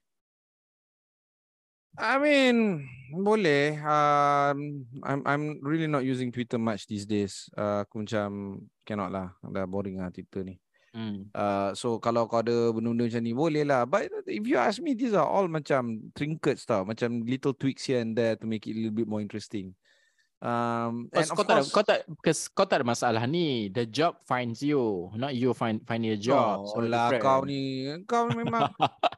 I 1.97 2.21
mean, 2.21 2.85
boleh. 3.09 3.81
Um, 3.81 4.85
I'm 5.01 5.21
I'm 5.25 5.43
really 5.65 5.89
not 5.89 6.05
using 6.05 6.29
Twitter 6.29 6.61
much 6.61 6.85
these 6.85 7.09
days. 7.09 7.49
Uh, 7.57 7.81
aku 7.81 8.05
macam 8.05 8.61
cannot 8.85 9.09
lah. 9.09 9.33
Dah 9.41 9.65
boring 9.65 9.97
lah 9.97 10.13
Twitter 10.13 10.45
ni. 10.45 10.61
Hmm. 10.97 11.29
Uh, 11.29 11.77
so 11.77 12.01
kalau 12.01 12.25
kau 12.25 12.41
ada 12.41 12.73
benda-benda 12.73 13.05
macam 13.05 13.21
ni 13.21 13.33
boleh 13.37 13.61
lah. 13.61 13.85
But 13.85 14.09
if 14.25 14.49
you 14.49 14.57
ask 14.57 14.81
me, 14.81 14.97
these 14.97 15.13
are 15.13 15.29
all 15.29 15.45
macam 15.45 16.09
trinkets 16.17 16.65
tau. 16.65 16.81
Macam 16.89 17.21
little 17.21 17.53
tweaks 17.53 17.85
here 17.85 18.01
and 18.01 18.17
there 18.17 18.33
to 18.33 18.49
make 18.49 18.65
it 18.65 18.73
a 18.73 18.81
little 18.81 18.97
bit 18.97 19.05
more 19.05 19.21
interesting. 19.21 19.77
Um, 20.38 21.09
and 21.17 21.25
Kau, 21.33 21.41
kau, 21.41 21.45
tak, 21.49 21.57
course, 21.65 21.73
kau 21.73 21.81
tak 21.81 21.99
because 22.05 22.45
kau 22.45 22.61
tak 22.69 22.77
ada 22.77 22.85
masalah 22.85 23.25
ni. 23.25 23.73
The 23.73 23.89
job 23.89 24.21
finds 24.21 24.61
you, 24.61 25.09
not 25.17 25.33
you 25.33 25.49
find 25.57 25.81
find 25.81 26.05
a 26.05 26.13
job. 26.13 26.61
Oh 26.61 26.77
So 26.77 26.85
lah 26.85 27.09
kau 27.17 27.41
ni 27.41 27.89
Kau 28.05 28.29
memang 28.29 28.69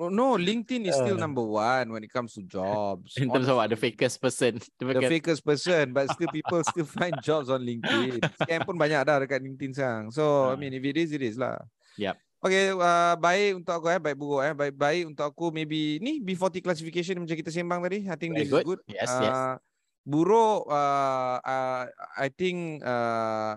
No 0.00 0.40
LinkedIn 0.40 0.88
is 0.88 0.96
still 0.96 1.20
Uh. 1.20 1.24
number 1.24 1.44
one 1.44 1.92
When 1.92 2.00
it 2.00 2.08
comes 2.08 2.32
to 2.36 2.42
jobs 2.42 3.12
In 3.20 3.28
terms 3.28 3.44
of 3.44 3.60
what, 3.60 3.68
the 3.68 3.76
fakest 3.76 4.24
person. 4.24 4.56
The 4.80 4.88
The 4.98 5.04
fakest- 5.04 5.44
person 5.44 5.92
But 5.92 6.08
still 6.16 6.32
people 6.32 6.64
Still 6.64 6.88
find 6.88 7.12
jobs 7.20 7.52
on 7.52 7.60
LinkedIn 7.60 8.24
Scam 8.40 8.64
pun 8.64 8.80
banyak 8.80 9.04
dah 9.04 9.20
Dekat 9.20 9.44
LinkedIn 9.44 9.76
sekarang 9.76 10.04
So 10.16 10.48
I 10.48 10.56
Ah. 10.56 10.56
mean 10.56 10.72
if 10.72 10.80
it 10.80 10.96
is 10.96 11.12
It 11.12 11.20
is 11.22 11.36
lah 11.36 11.60
Yup. 12.00 12.16
Okay 12.40 12.72
uh, 12.72 13.14
Baik 13.16 13.60
untuk 13.60 13.72
aku 13.78 13.92
eh 13.92 14.00
Baik 14.00 14.16
buruk 14.16 14.40
eh 14.42 14.52
Baik 14.52 14.74
baik 14.74 15.02
untuk 15.12 15.28
aku 15.28 15.52
Maybe 15.52 16.00
Ni 16.00 16.20
B40 16.20 16.64
classification 16.64 17.20
Macam 17.20 17.36
kita 17.36 17.52
sembang 17.52 17.84
tadi 17.84 18.08
I 18.08 18.16
think 18.16 18.32
Very 18.32 18.48
this 18.48 18.52
good. 18.52 18.64
is 18.64 18.68
good 18.68 18.80
Yes, 18.88 19.12
yes. 19.12 19.38
Uh, 20.04 20.10
Buruk 20.10 20.68
uh, 20.68 21.40
uh, 21.40 21.84
I 22.16 22.28
think 22.28 22.84
uh, 22.84 23.56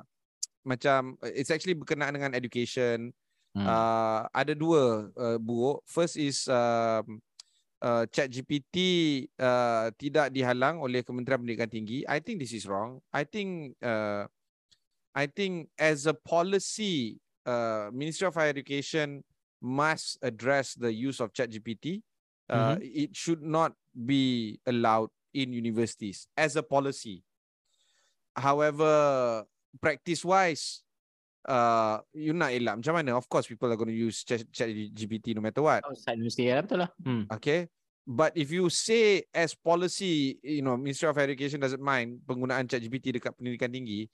Macam 0.68 1.16
It's 1.24 1.52
actually 1.52 1.76
berkenaan 1.76 2.16
dengan 2.16 2.36
education 2.36 3.12
Hmm. 3.58 3.66
uh, 3.66 4.22
ada 4.38 4.54
dua 4.54 5.10
uh, 5.18 5.42
buruk. 5.42 5.82
First 5.90 6.14
is 6.14 6.46
um, 6.46 7.18
uh, 7.82 8.06
ChatGPT 8.06 8.78
uh, 9.42 9.90
tidak 9.98 10.30
dihalang 10.30 10.78
oleh 10.78 11.02
Kementerian 11.02 11.42
Pendidikan 11.42 11.66
Tinggi. 11.66 12.06
I 12.06 12.22
think 12.22 12.38
this 12.38 12.54
is 12.54 12.70
wrong. 12.70 13.02
I 13.10 13.26
think 13.26 13.74
uh, 13.82 14.30
I 15.18 15.26
think 15.26 15.74
as 15.82 16.06
a 16.06 16.14
policy, 16.14 17.18
uh, 17.50 17.90
Ministry 17.90 18.30
of 18.30 18.38
Higher 18.38 18.54
Education 18.54 19.26
must 19.58 20.22
address 20.22 20.78
the 20.78 20.94
use 20.94 21.18
of 21.18 21.34
ChatGPT. 21.34 22.06
Uh, 22.46 22.78
It 22.78 23.18
should 23.18 23.42
not 23.42 23.74
be 23.98 24.62
allowed 24.70 25.10
in 25.38 25.54
universities 25.54 26.26
as 26.34 26.58
a 26.58 26.66
policy. 26.66 27.22
However, 28.34 29.46
practice-wise, 29.82 30.82
uh, 31.46 32.02
you 32.14 32.34
nak 32.34 32.54
elak 32.54 32.82
macam 32.82 32.94
mana? 32.98 33.18
Of 33.18 33.30
course, 33.30 33.46
people 33.50 33.70
are 33.70 33.78
going 33.78 33.94
to 33.94 33.98
use 33.98 34.22
Chat 34.26 34.46
Chat 34.50 34.70
GPT 34.70 35.34
no 35.38 35.42
matter 35.42 35.62
what. 35.62 35.86
Outside 35.86 36.18
universiti 36.18 36.50
lah, 36.50 36.62
betul 36.66 36.80
lah. 36.86 36.90
Hmm. 37.02 37.26
Okay. 37.34 37.70
But 38.08 38.40
if 38.40 38.50
you 38.56 38.72
say 38.72 39.28
as 39.36 39.52
policy, 39.52 40.40
you 40.40 40.64
know, 40.64 40.80
Ministry 40.80 41.12
of 41.12 41.18
Education 41.20 41.60
doesn't 41.60 41.84
mind 41.84 42.24
penggunaan 42.24 42.70
ChatGPT 42.72 43.20
dekat 43.20 43.36
pendidikan 43.36 43.68
tinggi, 43.68 44.08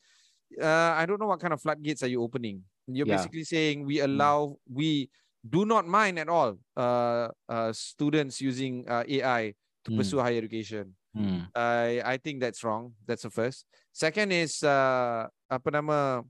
uh, 0.57 0.97
I 0.97 1.05
don't 1.05 1.21
know 1.21 1.29
what 1.29 1.37
kind 1.37 1.53
of 1.53 1.61
floodgates 1.61 2.01
are 2.01 2.09
you 2.09 2.23
opening. 2.25 2.65
You're 2.89 3.05
Yeah. 3.05 3.21
basically 3.21 3.45
saying 3.45 3.85
we 3.85 4.01
allow, 4.01 4.57
we 4.65 5.13
do 5.45 5.67
not 5.67 5.85
mind 5.85 6.17
at 6.17 6.25
all 6.31 6.57
uh, 6.73 7.29
uh, 7.45 7.69
students 7.69 8.41
using 8.41 8.87
uh, 8.89 9.05
AI 9.05 9.53
to 9.85 9.93
Hmm. 9.93 9.99
pursue 10.01 10.23
higher 10.25 10.41
education. 10.41 10.97
Hmm. 11.13 11.45
I 11.53 12.01
I 12.01 12.15
think 12.17 12.41
that's 12.41 12.65
wrong. 12.65 12.97
That's 13.05 13.21
the 13.21 13.29
first. 13.29 13.69
Second 13.93 14.33
is 14.33 14.65
uh, 14.65 15.29
apa 15.45 15.67
nama 15.69 16.25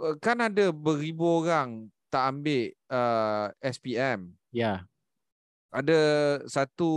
uh, 0.00 0.14
kan 0.16 0.40
ada 0.40 0.72
beribu 0.72 1.44
orang 1.44 1.92
tak 2.08 2.24
ambil 2.32 2.72
uh, 2.88 3.52
SPM. 3.60 4.32
Yeah. 4.48 4.88
Ada 5.68 5.98
satu 6.48 6.88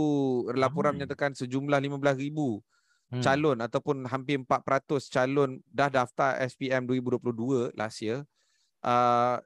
laporan 0.56 0.96
Ramai. 0.96 1.04
menyatakan 1.04 1.36
sejumlah 1.36 1.78
15,000 1.84 2.64
Hmm. 3.10 3.18
calon 3.26 3.58
ataupun 3.58 4.06
hampir 4.06 4.38
4% 4.38 5.10
calon 5.10 5.58
dah 5.66 5.90
daftar 5.90 6.38
SPM 6.46 6.86
2022 6.86 7.74
last 7.74 7.98
year 8.06 8.22
uh, 8.86 9.42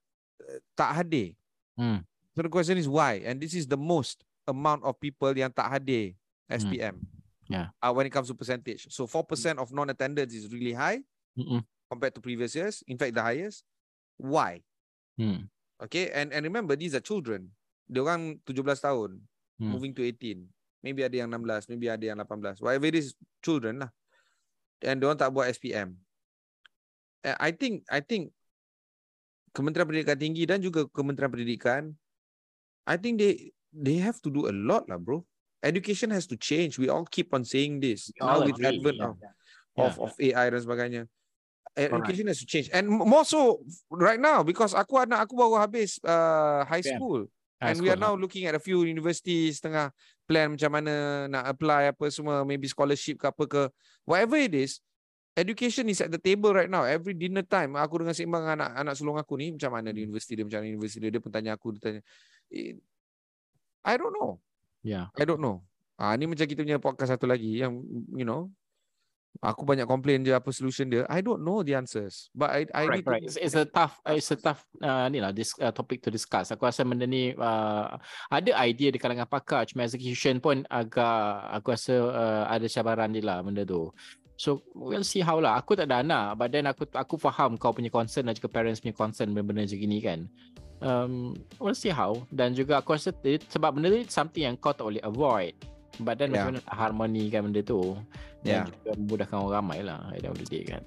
tak 0.77 0.91
hadir. 0.93 1.33
Hmm. 1.73 2.05
So 2.37 2.45
the 2.45 2.53
question 2.53 2.77
is 2.77 2.85
why? 2.85 3.25
And 3.25 3.41
this 3.41 3.57
is 3.57 3.65
the 3.65 3.81
most 3.81 4.21
amount 4.45 4.85
of 4.85 5.01
people 5.01 5.33
yang 5.33 5.49
tak 5.49 5.73
hadir 5.73 6.13
SPM. 6.45 7.01
Hmm. 7.01 7.24
Yeah. 7.49 7.69
Uh, 7.83 7.93
when 7.93 8.07
it 8.07 8.13
comes 8.13 8.29
to 8.29 8.35
percentage. 8.35 8.89
So 8.89 9.07
4% 9.07 9.61
of 9.61 9.73
non-attendance 9.73 10.33
is 10.33 10.49
really 10.49 10.73
high 10.73 11.05
Mm-mm. 11.37 11.61
compared 11.91 12.15
to 12.17 12.21
previous 12.25 12.57
years. 12.57 12.81
In 12.89 12.97
fact, 12.97 13.15
the 13.15 13.23
highest. 13.23 13.65
Why? 14.17 14.63
Hmm. 15.19 15.51
Okay, 15.83 16.09
and 16.15 16.31
and 16.31 16.47
remember 16.47 16.79
these 16.79 16.95
are 16.95 17.03
children. 17.03 17.51
Dia 17.91 18.01
orang 18.01 18.39
17 18.47 18.81
tahun, 18.81 19.21
Hmm. 19.55 19.71
moving 19.71 19.95
to 19.95 20.03
18. 20.03 20.47
Maybe 20.83 21.07
ada 21.07 21.15
yang 21.15 21.31
16, 21.31 21.71
maybe 21.71 21.87
ada 21.87 22.03
yang 22.03 22.19
18. 22.19 22.59
Whatever 22.59 22.87
it 22.91 22.99
is, 22.99 23.15
children 23.43 23.87
lah. 23.87 23.91
And 24.83 24.99
dia 24.99 25.07
orang 25.07 25.21
tak 25.21 25.31
buat 25.31 25.47
SPM. 25.51 25.95
I 27.25 27.57
think 27.57 27.89
I 27.89 28.05
think 28.05 28.37
Kementerian 29.57 29.89
Pendidikan 29.89 30.19
Tinggi 30.21 30.45
dan 30.45 30.61
juga 30.61 30.85
Kementerian 30.93 31.33
Pendidikan 31.33 31.83
I 32.85 33.01
think 33.01 33.17
they 33.17 33.55
they 33.73 33.97
have 33.97 34.21
to 34.21 34.29
do 34.29 34.45
a 34.45 34.53
lot 34.53 34.85
lah 34.93 35.01
bro. 35.01 35.25
Education 35.65 36.13
has 36.13 36.29
to 36.29 36.37
change. 36.37 36.77
We 36.77 36.93
all 36.93 37.09
keep 37.09 37.33
on 37.33 37.43
saying 37.49 37.81
this. 37.81 38.13
We 38.13 38.21
Now 38.21 38.45
with 38.45 38.61
agree, 38.61 38.69
advent 38.69 39.01
yeah. 39.01 39.09
of, 39.09 39.17
of 39.81 39.93
Yeah. 39.97 40.05
of 40.05 40.13
AI 40.21 40.47
dan 40.53 40.61
sebagainya. 40.61 41.03
Education 41.75 42.29
has 42.29 42.39
to 42.39 42.47
change. 42.47 42.69
And 42.71 42.87
more 42.87 43.25
so 43.25 43.65
right 43.91 44.21
now 44.21 44.45
because 44.45 44.77
aku 44.77 45.01
anak 45.01 45.27
aku 45.27 45.35
baru 45.35 45.59
habis 45.59 45.97
uh, 46.05 46.63
high 46.69 46.85
Yeah. 46.85 47.01
school. 47.01 47.27
High 47.59 47.73
and 47.73 47.81
we 47.81 47.89
are 47.89 47.97
school, 47.97 48.13
now 48.13 48.21
looking 48.21 48.45
at 48.45 48.53
a 48.53 48.61
few 48.61 48.85
universities 48.85 49.57
tengah 49.59 49.89
plan 50.29 50.53
macam 50.53 50.69
mana 50.69 51.25
nak 51.33 51.49
apply 51.49 51.97
apa 51.97 52.13
semua 52.13 52.45
maybe 52.45 52.69
scholarship 52.69 53.17
ke 53.17 53.27
apa 53.29 53.45
ke 53.49 53.63
whatever 54.05 54.37
it 54.37 54.53
is 54.53 54.85
education 55.37 55.89
is 55.91 56.01
at 56.01 56.11
the 56.13 56.21
table 56.21 56.55
right 56.55 56.71
now 56.71 56.87
every 56.87 57.13
dinner 57.13 57.43
time 57.43 57.75
aku 57.75 58.01
dengan 58.01 58.15
dengan 58.15 58.43
anak 58.55 58.71
anak 58.79 58.95
sulung 58.95 59.19
aku 59.19 59.35
ni 59.35 59.51
macam 59.53 59.75
mana 59.75 59.91
di 59.91 60.07
universiti 60.07 60.39
dia 60.39 60.45
macam 60.47 60.63
mana 60.63 60.71
universiti 60.77 61.01
dia 61.03 61.11
dia 61.11 61.23
pun 61.23 61.33
tanya 61.33 61.57
aku 61.57 61.75
dia 61.77 61.81
tanya 61.83 62.03
Eh, 62.53 62.77
I 63.83 63.95
don't 63.97 64.13
know 64.13 64.39
Yeah. 64.85 65.09
I 65.17 65.25
don't 65.25 65.41
know 65.41 65.65
ah 65.97 66.13
ni 66.19 66.29
macam 66.29 66.45
kita 66.45 66.61
punya 66.61 66.83
podcast 66.83 67.17
satu 67.17 67.25
lagi 67.25 67.63
yang 67.63 67.81
you 68.13 68.27
know 68.27 68.51
aku 69.43 69.67
banyak 69.67 69.87
complain 69.87 70.23
je 70.23 70.31
apa 70.31 70.47
solution 70.55 70.87
dia 70.87 71.03
I 71.11 71.19
don't 71.19 71.43
know 71.43 71.63
the 71.67 71.75
answers 71.75 72.31
but 72.35 72.55
I 72.55 72.67
I 72.71 72.87
Correct, 72.87 72.95
need 72.95 73.03
to 73.03 73.09
correct. 73.11 73.25
It's, 73.27 73.39
it's 73.39 73.59
a 73.59 73.67
tough, 73.67 73.99
uh, 74.07 74.15
it's 74.15 74.31
a 74.31 74.39
tough 74.39 74.63
uh, 74.79 75.11
ni 75.11 75.19
lah, 75.19 75.35
this 75.35 75.55
uh, 75.59 75.75
topic 75.75 76.07
to 76.07 76.11
discuss. 76.11 76.55
Aku 76.55 76.67
rasa 76.67 76.87
benda 76.87 77.03
ni 77.03 77.35
uh, 77.35 77.99
ada 78.31 78.51
idea 78.63 78.95
di 78.95 78.99
kalangan 79.03 79.27
pakar, 79.27 79.67
cuma 79.67 79.87
execution 79.87 80.39
pun 80.39 80.63
agak, 80.71 81.51
aku 81.51 81.75
rasa 81.75 81.95
uh, 81.99 82.45
ada 82.47 82.67
cabaran 82.71 83.11
dia 83.11 83.27
lah 83.27 83.43
benda 83.43 83.67
tu. 83.67 83.91
So 84.35 84.67
we'll 84.75 85.07
see 85.07 85.23
how 85.23 85.39
lah. 85.39 85.59
Aku 85.63 85.79
tak 85.79 85.91
ada 85.91 86.03
anak, 86.03 86.39
but 86.39 86.51
then 86.51 86.67
aku 86.67 86.87
aku 86.91 87.15
faham 87.19 87.55
kau 87.55 87.71
punya 87.71 87.91
concern 87.91 88.27
dan 88.27 88.35
juga 88.35 88.51
parents 88.51 88.83
punya 88.83 88.95
concern 88.95 89.31
benda-benda 89.31 89.67
macam 89.67 89.79
gini 89.79 89.99
kan. 90.03 90.27
Um, 90.85 91.33
we'll 91.57 91.73
see 91.73 91.89
how. 91.89 92.21
Dan 92.29 92.53
juga 92.53 92.85
aku 92.85 92.93
rasa 92.93 93.09
sebab 93.49 93.81
benda 93.81 93.89
ni 93.89 94.05
something 94.05 94.45
yang 94.45 94.57
kau 94.61 94.77
tak 94.77 94.85
boleh 94.85 95.01
avoid. 95.01 95.57
But 95.97 96.21
then 96.21 96.35
Yeah. 96.35 96.45
macam 96.45 96.61
mana 96.61 96.61
harmonikan 96.69 97.41
benda 97.49 97.65
tu 97.65 97.97
Yeah. 98.45 98.69
dan 98.69 98.75
juga 98.77 98.91
memudahkan 99.01 99.37
orang 99.41 99.53
ramai 99.57 99.79
lah 99.81 100.01
at 100.13 100.21
the 100.21 100.29
end 100.29 100.69
kan. 100.69 100.83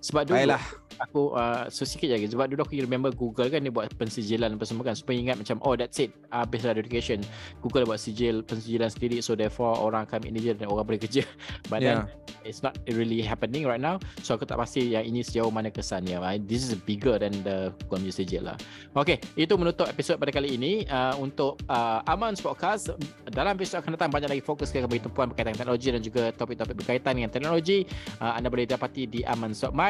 Sebab 0.00 0.28
dulu 0.28 0.36
Baiklah. 0.36 0.62
aku 1.00 1.32
uh, 1.32 1.64
so 1.72 1.88
sikit 1.88 2.12
je 2.12 2.28
sebab 2.28 2.52
dulu 2.52 2.60
aku 2.60 2.76
remember 2.76 3.08
Google 3.14 3.48
kan 3.48 3.64
dia 3.64 3.72
buat 3.72 3.88
pensijilan 3.96 4.58
apa 4.58 4.64
semua 4.66 4.84
kan. 4.84 4.98
Supaya 4.98 5.16
ingat 5.16 5.36
macam 5.38 5.56
oh 5.62 5.78
that's 5.78 5.96
it. 6.02 6.10
Habis 6.28 6.66
dah 6.66 6.74
education. 6.74 7.22
Google 7.64 7.86
buat 7.86 8.02
sijil 8.02 8.42
pensijilan 8.44 8.90
sendiri. 8.90 9.22
So 9.24 9.38
therefore 9.38 9.78
orang 9.78 10.10
akan 10.10 10.26
je 10.36 10.52
dan 10.56 10.66
orang 10.66 10.84
boleh 10.88 11.00
kerja. 11.00 11.22
But 11.70 11.80
Yeah. 11.80 12.04
then 12.04 12.44
it's 12.44 12.60
not 12.60 12.76
really 12.90 13.24
happening 13.24 13.64
right 13.64 13.80
now. 13.80 13.96
So 14.20 14.36
aku 14.36 14.44
tak 14.44 14.60
pasti 14.60 14.92
yang 14.92 15.08
ini 15.08 15.24
sejauh 15.24 15.48
mana 15.48 15.72
kesannya. 15.72 16.20
Uh, 16.20 16.36
this 16.42 16.66
is 16.66 16.76
bigger 16.76 17.16
than 17.16 17.32
the 17.46 17.72
Google 17.86 18.00
punya 18.00 18.16
sijil 18.16 18.42
lah. 18.48 18.56
Okay, 18.96 19.20
itu 19.36 19.52
menutup 19.60 19.86
episod 19.86 20.16
pada 20.16 20.32
kali 20.32 20.56
ini. 20.56 20.88
Uh, 20.88 21.14
untuk 21.20 21.60
uh, 21.68 22.00
Aman's 22.08 22.40
Podcast. 22.40 22.90
Dalam 23.28 23.54
episod 23.54 23.84
akan 23.84 23.94
datang 23.94 24.10
banyak 24.10 24.32
lagi 24.32 24.42
fokus 24.42 24.72
ke 24.72 24.80
bagi 24.82 25.04
tumpuan 25.04 25.28
berkaitan 25.30 25.54
teknologi 25.54 25.92
dan 25.92 26.02
juga 26.02 26.32
topik-topik 26.34 26.74
berkaitan 26.80 27.12
dengan 27.20 27.30
teknologi. 27.30 27.84
Uh, 28.18 28.32
anda 28.34 28.48
boleh 28.48 28.64
dapati 28.64 29.04
di 29.06 29.20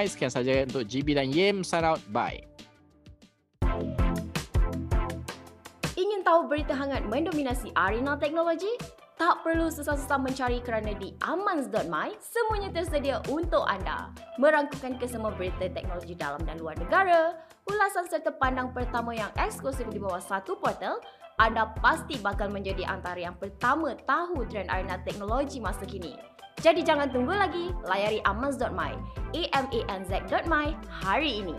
Aman.my. 0.00 0.08
Sekian 0.08 0.32
saja 0.32 0.64
untuk 0.64 0.88
GB 0.88 1.12
dan 1.12 1.28
Yim. 1.28 1.60
Sign 1.60 1.84
out. 1.84 2.00
Bye. 2.08 2.48
Ingin 6.00 6.24
tahu 6.24 6.48
berita 6.48 6.72
hangat 6.72 7.04
mendominasi 7.04 7.76
arena 7.76 8.16
teknologi? 8.16 8.70
Tak 9.20 9.44
perlu 9.44 9.68
susah-susah 9.68 10.16
mencari 10.16 10.64
kerana 10.64 10.96
di 10.96 11.12
amans.my 11.20 12.08
semuanya 12.24 12.72
tersedia 12.72 13.20
untuk 13.28 13.60
anda. 13.68 14.08
Merangkukan 14.40 14.96
kesemua 14.96 15.36
berita 15.36 15.68
teknologi 15.68 16.16
dalam 16.16 16.40
dan 16.48 16.56
luar 16.56 16.80
negara, 16.80 17.36
ulasan 17.68 18.08
serta 18.08 18.32
pandang 18.32 18.72
pertama 18.72 19.12
yang 19.12 19.28
eksklusif 19.36 19.84
di 19.92 20.00
bawah 20.00 20.24
satu 20.24 20.56
portal, 20.56 21.04
anda 21.36 21.68
pasti 21.84 22.16
bakal 22.16 22.48
menjadi 22.48 22.88
antara 22.88 23.20
yang 23.20 23.36
pertama 23.36 23.92
tahu 24.08 24.40
trend 24.48 24.72
arena 24.72 24.96
teknologi 25.04 25.60
masa 25.60 25.84
kini. 25.84 26.16
Jadi 26.60 26.84
jangan 26.84 27.08
tunggu 27.08 27.32
lagi, 27.32 27.72
layari 27.88 28.20
amaz.my, 28.28 28.92
amanz.my 29.32 30.66
hari 30.92 31.40
ini. 31.40 31.56